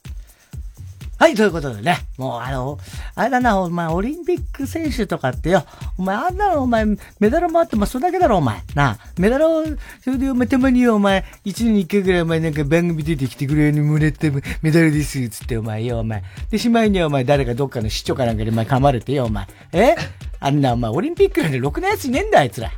[1.20, 2.00] はい、ということでね。
[2.18, 2.78] もうあの、
[3.16, 5.64] あれだな、お前、オリンピック選手とかってよ、
[5.98, 6.86] お前、あんなのお前、
[7.20, 8.62] メダルもあってもそれだけだろ、お前。
[8.76, 9.64] なあ、メダルを、
[10.04, 14.28] それでお前、たまに、お前、一年に一回ぐらいお前、なんか番組出てきてくれるもらった
[14.62, 16.24] メダルです、つって、お前よ、お前。
[16.52, 19.48] で、しまいにはお前、誰かどっかの市長かなんかでお前噛まれてよ、お前。
[19.72, 19.96] え？
[20.42, 22.70] あんな、お前、オリンピックなんてろくなやついねえんだ、あいつら。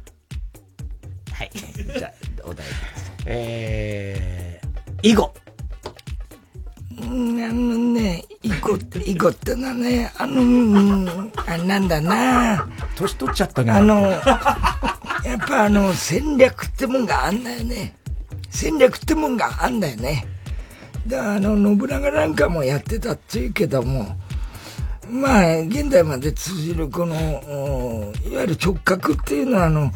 [1.35, 1.51] はい。
[1.53, 2.65] じゃあ、お題。
[3.25, 5.33] えー、囲碁。
[6.97, 13.71] うんあのね、囲碁って、囲碁ってのはね、あの、うんあなんだな年取っちゃったね。
[13.71, 14.21] あの、やっ
[15.47, 17.97] ぱあの、戦略ってもんがあんだよね。
[18.49, 20.25] 戦略ってもんがあんだよね。
[21.05, 24.15] で、あの、信長なんかもやってたっていうけども、
[25.09, 29.91] まあ、現代まで通じるこの、おいわゆる直角っていうのは、あの、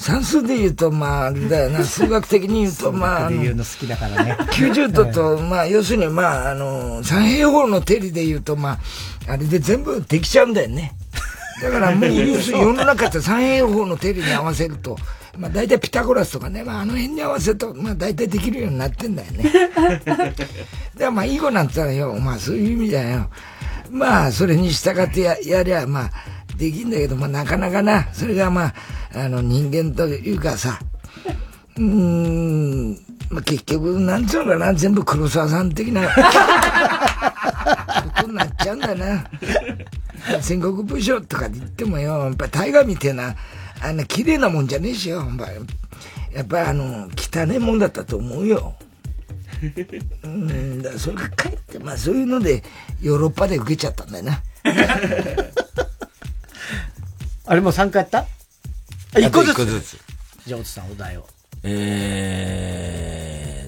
[0.00, 4.34] 算数で言うと、まあ、あれだよな、 数学的に言うと、まあ、あの言うの好きだからね。
[4.52, 8.78] 90度と、まあ、要するに、まあ、あの、三平方の定理で言うと、ま
[9.28, 10.94] あ、あれで全部できちゃうんだよね。
[11.62, 14.96] だからもう、要するに世の中って三平方の定理に合わせると、
[15.36, 19.52] まあ、大体ピタゴラスとかね、まあ、あの辺に合わせると、まあ、大体できるようになってんだよね。
[19.76, 20.34] だか
[20.96, 23.28] らまあ、囲碁なんて言ったらよ、まあ、そういう意味だよ。
[23.90, 26.10] まあ、それに従ってや、やりゃ、まあ、
[26.60, 28.74] できんだけど、まあ、なかなかな、それがまあ、
[29.14, 30.78] あの、人間というかさ、
[31.76, 32.90] うーん、
[33.30, 36.02] まあ、結局、なんつうのかな、全部黒沢さん的な、
[38.14, 39.24] ことになっちゃうんだな。
[40.42, 43.34] 戦国武将とかで言ってもよ、やっぱ大河みたいな、
[43.80, 45.46] あの、綺麗なもんじゃねえしよ、やっぱ
[46.34, 48.74] やっぱあの、汚ねもんだったと思うよ。
[50.24, 52.62] うん、だそれがかえって、まあそういうので、
[53.00, 54.42] ヨーロッパで受けちゃったんだよな。
[57.50, 58.26] あれもう3回やった？
[59.18, 59.54] 一個ずつ。
[59.54, 59.98] 一個ずつ。
[60.46, 61.26] じゃあ、おつさんお題を。
[61.64, 62.86] え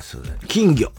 [0.01, 0.37] ー、そうだね。
[0.47, 0.93] 金魚。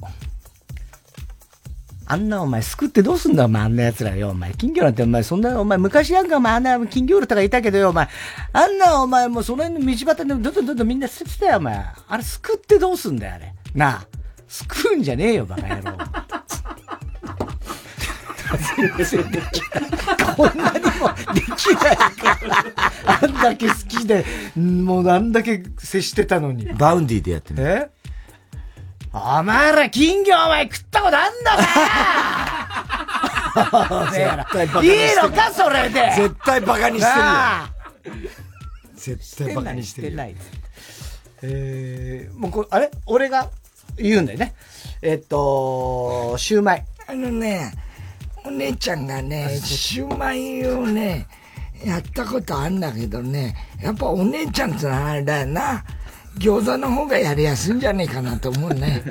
[2.05, 4.31] あんなお前救ってどうすんだお前あんな奴らよ。
[4.31, 8.09] お前金魚なんてお前そんなお前昔なんかお前あんな金魚とかいたけどよお前。
[8.51, 11.85] あんなお前もうその辺の道端でどんどんどんどんみんな捨ててたよお前。
[12.09, 13.53] あれ救ってどうすんだよあれ。
[13.73, 14.05] なあ。
[14.49, 15.97] 救うんじゃねえよバカ野郎。
[20.35, 22.57] こんなにもできないから。
[23.05, 24.25] あんだけ好きで、
[24.55, 26.65] もうあんだけ接してたのに。
[26.73, 27.63] バウンディでやってる。
[27.63, 27.89] え？
[29.13, 31.31] お前ら金魚お前食ったことあんの
[34.03, 34.11] か？
[34.11, 34.95] 絶対バカにしてる。
[34.95, 36.13] いいのかそれで？
[36.15, 37.11] 絶対バカにして
[38.09, 38.29] るよ。
[38.95, 40.11] 絶対バカにしてるよ。
[40.13, 40.35] してない。
[41.43, 42.89] えー、もうこあれ？
[43.05, 43.51] 俺が
[43.97, 44.55] 言うんだよね。
[45.01, 46.85] えっと、シューマイ。
[47.05, 47.73] あのね、
[48.45, 51.27] お姉ちゃんがね、シューマイをね、
[51.85, 55.83] やったことあんだけどね、やっぱお姉ちゃんってのはあれだよな。
[56.39, 59.03] 餃子の方がやりやすいんじゃねえかなと思うね。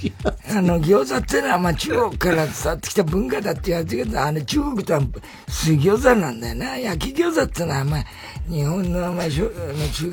[0.50, 5.02] あの、餃子ってのは、まあ中国から伝わってきた文化だって言われてるけど、あれ中国とは
[5.48, 6.78] 水餃子なんだよな。
[6.78, 8.04] 焼き餃子ってのは、まあ、
[8.48, 9.50] 日本の、まあ、中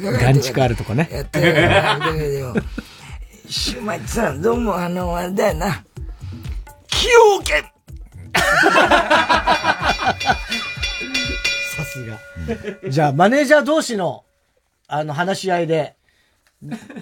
[0.04, 1.10] 華街ガンチクあるとこね。
[1.12, 2.54] やってるだけど、
[3.50, 5.84] シューマイってどうもあの、あれだよな。
[6.98, 7.77] 崎陽軒
[11.76, 12.20] さすが。
[12.90, 14.24] じゃあ、マネージャー同士の、
[14.88, 15.96] あの、話し合いで、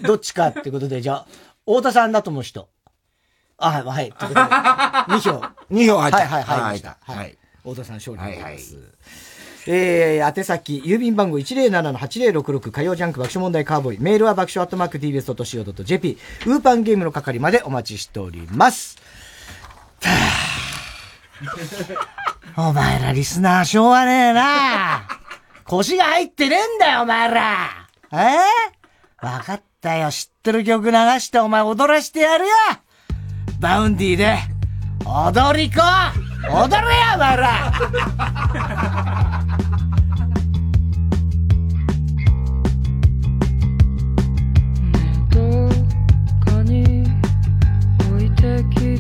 [0.02, 1.28] どっちかってことで、じゃあ、
[1.66, 2.70] 太田さんだと思う人。
[3.58, 4.12] あ、はい。
[4.12, 5.42] ということで、2票。
[5.72, 6.18] 2票入った。
[6.18, 6.98] はい、はい、入りました。
[7.02, 7.38] はい。
[7.64, 8.78] 太田さん勝利でございます。
[9.68, 14.00] えー、宛先、郵便番号107-8066火曜ジャンク爆笑問題カーボーイ。
[14.00, 16.18] メールは爆笑アットマーク tbs.co.jp。
[16.46, 18.98] ウーパンゲームの係までお待ちしております。
[22.58, 25.04] お前らリスナーしょうがねえな。
[25.66, 27.70] 腰が入ってねえんだよ、お前ら。
[28.14, 28.16] え？
[29.22, 30.12] ー、わかったよ。
[30.12, 32.52] 知ってる曲流してお前踊らしてやるよ。
[33.60, 34.38] バウンディで、
[35.06, 35.82] 踊り子。
[35.82, 37.72] 踊れよ、お前ら。
[48.06, 48.95] 回り出したあのこ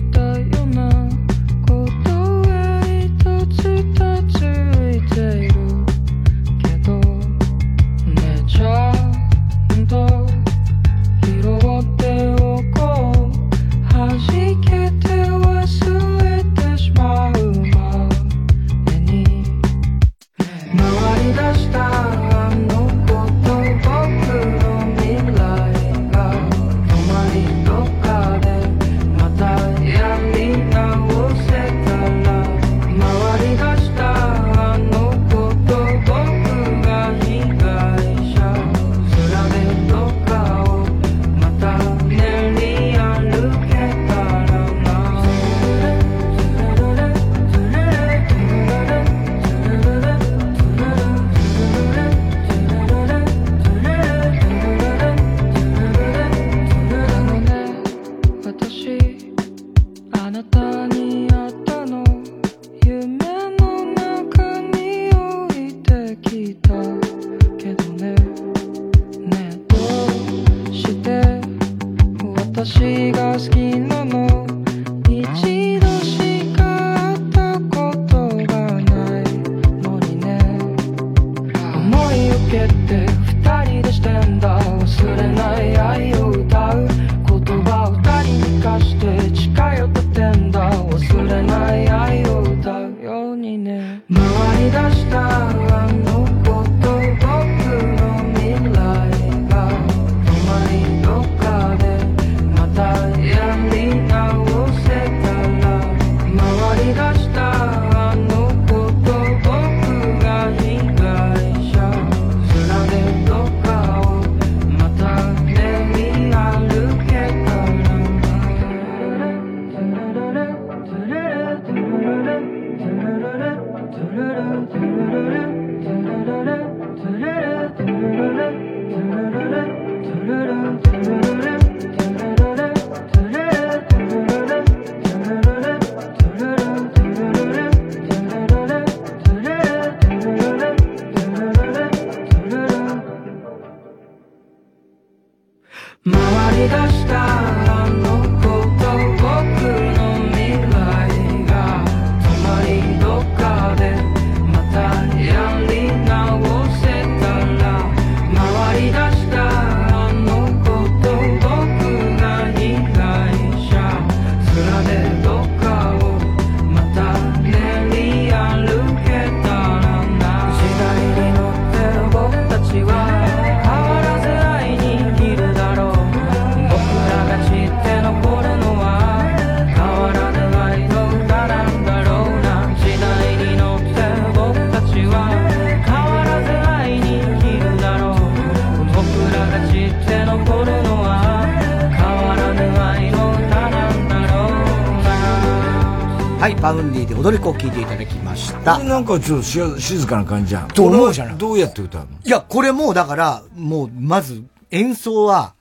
[199.06, 200.68] なんかちょっと静かな感じじゃん。
[200.70, 201.14] と思う？
[201.14, 202.08] じゃないどうやって歌うの？
[202.24, 205.54] いや、これもうだから、もう、まず、演奏は、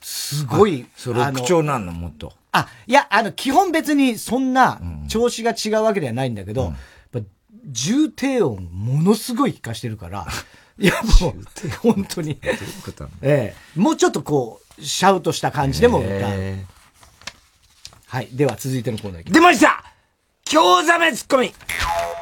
[0.00, 2.32] すごい、それ口調なんの、もっと。
[2.52, 6.72] あ、いや、あの、基本別にそんな調子が違うわけではないんだけど、やっ
[7.12, 7.20] ぱ
[7.66, 10.26] 重低音ものすごい聞かしてるから、
[10.78, 11.34] いやもう、
[11.80, 12.38] 本当に。
[13.22, 13.80] ええ。
[13.80, 16.12] もうちょっとこう、シャウトした感じでも歌う。
[16.12, 16.64] へ
[18.06, 18.28] はい。
[18.32, 19.83] では続いてのコーナーいき出ました
[20.46, 21.52] 京ザメツッコミ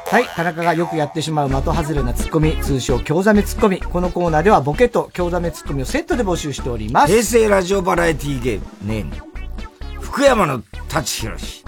[0.09, 0.25] はい。
[0.25, 3.79] 田中がよくやってしまう的外れなツッコミ、通称京ザメツッコミ。
[3.79, 7.11] このコーナーではボケと京ザメツッコミをセットで募集しております。
[7.11, 9.15] 平成ラジオバラエティゲーム、ネーム、
[10.01, 11.63] 福山の舘ひろし。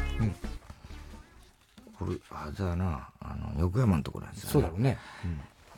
[1.99, 4.53] これ、あれだな、あの、横山のところなんですよ、ね。
[4.53, 4.97] そうだろうね。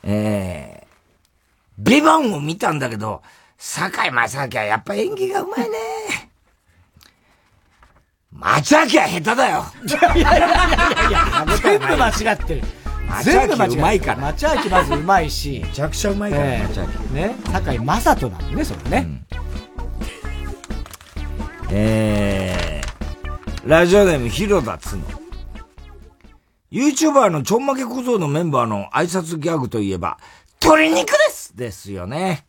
[0.04, 0.88] えー、
[1.80, 3.24] ビバンを見たんだけど、
[3.58, 5.78] 堺正明はやっぱ演技がうまいね。
[8.32, 9.66] 町明は下手だよ。
[9.86, 12.62] いやいやいやいやいや、全部間違ってる。
[13.24, 13.80] 全部間違ってる。
[13.80, 14.22] うまいから。
[14.22, 15.62] 町明まずうまいし。
[15.64, 16.86] めちゃくちゃうまいから、町明。
[17.14, 17.36] ね。
[17.52, 19.08] 堺正人なのね、それね。
[21.70, 25.04] えー、ラジオネーム広田つの。
[26.72, 30.18] YouTuber のちょんまげ小僧のメンバーの挨拶ギャグといえば、
[30.62, 32.47] 鶏肉ですですよね。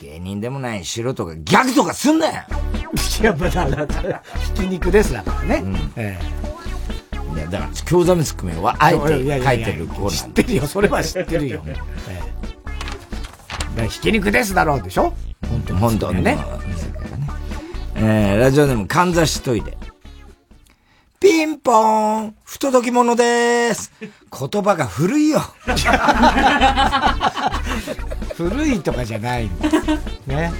[0.00, 2.32] 芸人でもない素人がギャグとかすんなよ
[3.20, 3.86] いや、まだ、だ
[4.40, 5.62] ひき肉ですだからね。
[5.96, 6.18] え
[7.34, 10.10] いや、だから、京ザメツッコミは、あえて書いてるコーナー。
[10.10, 11.62] 知ってるよ、それは知ってるよ。
[11.66, 11.76] え
[12.08, 12.20] え
[13.70, 15.12] だからひき肉ですだろうでしょ？
[15.48, 15.78] 本当に。
[15.80, 16.44] 本当にねね。
[17.96, 19.76] えー、ラジオネーム、かんざしトイレ。
[21.20, 25.42] ピンポーン不届き者でーす言葉が古いよ
[28.48, 29.68] 古いとかじゃないんだ。
[30.26, 30.50] ね。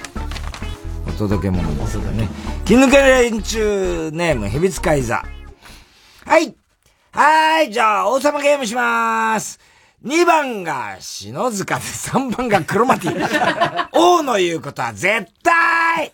[1.08, 1.92] お届け物です。
[1.94, 2.28] そうだね。
[2.66, 5.24] 気抜け連中ネーム、ヘビ使い座。
[6.26, 6.54] はい
[7.12, 9.58] はーいじゃあ、王様ゲームしまーす
[10.04, 13.88] !2 番が篠塚で3番がクロマティ。
[13.98, 16.12] 王の言うことは絶対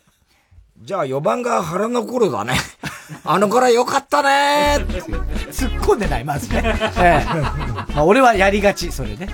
[0.82, 2.54] じゃあ4番が腹の頃だね。
[3.24, 4.78] あの頃よかったね
[5.50, 6.62] 突っ込んでない、まずね。
[6.96, 7.26] ええ
[7.92, 9.28] まあ、俺はやりがち、それね。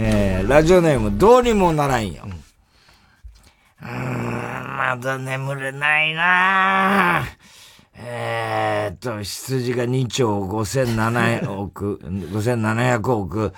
[0.00, 2.22] えー、ラジオネーム、どうにもならんよ。
[3.82, 7.24] うーん、まだ眠れないな。
[7.24, 7.58] ぁ
[8.00, 13.52] えーっと、羊が2兆5700億、 5700億、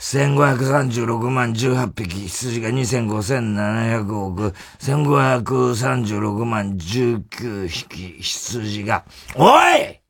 [0.00, 9.04] 1536万18匹、羊が25,700億、1536万19匹、羊が、
[9.36, 10.00] おい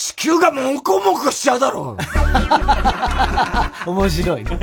[0.00, 1.96] 地球がもこもこしちゃうだろ
[3.84, 4.50] 面白いね。
[4.50, 4.62] 確か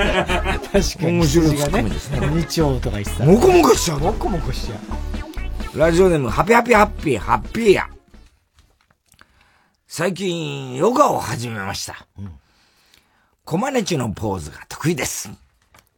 [1.02, 1.12] に。
[1.12, 1.68] 面白い羊がね。
[1.68, 3.26] ツッコミですね2丁とか言ってた。
[3.26, 4.00] もこもこしちゃう？
[4.00, 4.76] もこもこしちゃ
[5.76, 5.78] う。
[5.78, 7.90] ラジオネーム、ハピハピハッピー、ハッピーや。
[9.90, 12.08] 最近、ヨガを始めました。
[13.44, 15.30] コマネチのポーズが得意です。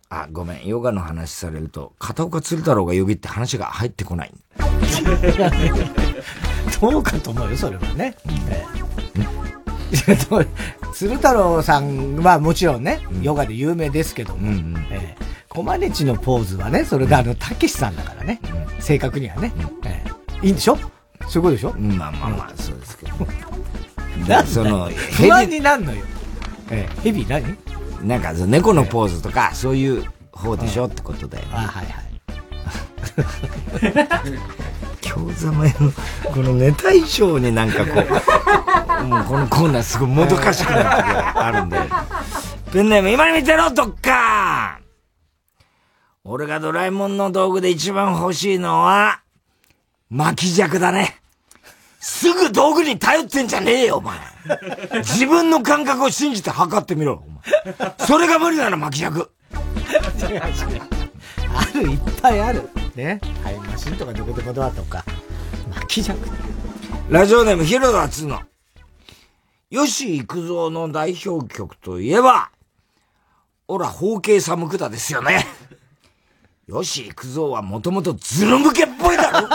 [0.09, 4.33] あ、ごめん、ヨガの話されると、片岡鶴太郎が呼びって話が入ってこない。
[6.81, 8.15] どうかと思うよ、それはね。
[8.25, 8.86] う
[10.93, 14.51] 鶴太郎さんはもちろんね、ヨガで有名ですけども、
[14.91, 18.39] ええコマネチのポーズはね、それがあの、たけしさんだからね、
[18.79, 19.51] 正確にはね、
[19.85, 20.03] え
[20.43, 20.45] え。
[20.45, 20.77] いいんでしょ？
[20.77, 21.73] そういうことでしょ？
[21.73, 23.13] まあまあまあ、そうですけど。
[24.19, 26.03] なんだその、不安になんのよ。
[26.69, 27.57] ええ、ヘビ何？
[28.03, 31.51] なんか、猫のポーズとか、そういう方でしょってことだよね。
[31.53, 32.07] あ、はいはい。
[35.01, 35.71] 京ざまの、
[36.23, 41.79] このネタ以上になんかこう、 もうこのコーナーすごいもどかしくなる時があるんで。
[42.71, 44.79] ペンネーム、今に見てろ、どっか
[46.23, 49.21] 俺がドラえもんの道具で一番欲しいのは、
[50.09, 51.21] 巻き尺だね。
[51.99, 54.17] すぐ道具に頼ってんじゃねえよ、お前。
[54.99, 57.95] 自分の感覚を信じて測ってみろ、お前。
[57.99, 59.29] それが無理なら巻き尺。
[61.55, 62.69] ある、いっぱいある。
[62.97, 63.21] ね。
[63.43, 65.05] タイムマシンとかどこでもドアとか。
[65.73, 66.19] 巻き尺。
[67.09, 68.41] ラジオネーム、広田つの。
[69.69, 72.49] 吉幾三の代表曲といえば、
[73.67, 75.45] おら、包茎寒くだですよね。
[76.67, 79.47] 吉幾三はもともとズル向けっぽいだろ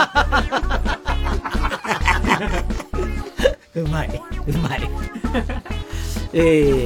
[3.82, 4.22] うまい。
[4.46, 4.90] うまい。
[6.32, 6.38] え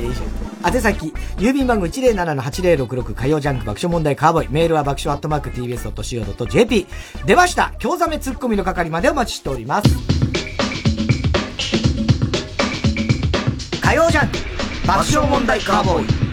[0.09, 4.49] ー、宛先、郵便番号107-8066火曜ジャンク爆笑問題カーボーイ。
[4.51, 6.87] メールは爆笑アットマーク tbs.co.jp。
[7.25, 9.89] 出ました京ザメツッコミの係までお待ちしております。
[13.81, 14.39] 火曜ジャンク
[14.87, 16.26] 爆笑問題カーボーイ。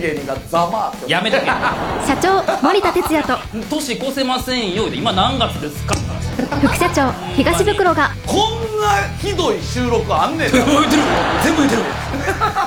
[0.00, 3.36] 全芸人がざまーってやめとけ社長森田哲也と。
[3.68, 4.88] 年越せませんよ。
[4.88, 5.94] で今何月ですか？
[6.62, 8.10] 副社長東袋が。
[8.26, 10.52] こんなひどい収録あんねんな。
[10.52, 11.82] 全部言ってる。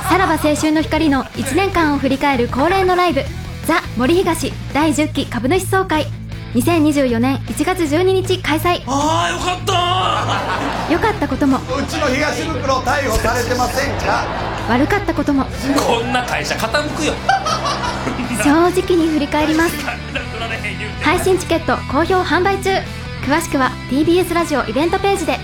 [0.08, 3.24] さらば青春の光の1年間を振り返る恒例のライブ
[3.66, 6.06] 「ザ・森東第10期株主総会」
[6.54, 8.84] 2024年1月12日開催。
[8.86, 11.58] ああよかった良かったことも。
[11.58, 14.53] うちの東袋逮捕されてませんか？
[14.70, 15.46] 悪かったことも。
[15.86, 17.14] こんな会社傾くよ。
[18.44, 19.76] 正直に振り返ります。
[21.02, 22.70] 配信チケット好評販売中。
[23.26, 25.38] 詳しくは TBS ラジオイベントページで。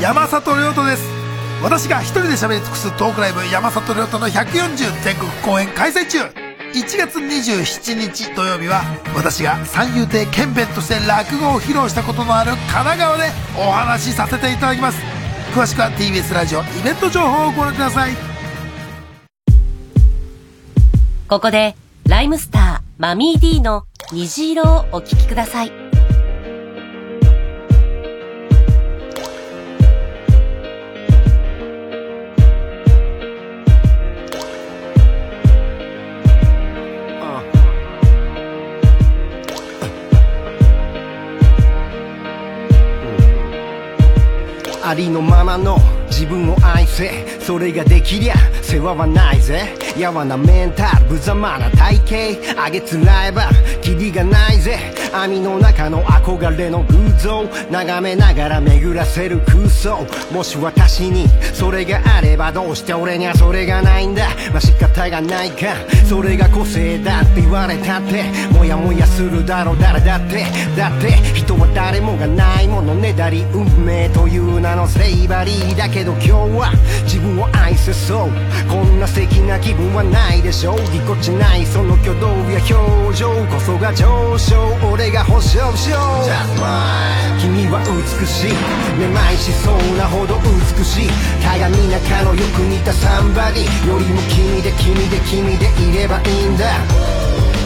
[0.00, 1.04] 山里亮太です。
[1.62, 6.18] 私が一人で喋り尽くすトークライブ山里亮太の140全国公演開催中。
[6.74, 8.82] 1月27日土曜日は
[9.14, 13.24] 私が三遊亭ケンベンとして落語を披露したことのある神奈川で
[13.56, 15.15] お話しさせていただきます
[15.56, 18.12] 詳しくは TBS ラジオイベント情報をご覧ください
[21.28, 21.74] ここで、
[22.06, 25.85] ライムスター、マミー D の虹色をお聴きください。
[44.88, 47.38] ありのままの自分を愛せ。
[47.40, 49.74] それができりゃ世話はないぜ。
[49.98, 52.62] やわなメンタル無様な体型。
[52.62, 53.48] あげつらえば
[53.82, 54.78] キリがないぜ。
[55.12, 57.44] 網の中の憧れの偶像。
[57.70, 60.06] 眺めながら巡らせる空想。
[60.32, 64.28] もし私にそれがあればどうして俺にはそれがないんだ。
[64.50, 65.74] まあ仕方がないか。
[66.08, 68.24] それが個性だって言われたって。
[68.52, 70.44] もやもやするだろ誰だって。
[70.76, 72.94] だって人は誰もがないもの。
[72.94, 75.95] ねだり運命という名のセイバリーだけ。
[75.96, 76.72] けど今日は
[77.04, 78.30] 自分を愛せそう。
[78.68, 80.76] こんな素敵な気分はないでしょう。
[80.92, 84.60] ぎこちないその挙動や表情こそが上昇。
[84.92, 86.28] 俺が保証しよう。
[87.40, 88.52] 君は美しい。
[89.00, 90.36] めまいしそうなほど
[90.76, 91.08] 美しい。
[91.42, 96.76] 鏡中のよく似たサンバディよりも君で君で君でいればいいんだ。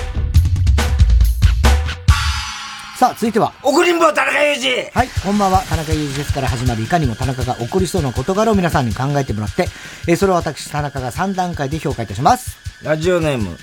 [2.99, 3.55] さあ、続いては。
[3.63, 5.61] 怒りんぼ田中裕二はい、こんばんは。
[5.71, 9.69] 田中裕二ですから始まるいかにも田中が起こりそうな事柄を皆さんに考えてもらって、
[10.09, 12.59] えーそれを私、田中が3段階で評価いたします。
[12.83, 13.57] ラジオネーム、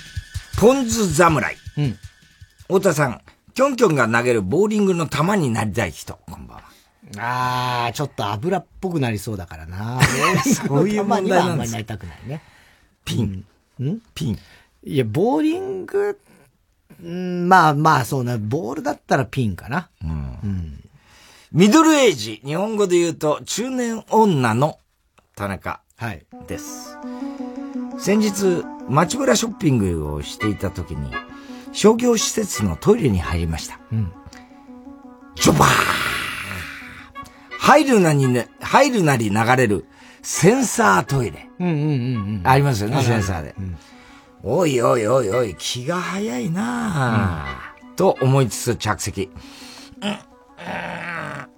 [0.58, 1.56] ポンズ侍。
[1.76, 1.96] うん。
[2.62, 3.20] 太田さん、
[3.54, 6.18] キョンキョンが投げるボーリングの球になりたい人。
[6.28, 6.64] こんばんは。
[7.16, 10.00] あー、ちょっと油っぽくなりそうだからな。
[10.42, 12.42] そういう問題はあんまりなりたくないね。
[13.04, 13.44] ピン。
[13.80, 14.02] ん？
[14.16, 14.38] ピン。
[14.82, 16.18] いや、ボーリング、
[17.04, 19.88] うんまあまあ、そうな、ボールだったらピンかな。
[20.02, 20.82] うん。
[21.52, 24.80] ミドルエイジ、日本語で言うと中年女の
[25.36, 25.82] 田中
[26.48, 26.96] です。
[27.98, 31.10] 先日、街ブラショッピングをしていた時に、
[31.72, 33.80] 商業施設のトイレに入りました。
[33.92, 34.12] うん。
[35.34, 35.68] ジョバー
[37.58, 39.86] 入るなにね、入るなり流れる
[40.22, 41.50] センサートイレ。
[41.58, 41.88] うんうんうんう
[42.38, 42.42] ん。
[42.44, 43.54] ありますよね、センサーで。
[44.42, 49.30] おいおいおいおい、気が早いなあ、と思いつつ着席。
[50.00, 51.48] うんうんは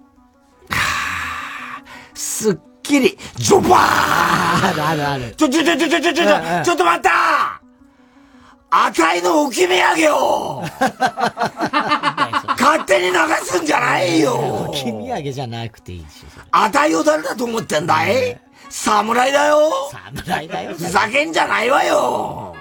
[0.69, 5.35] あすっきり、ジョバーあるあるある。
[5.35, 6.25] ちょ、ちょ、ちょ、ちょ、ちょ、ちょ、ちょ、
[6.63, 7.61] ちょっと待った
[8.73, 10.63] 赤いの置き土産を
[12.57, 14.33] 勝手に流すんじゃないよ
[14.69, 16.41] 置き土産じゃなくていいでしょ。
[16.51, 18.39] あたいを誰だと思ってんだい？
[18.69, 20.73] 侍だよ侍だよ。
[20.75, 22.55] ふざけんじゃないわよ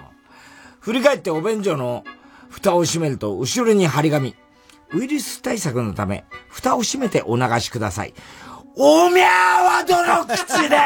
[0.81, 2.03] 振り返ってお便所の
[2.49, 4.35] 蓋を閉めると後ろに張り紙。
[4.93, 8.15] ウイルス対策のため、蓋を閉めてお流しください。
[8.83, 10.79] おみゃーはどの口で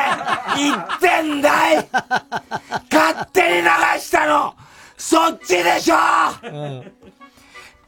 [0.56, 1.88] 言ってんだい?
[2.92, 3.68] 勝手に流
[4.00, 4.52] したの。
[4.96, 5.96] そっちでしょ、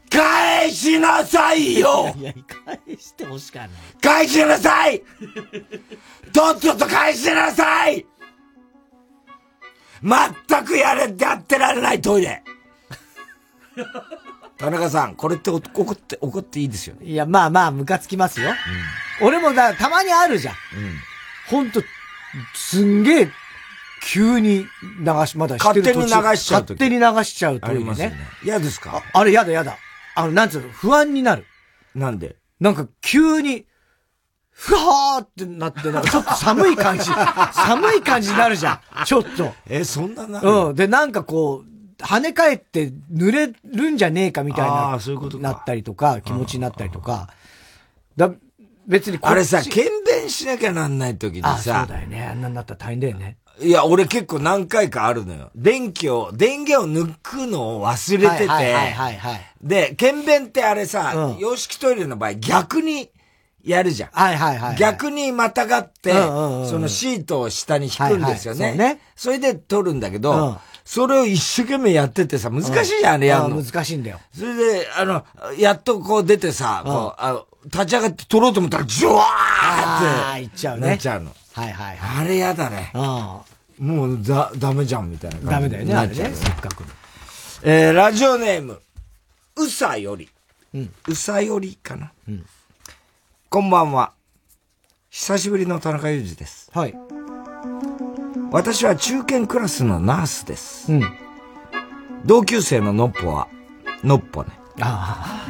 [0.09, 2.15] 返しなさいよ。
[2.17, 2.33] いや、
[2.65, 3.69] 返してほしかない。
[4.01, 5.03] 返しなさい。
[6.31, 8.05] とっとと返しなさい。
[10.01, 12.43] 全くやれやってられないトイレ。
[14.57, 17.07] 田中さん、これってお怒って、怒っていいですよね。
[17.07, 18.53] いや、まあまあ、ムカつきますよ。
[19.21, 20.55] 俺もだ、たまにあるじゃん。
[21.49, 21.81] ほんと、
[22.53, 23.29] すんげえ、
[24.03, 24.65] 急に
[24.99, 28.17] 流し、まだしてる途中勝手に流しちゃう時勝手に流しちゃうトイレねね。
[28.43, 29.01] 嫌ですか？
[29.13, 29.77] あれ、やだやだ。
[30.15, 31.45] あの、なんつうの、不安になる。
[31.95, 32.35] なんで？
[32.59, 33.65] なんか、急に、
[34.51, 37.05] ふわーってなって、なんかちょっと寒い感じ、
[37.53, 39.05] 寒い感じになるじゃん。
[39.05, 39.53] ちょっと。
[39.67, 40.49] え、そんななる？
[40.49, 40.75] うん。
[40.75, 47.29] で、なんかこう、跳ね返って濡れるんじゃねえかみたいあな、ーそういうことかなったりとか、気持ちになったりとか。
[48.15, 48.31] だ、
[48.87, 52.23] 別にあれさ、検便しなきゃなんない時にあ、そうさ、だよね。
[52.25, 53.37] あんなになったら大変だよね。
[53.59, 55.51] いや、俺結構何回かあるのよ。
[55.55, 59.41] 電気を、電源を抜くのを忘れてて、はいはいはいはいはい。
[59.61, 63.11] で、検便ってあれさ、洋式トイレの場合逆に
[63.63, 64.09] やるじゃん。
[64.13, 68.65] はいはいはいはい逆にまたがって、うんうんうんそのシートを下に引くんですよね。
[68.67, 70.57] はいはいそうねそれで取るんだけど、うん
[70.87, 73.59] それを一生懸命やっててさ、難しいじゃん、あれやるの。
[73.59, 74.21] あ難しいんだよ。
[74.33, 75.25] それで、あの、
[75.59, 80.87] やっとこう出てさ、こう、あの、立ち上がって取ろうと思ったら、ジュワーああ、って、いっちゃうね。
[80.87, 81.35] なっちゃうの。
[81.51, 82.25] はいはいはい。
[82.25, 82.93] あれやだね。
[82.93, 85.51] もう、だ、ダメじゃん、みたいな感じ。
[85.51, 86.31] ダメだよね、あれね。
[86.33, 86.87] せっかくの。
[87.63, 88.79] えー、ラジオネーム、
[89.57, 90.29] うさより。
[91.05, 92.13] うさよりかな。
[93.49, 94.13] こんばんは。
[95.09, 96.71] 久しぶりの田中裕二です。
[96.73, 96.95] はい。
[98.51, 100.91] 私は中堅クラスのナースです。
[102.25, 103.47] 同級生ののっぽは、
[104.03, 104.49] のっぽね。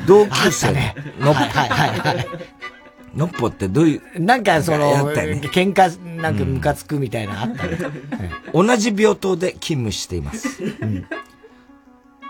[0.08, 0.72] 同級生
[1.20, 1.42] ののっぽ。
[1.42, 2.28] はいはいはいはい。
[3.16, 4.22] のってどういう。
[4.22, 7.78] なんかその、ね喧嘩、なんかムカつくみたいなのあったね。
[8.54, 10.62] 同じ病棟で勤務しています。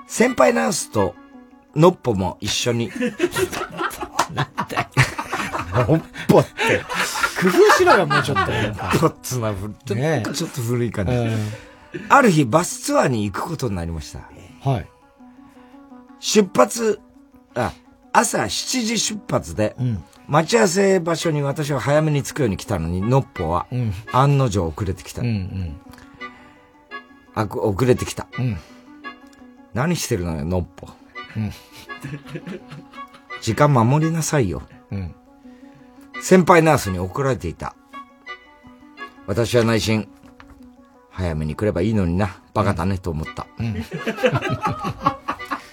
[0.07, 1.15] 先輩ナースと
[1.75, 2.91] のっぽも一緒に。
[5.73, 6.81] のっぽって。
[7.41, 8.51] 工夫しろよ、もうちょっと。
[8.99, 11.29] ごっつな古ちょねっとちょっと古いかな、うん
[12.09, 14.19] ある日バスツアーに行くことになりました。
[14.69, 14.87] はい。
[16.19, 16.99] 出発、
[17.55, 17.73] あ、
[18.11, 19.75] 朝7時出発で、
[20.27, 23.67] 待ち合わせ場所に私は早めに着くように来たのに、のっぽは、
[24.11, 25.23] 案の定遅れてきた。
[27.35, 28.27] あこ遅れてきた。
[29.73, 30.87] 何してるのよ、のっぽ。
[33.41, 34.63] 時間守りなさいよ。
[36.21, 37.75] 先輩ナースに怒られていた。
[39.25, 40.07] 私は内心、
[41.09, 43.47] 早めに来ればいいのにな、バカだねと思った。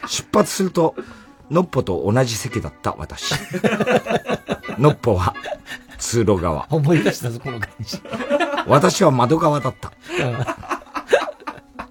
[0.09, 0.95] 出発すると、
[1.51, 3.35] のっぽと同じ席だった私。
[4.79, 5.35] のっぽは
[5.99, 6.66] 通路側。
[6.71, 8.01] 思い出したぞ、この感じ。
[8.66, 9.93] 私は窓側だった。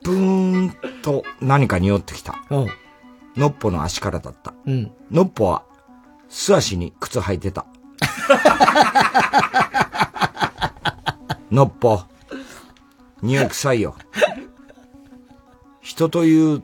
[0.04, 2.36] ぷーんと何か匂ってきた。
[3.38, 4.54] のっぽの足からだった。
[4.66, 4.92] うん。
[5.12, 5.64] のっぽは
[6.30, 7.66] 素足に靴履いてた。
[11.52, 12.02] のっぽ、
[13.22, 13.96] 匂い臭いよ。
[15.82, 16.64] 人という、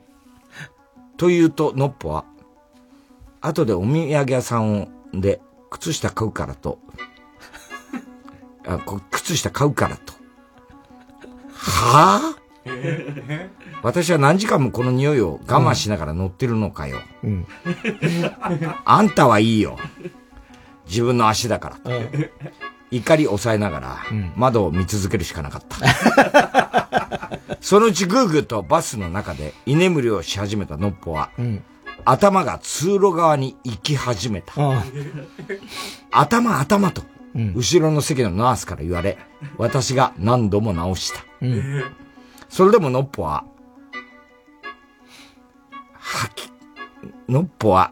[1.17, 2.25] というと、のっぽは、
[3.41, 6.79] 後でお土産屋さんをで、靴下買うからと、
[8.67, 10.13] あ、こ靴下買うからと。
[11.53, 13.49] はぁ、
[13.81, 16.99] 私は何時間もこの匂いを我慢しながら乗ってるのかよ。
[17.23, 17.47] うん。
[18.85, 19.77] あんたはいいよ。
[20.89, 21.93] 自分の足だから。
[22.91, 23.97] 怒り抑えながら、
[24.35, 27.39] 窓を見続けるしかなかった。
[27.61, 31.63] そのうちぐーぐーとバスの中で居眠りをし始めたのっぽは、うん。
[32.05, 34.53] 頭が通路側に行き始めた。
[36.11, 37.03] 頭頭と、
[37.35, 39.17] 後ろの席のナースから言われ、
[39.57, 41.23] 私が何度も直した。
[41.41, 41.83] うん。
[42.47, 43.43] それでものっぽは、
[45.93, 46.49] はき、
[47.27, 47.91] のっぽは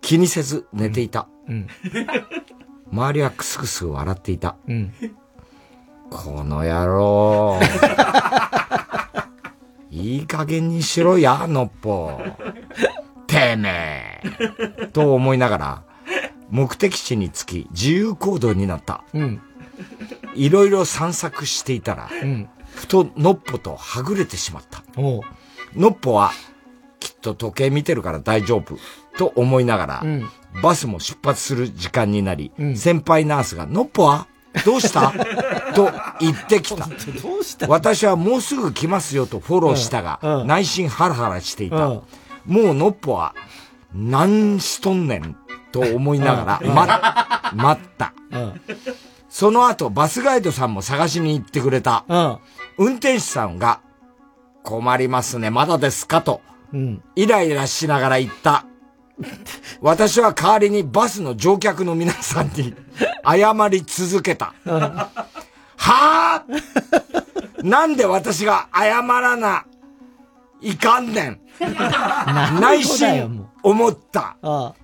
[0.00, 1.28] 気にせず寝ていた。
[1.48, 1.66] うん。
[2.92, 4.56] 周りはクスクス笑っていた。
[4.68, 4.92] うん。
[6.10, 7.58] この野郎。
[9.90, 12.20] いい加減にしろや、のっぽ。
[13.26, 14.20] てめ
[14.80, 14.86] え。
[14.92, 15.82] と思いながら、
[16.50, 19.04] 目的地に着き自由行動になった。
[19.12, 19.40] うん。
[20.34, 22.48] いろいろ散策していたら、うん。
[22.74, 24.82] ふとのっぽとはぐれてしまった。
[25.76, 26.32] のっぽは、
[27.00, 28.76] きっと時計見てるから大丈夫。
[29.16, 30.28] と思いながら、うん
[30.62, 34.26] バスも出発する時間になり、うん先輩ナースが、のっぽは？
[34.64, 35.12] どうした？
[35.74, 35.90] と
[36.20, 36.86] 言ってきた。
[36.86, 41.86] どうした私はもうすぐ来ますよとフォローしたが、うんうん内心ハラハラしていた。
[41.86, 42.02] うん
[42.46, 43.34] もうのっぽは、
[43.94, 45.34] 何しとんねん
[45.72, 48.12] と思いながら、うんま、待った。
[48.30, 48.60] うん。
[49.30, 52.04] その後、バスガイドさんも探しに行ってくれた。
[52.06, 52.38] うん。
[52.76, 53.80] 運転手さんが、
[54.62, 56.20] 困りますね、まだですか？
[56.20, 56.42] と、
[56.74, 57.02] うん。
[57.16, 58.66] イライラしながら言った。
[59.80, 62.74] 私は代わりにバスの乗客の皆さんに
[63.24, 64.54] 謝り続けた。
[64.64, 65.00] は
[65.76, 66.44] あ
[67.62, 69.64] なんで私が謝らな
[70.60, 71.40] いかんねん。
[72.60, 74.36] 内心思った。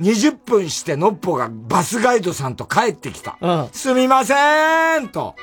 [0.00, 3.36] 20分してのっぽがバスガイドさんと帰ってきた。
[3.72, 5.34] すみませんと。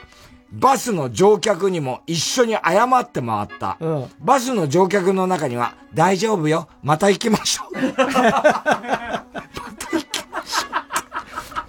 [0.54, 3.78] バスの乗客にも一緒に謝って回った。
[4.20, 6.68] バスの乗客の中には、大丈夫よ。
[6.84, 7.74] また行きましょう。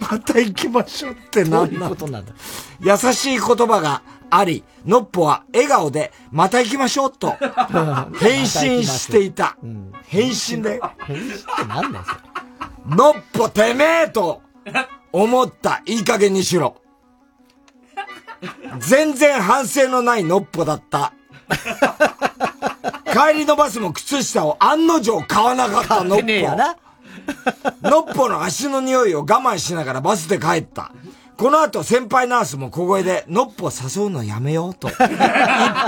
[0.01, 2.32] また行きましょうってどういうなんだことなんだ。
[2.81, 7.35] 優しい言葉があり、のっぽは笑顔で、また行きましょうと、
[8.20, 9.56] 返信していた。
[10.09, 10.78] 返信で。
[11.06, 12.15] 返信ってなんだよ、そ
[12.90, 12.97] れ。
[12.97, 14.43] のっぽてめえと
[15.11, 15.81] 思った。
[15.86, 16.77] いい加減にしろ。
[18.80, 21.12] 全然反省のないのっぽだった。
[23.12, 27.88] 帰りのバスも靴下を案の定買わなかったのっぽ。
[27.88, 30.92] のっぽの足の匂いを我慢しながらバスで帰った。
[31.36, 35.10] この後先輩ナースも小声で、のっぽ誘うのやめようと言っ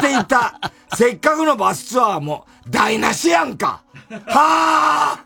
[0.00, 0.60] ていた。
[0.94, 3.82] せっかくのバスツアーも台無しやんか。
[4.26, 5.24] はあ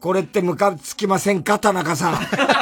[0.00, 2.14] これってムカつきませんか田中さん。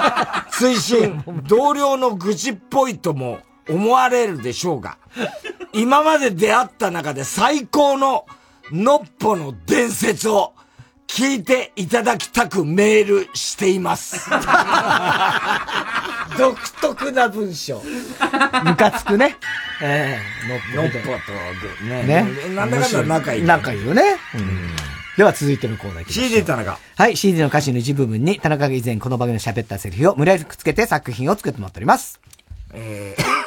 [0.52, 4.98] 推進、同僚の愚痴っぽいとも思われるでしょうが、
[5.72, 8.26] 今まで出会った中で最高の
[8.70, 10.52] のっぽの伝説を
[11.06, 14.30] 聞いていただきたくメールしています。
[16.39, 17.82] 独特な文章。
[18.64, 19.36] ムカつくね。
[19.82, 20.56] ええの
[20.86, 20.94] っぽと
[21.84, 22.26] ねね。
[22.55, 23.43] なんだかんだ仲いい。
[23.43, 24.16] 仲いいよね。
[25.18, 26.78] では続いてのコーナーいきましょう CD 田中。
[26.97, 32.18] はい、CD の歌詞の一部分に田中が以前この番組で喋ったセリフを無理やりくっつけて作品を作ってもらっております。
[32.72, 33.41] えー、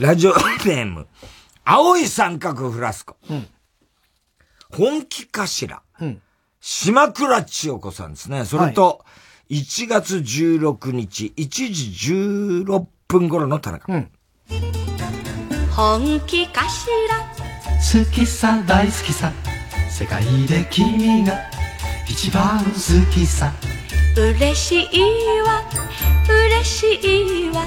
[0.00, 1.06] ラジオネーム、
[1.62, 3.16] 青い三角フラスコ。
[4.72, 5.82] 本気かしら。
[6.58, 8.46] 島倉千代子さんですね。
[8.46, 9.04] それと、
[9.50, 13.86] 1月16日、1時16分頃の田中。
[15.76, 17.20] 本気かしら
[17.76, 19.32] 好きさ大好きさ
[19.88, 21.38] 世界で君が
[22.08, 23.52] 一番好きさ
[24.16, 25.00] 嬉しい
[25.42, 25.62] わ
[26.28, 27.64] 嬉しいわ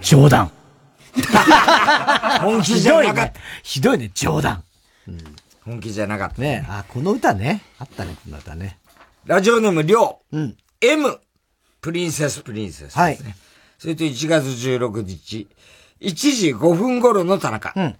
[0.00, 0.57] 冗談。
[2.40, 3.40] 本気じゃなかった。
[3.62, 4.64] ひどいね、冗談。
[5.64, 6.40] 本気じゃなかった。
[6.40, 7.62] ねあ、この歌ね。
[7.78, 8.78] あったね、この歌ね。
[9.26, 10.38] ラジオネーム、りょう。
[10.80, 11.18] M、
[11.80, 13.02] プリンセスプリンセスね。
[13.02, 13.18] はい
[13.78, 15.46] それと1月16日、
[16.00, 17.72] 1時5分頃の田中。
[17.74, 17.96] た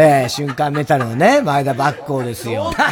[0.00, 2.70] えー、瞬間メタルのね、前田バッコーですよ。
[2.78, 2.86] 絶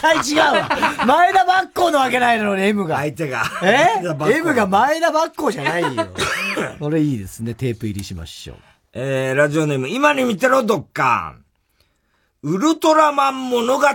[0.00, 0.68] 対違うわ。
[1.06, 2.96] 前田バッコーのわけないのに、M が。
[2.96, 3.44] 相手が。
[3.62, 6.08] え ?M が前田バッコーじゃないよ。
[6.80, 7.54] これいいですね。
[7.54, 8.56] テープ入りしましょう。
[8.94, 11.42] えー、ラジオネーム、今に見てろ、ドッカン。
[12.42, 13.86] ウルトラマン物語。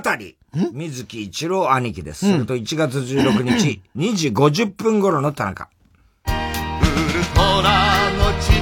[0.71, 2.31] 水木一郎兄貴です。
[2.31, 5.67] それと1月16日、 2時50分頃の田中。
[6.25, 8.56] ウルトラの父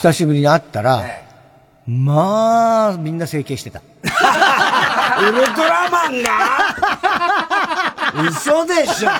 [0.00, 1.04] 久しぶりに会ったら、
[1.86, 3.82] まあ、みんな整形してた。
[4.00, 6.30] ウルトラマンが？
[8.30, 9.10] 嘘でしょ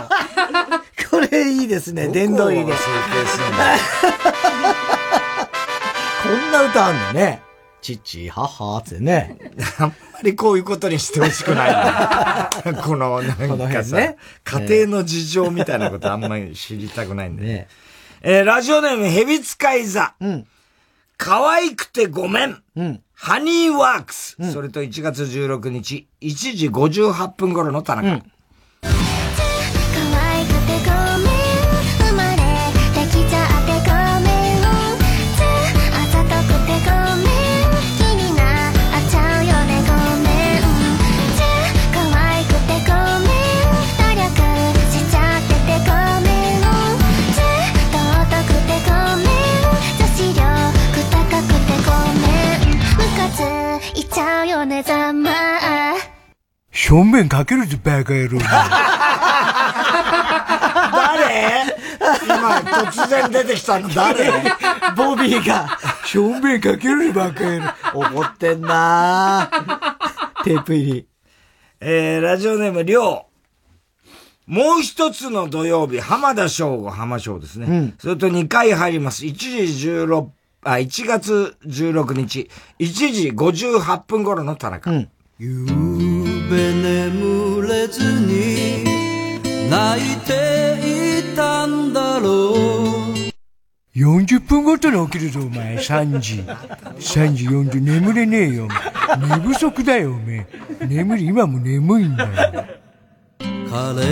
[1.10, 2.08] これいいですね。
[2.08, 2.72] 殿堂入りで。
[2.72, 2.78] こ
[6.30, 7.42] んな歌あんのね。
[7.82, 9.36] 父、母ってね。
[9.78, 12.48] あんまりこういうことにしてほしくないな。
[12.82, 17.44] この、なんかさ、辺ね家庭の事情みたいなことあんまり知りたくないんで。
[17.44, 17.68] ね、
[18.22, 20.14] えーラジオネーム、ヘビ使い座。
[21.22, 22.62] 可愛くてごめん。
[23.12, 24.36] ハニーワークス。
[24.52, 28.08] それと1月16日、1時58分頃の田中。
[28.08, 28.22] 可愛
[57.20, 58.38] 正面かけるぞ、バカ野郎。
[60.92, 61.76] 誰？
[62.24, 64.30] 今、突然出てきたの誰？
[64.96, 67.60] ボビーが、正面かけるばっかり。
[67.92, 69.50] 怒ってんな
[70.44, 71.06] テープ入り。
[71.80, 73.26] えー、ラジオネーム、りょ
[74.48, 74.50] う。
[74.50, 77.66] もう一つの土曜日、浜田省吾、浜省ですね。
[77.66, 79.26] うんそれと2回入ります。
[79.26, 80.28] 1時16、
[80.64, 84.90] あ、1月16日、1時58分頃の田中。
[85.38, 86.09] ゆう
[86.50, 88.84] べ眠れずに
[89.70, 93.20] 泣いていたんだろう
[93.94, 95.76] 40分ごとに起きるぞ、お前。
[95.76, 96.44] 3時。
[96.98, 99.38] 3時40、眠れねえよ、お前。
[99.38, 100.46] 寝不足だよ、お前。
[100.88, 102.30] 眠り、今も眠いんだよ。
[103.70, 104.02] 彼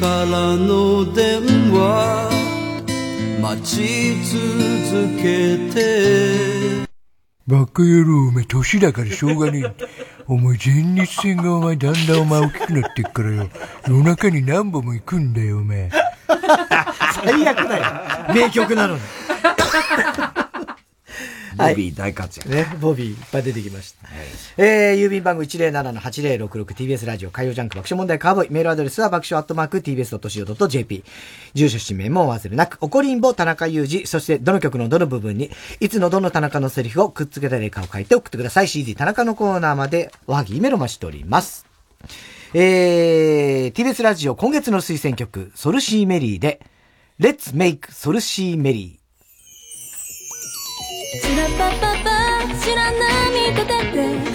[0.00, 2.30] からの電話
[3.40, 6.86] 待ち続けて
[7.46, 10.15] バカ野郎、お前、年だからしょうがねえ。
[10.28, 13.48] お前、前立腺がお前、だんだんお前大きくなってっからよ。
[13.86, 15.88] 夜中に何本も行くんだよ、お前。
[17.24, 17.84] 最悪だよ。
[18.34, 19.00] 名曲なのに。
[21.56, 22.48] ボビー大活躍。
[22.48, 24.08] ね、ボビーいっぱい出てきました。
[24.56, 28.50] えー、郵便番号 107-8066TBS ラジオ火曜ジャンク爆笑問題カーボーイ。
[28.50, 31.04] メールアドレスは爆笑アットマーク TBS.CO.JP。
[31.54, 35.50] 住所氏名もお忘れなく、おこりんぼ田中裕二、そしてどの曲のどの部分に、
[35.80, 38.68] いつのどの田中のセリフをくっつけた例かを書いて送ってください。
[38.68, 41.66] CD 田中のコーナーまでおはぎメロマしております。
[42.54, 46.60] えー、TBS ラジオ今月の推薦曲、ソルシーメリーで、
[47.18, 49.05] Let's Make ソルシーメリー。
[51.12, 52.10] チラパパパ
[52.60, 53.94] 知らない見立てて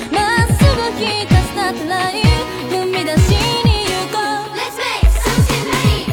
[0.10, 2.24] まっすぐ引スタートライン
[2.70, 3.30] 踏み出し
[3.66, 4.56] に行こう。
[4.56, 6.08] Let's make something ready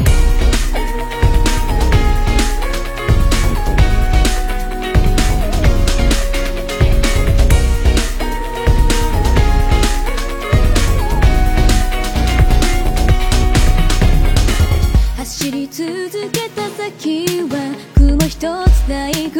[15.19, 15.87] 走り続
[16.33, 17.55] けた先は
[17.95, 18.43] 雲一つ
[18.89, 19.31] ない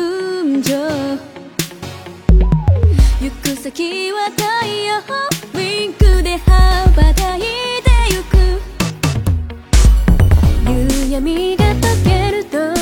[0.63, 1.19] 群青
[3.21, 4.99] 行く先は太陽。
[5.55, 7.47] ウィンクで羽ばたいて
[8.11, 8.37] ゆく。
[10.69, 12.78] 夕闇が溶けると。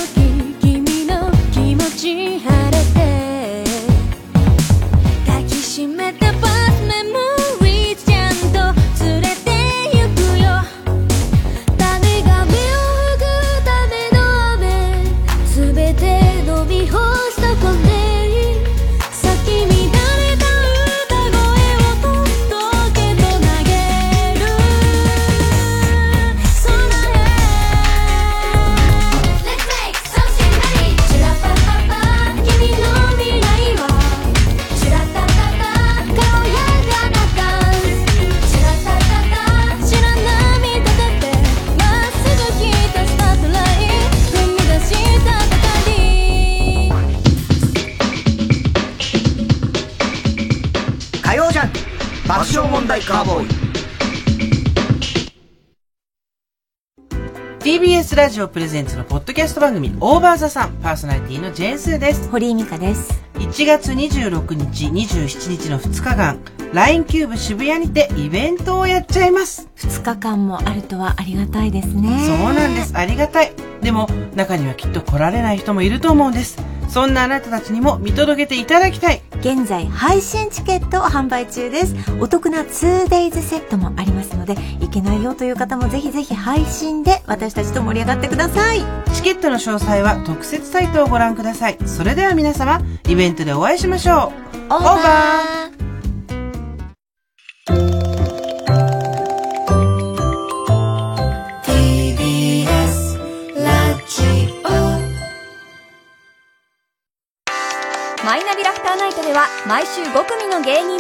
[52.77, 53.49] 問題カーボーイ。
[57.61, 60.75] TBS ラジオプレゼンツのポッドキャスト番組オーバーザさん。
[60.83, 62.29] パーソナリティのジェーンスーです。
[62.29, 63.25] 堀井美香です。
[63.37, 66.39] 1月26日27日の2日間
[66.75, 69.71] LINE キューブ渋谷にてイベントをやっちゃいます。
[69.77, 72.27] 2日間もあるとはありがたいですね。
[72.27, 72.93] そうなんです。
[72.95, 73.55] ありがたい。
[73.81, 79.23] でも中にはきっと来られない人もいると思うんですそんなあなたたちにも見届けていただきたい。
[79.41, 81.95] 現在配信チケットを販売中です。
[82.21, 89.07] お得な 2days セットもありますのでいけないよという方もぜひぜひ配信で私たちと盛り上がってください。
[89.17, 95.86] チケットの詳細は特設サイトをご覧くださいそれでは皆様イベントでお会いしましょうオーバー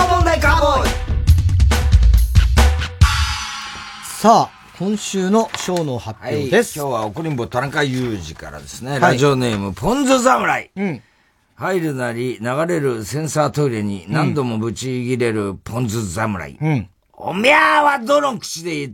[0.00, 0.90] ク爆笑問題カーボーイ
[4.02, 6.78] さあ、今週のショーの発はい、表です。
[6.78, 10.70] 今日は怒りんぼ田中裕二からですね、はいラジオネーム、ポンズ侍。
[10.76, 11.02] うん。
[11.54, 16.56] 入るなり流れるセンサートイレに何度もぶち切れるポンズ侍。
[16.60, 16.88] うん。
[17.12, 18.92] おみゃーはどの口で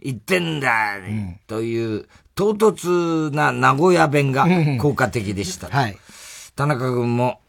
[0.00, 0.96] 言ってんだ、
[1.46, 4.46] という、唐突な名古屋弁が
[4.80, 5.68] 効果的でした。
[5.68, 5.96] はい。
[6.56, 7.40] 田中君も、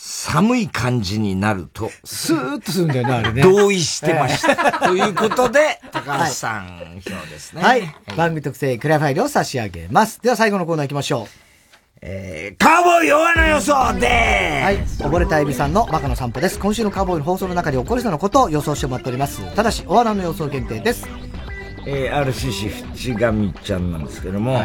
[0.00, 3.42] 寒い感じになると、スーッとするんだよね、あれね。
[3.42, 4.78] 同意してました。
[4.78, 7.62] ということで、高橋さん票ですね。
[7.62, 7.82] はい。
[8.16, 10.22] 番組特製クラファイルを差し上げます。
[10.22, 11.26] では最後のコーナー行きましょう。
[12.00, 14.06] えー、カーボーイ弱の予想で
[14.62, 14.76] はい。
[14.78, 16.60] 溺れたエビさんのバカの散歩です。
[16.60, 19.42] 今週のカーボーイの放送の中で起こりそうなことを予想してもらっております。
[19.56, 21.08] ただし、お穴の予想限定です。
[21.86, 24.64] えー、RCC 淵上ちゃんなんですけども、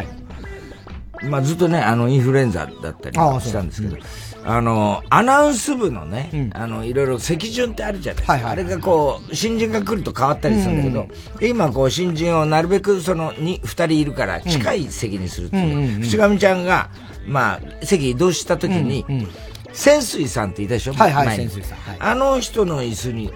[1.23, 3.97] まあずっとね、あの、インフルエンザだったりしたんですけど、
[4.45, 8.49] あの、アナウンス部のね、あの、いろいろ席順ってあるじゃないですか。
[8.49, 11.07] あれがこう、新人が来ると変わったりするんだけど、
[11.39, 15.63] で今こう、新人をなるべくその、に、二人いるから近い席にするっていう。
[15.63, 16.89] うんうんうん淵上ちゃんが、
[17.25, 19.05] まあ、席移動した時に、
[19.71, 20.93] 潜水さんっていたでしょ？
[20.93, 23.33] はいはい潜水さんはいあの人の椅子に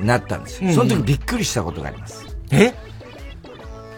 [0.00, 0.60] なったんですよ。
[0.62, 2.26] うんうんその時びっくりしたことがあります。
[2.50, 2.72] え？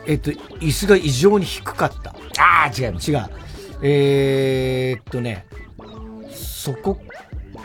[0.07, 2.11] えっと、椅子が異常に低かった。
[2.43, 3.11] ああ、違います。
[3.11, 3.21] 違う。
[3.83, 5.47] えー、っとね、
[6.69, 6.99] そこ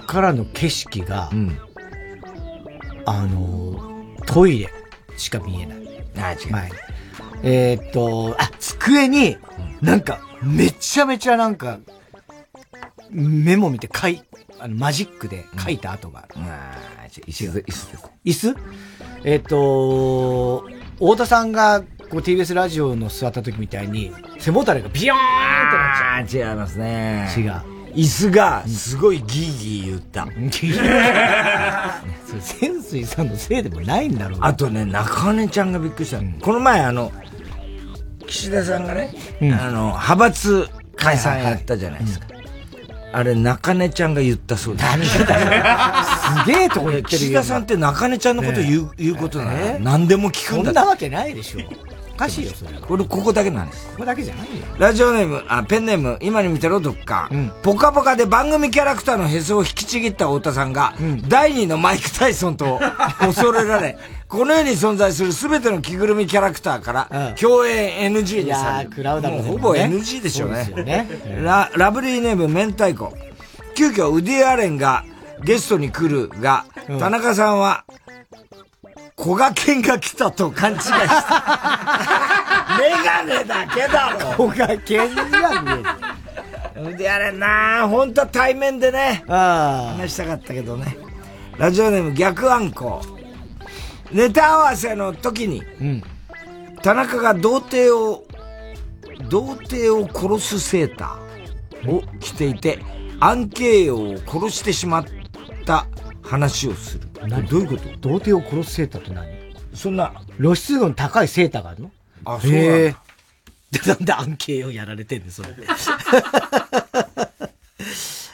[0.08, 1.30] からの景色が、
[3.06, 4.70] あの、トイレ
[5.18, 5.78] しか見えない。
[6.18, 6.52] ああ、違う。
[6.52, 6.76] 前に
[7.44, 9.38] えー、っと、あ、机に、
[9.82, 11.80] なんか、めちゃめちゃなんか、
[13.10, 14.24] メモ見て書い、
[14.60, 16.30] あの、マジックで書いた跡がある。
[16.38, 17.94] ああ、椅子、椅子です。
[18.24, 18.56] 椅子？
[19.26, 20.66] えーっと、
[20.96, 26.52] 太田さんが、こう TBS ラジオの座った時みたいに、背もたれがビヨーンってなっちゃう。
[26.52, 27.30] 違いますね。
[27.38, 27.73] 違う。
[27.96, 30.28] 椅子が、すごいギーギー言った。
[32.40, 34.40] 潜水さんのせいでもないんだろう。
[34.42, 36.20] あとね、中根ちゃんがびっくりした。
[36.44, 37.12] この前、あの、
[38.26, 42.28] 岸田さんがね、あの、派閥解散やったじゃないですか。
[43.16, 45.20] あれ、中根ちゃんが言ったそうです。
[45.20, 45.26] す
[46.48, 51.60] げえとこ言ってるよ岸田さんって中根ちゃんのこと言う、言うことなの何でも聞くんだそんなわけないでしょ。
[52.24, 52.88] おかしいよ、それは。
[52.88, 53.88] これ、ここだけなんです。
[53.92, 54.52] ここだけじゃないよ。
[54.78, 57.30] ラジオネーム、あ、ペンネーム、今に見てろ、どっか。
[57.64, 60.94] ポカポカで番組キャラクターのへそを引きちぎった太田さんが、
[61.28, 62.80] 第二のマイク・タイソンと
[63.20, 63.98] 恐れられ、
[64.30, 68.46] この世に存在する全ての着ぐるみキャラクターから、共演 NG にされる。
[68.46, 70.72] いやークラウドもねほぼ NG でしょうね。
[70.74, 71.08] そうね
[71.44, 73.14] ララブリーネーム、明太子。
[73.76, 75.04] 急遽、ウディ・アレンが
[75.44, 76.66] ゲストに来るが、
[77.00, 77.84] 田中さんは、
[79.24, 80.98] 小賀健が来たと勘違いした。
[82.78, 85.62] メガネだけだろ小賀健には
[86.76, 86.98] 見える。
[86.98, 90.98] であれな本当は対面でね、話したかったけどね。
[91.58, 93.02] ラジオネーム逆あんこ。
[94.12, 95.64] ネタ合わせの時に、
[96.82, 98.26] 田中が童貞を、
[99.30, 102.80] 童貞を殺すセーターを着ていて、
[103.22, 105.06] アンケイヨを殺してしまっ
[105.66, 105.88] た
[106.24, 107.08] 話をする。
[107.50, 108.10] どういうこと？
[108.10, 109.28] 童貞を殺すセーターって何？
[109.74, 110.14] そんな。
[110.38, 111.92] 露出度の高いセーターがあるの？
[112.26, 112.96] あそうなんだへえ
[113.72, 115.50] で、 なんでアンケイをやられてんのそれ。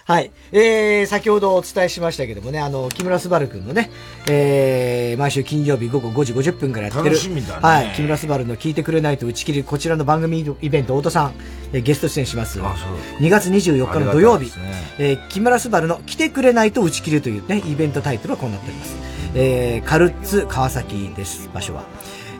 [0.09, 0.31] はい。
[0.51, 3.91] えー、先ほどお伝えしましたけどもね、あの、木村昴くんのね、
[4.27, 7.11] えー、毎週金曜日午後5時50分からやってる。
[7.11, 7.93] 楽しみだねはい。
[7.95, 11.33] 木村昴の聞いてくれないと打ち切り、こちらの番組イベント、太田さん、
[11.73, 12.59] えーゲスト出演します。
[12.59, 14.51] 2月24日の土曜日、
[14.97, 18.95] えー木村昴の来てくれないと打ち切りというね、イベントタイトルはこうなっております。
[19.35, 21.83] えー、カルッツ川崎です、場所は。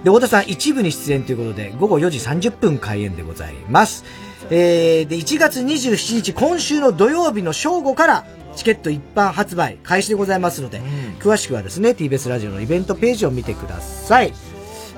[0.04, 4.06] で、太田さん一部に出演ということで、午後4時30分開演でございます。
[4.50, 10.82] えー、で、1月27日、今週の土曜日の正午から、チケット一般発売開始でございますので、
[11.20, 14.34] 詳しくはですね、TBS ラジオのイベントページを見てください。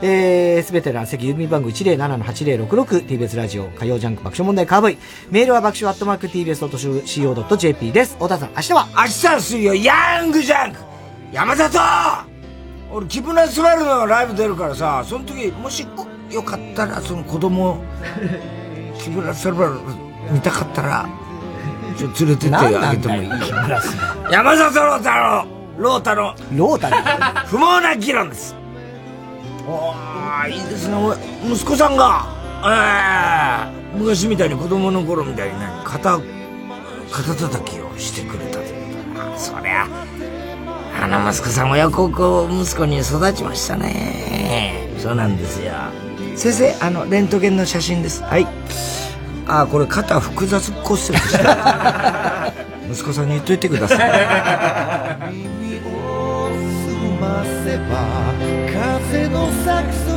[0.03, 4.97] えー、すべての欄席郵便番号 107-8066TBS ラジオ火曜ジャンク爆笑問題カーボーイ。
[5.29, 8.13] メールは爆笑アットマーク TBS.CO.JP です。
[8.15, 8.87] 太田さん明日は？
[8.95, 10.79] 明日は水曜ヤングジャンク。
[11.31, 11.77] 山里!
[12.91, 15.87] 俺木村昴のライブ出るからさその時もし
[16.31, 17.81] よかったらその子供
[19.01, 19.51] 木村昴
[20.31, 21.09] 見たかったら
[21.97, 23.29] ちょっと連れてってあげてもいい。
[23.29, 23.81] 木村
[24.29, 25.47] 昴山里郎太郎
[25.77, 26.35] 郎太郎。
[26.55, 26.89] ロータ
[27.47, 28.55] 不毛な議論です。
[29.67, 30.95] おーいいですね。
[30.95, 31.15] お
[31.51, 32.25] 息子さんが
[32.63, 36.19] ええ昔みたいに子供の頃みたいに何肩
[37.11, 39.37] 肩叩きをしてくれたというかな。
[39.37, 39.87] そりゃ
[41.01, 44.87] あの息子さん親孝行息子に育ちましたね。
[44.99, 45.73] そうなんですよ
[46.35, 48.23] 先生あのレントゲンの写真です。
[48.23, 48.47] はい。
[49.47, 52.53] あこれ肩複雑骨折した
[52.89, 53.99] 息子さんに言っといてください。
[55.31, 55.57] 済
[57.19, 58.31] ませば
[58.71, 60.10] 風のサクソ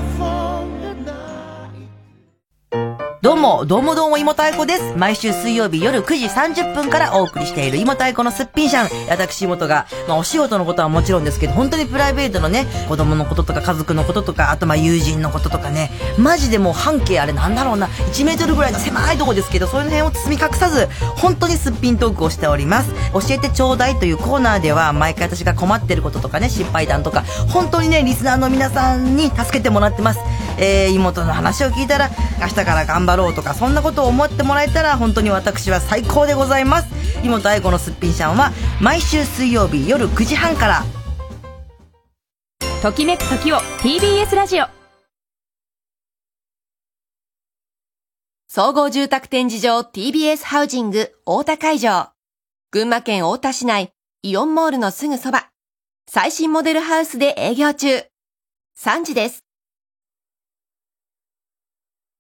[3.25, 4.93] どうも、どうもどうも、芋太鼓です。
[4.99, 8.89] 毎週水曜日夜9時30分からお送りしている芋太鼓のすっぴんしゃん。
[9.09, 22.93] 私、芋とが、まあ、お仕事のことはもちろんですけど、本当にプライベートのね、子供のこととか家族のこととか、あとまあ友人のこととかね、マジでもう半径あれなんだろうな、1メートルぐらいの狭いとこですけど、そういう辺を包み隠さず、本当にすっぴんトークをしております。
[23.15, 30.21] 教えてちょうだいというコーナーでは、毎回私が困ってることとかね、失敗談とか、本当にね、リスナーの皆さんに助けてもらってます。
[30.59, 32.11] えー、妹の話を聞いたら、
[32.41, 36.89] 明日から頑張ろうとか、そんなことを思ってもらえたら、本当に私は最高でございます。
[37.23, 40.85] 妹愛子のすっぴんしゃんは、毎週水曜日夜9時半から、
[42.83, 44.67] ときめく時を TBS ラジオ
[48.47, 52.11] 総合住宅展示場 TBS ハウジング大田会場。
[52.71, 53.93] 群馬県大田市内
[54.23, 55.51] イオンモールのすぐそば。
[56.09, 58.05] 最新モデルハウスで営業中。
[58.79, 59.44] 3時です。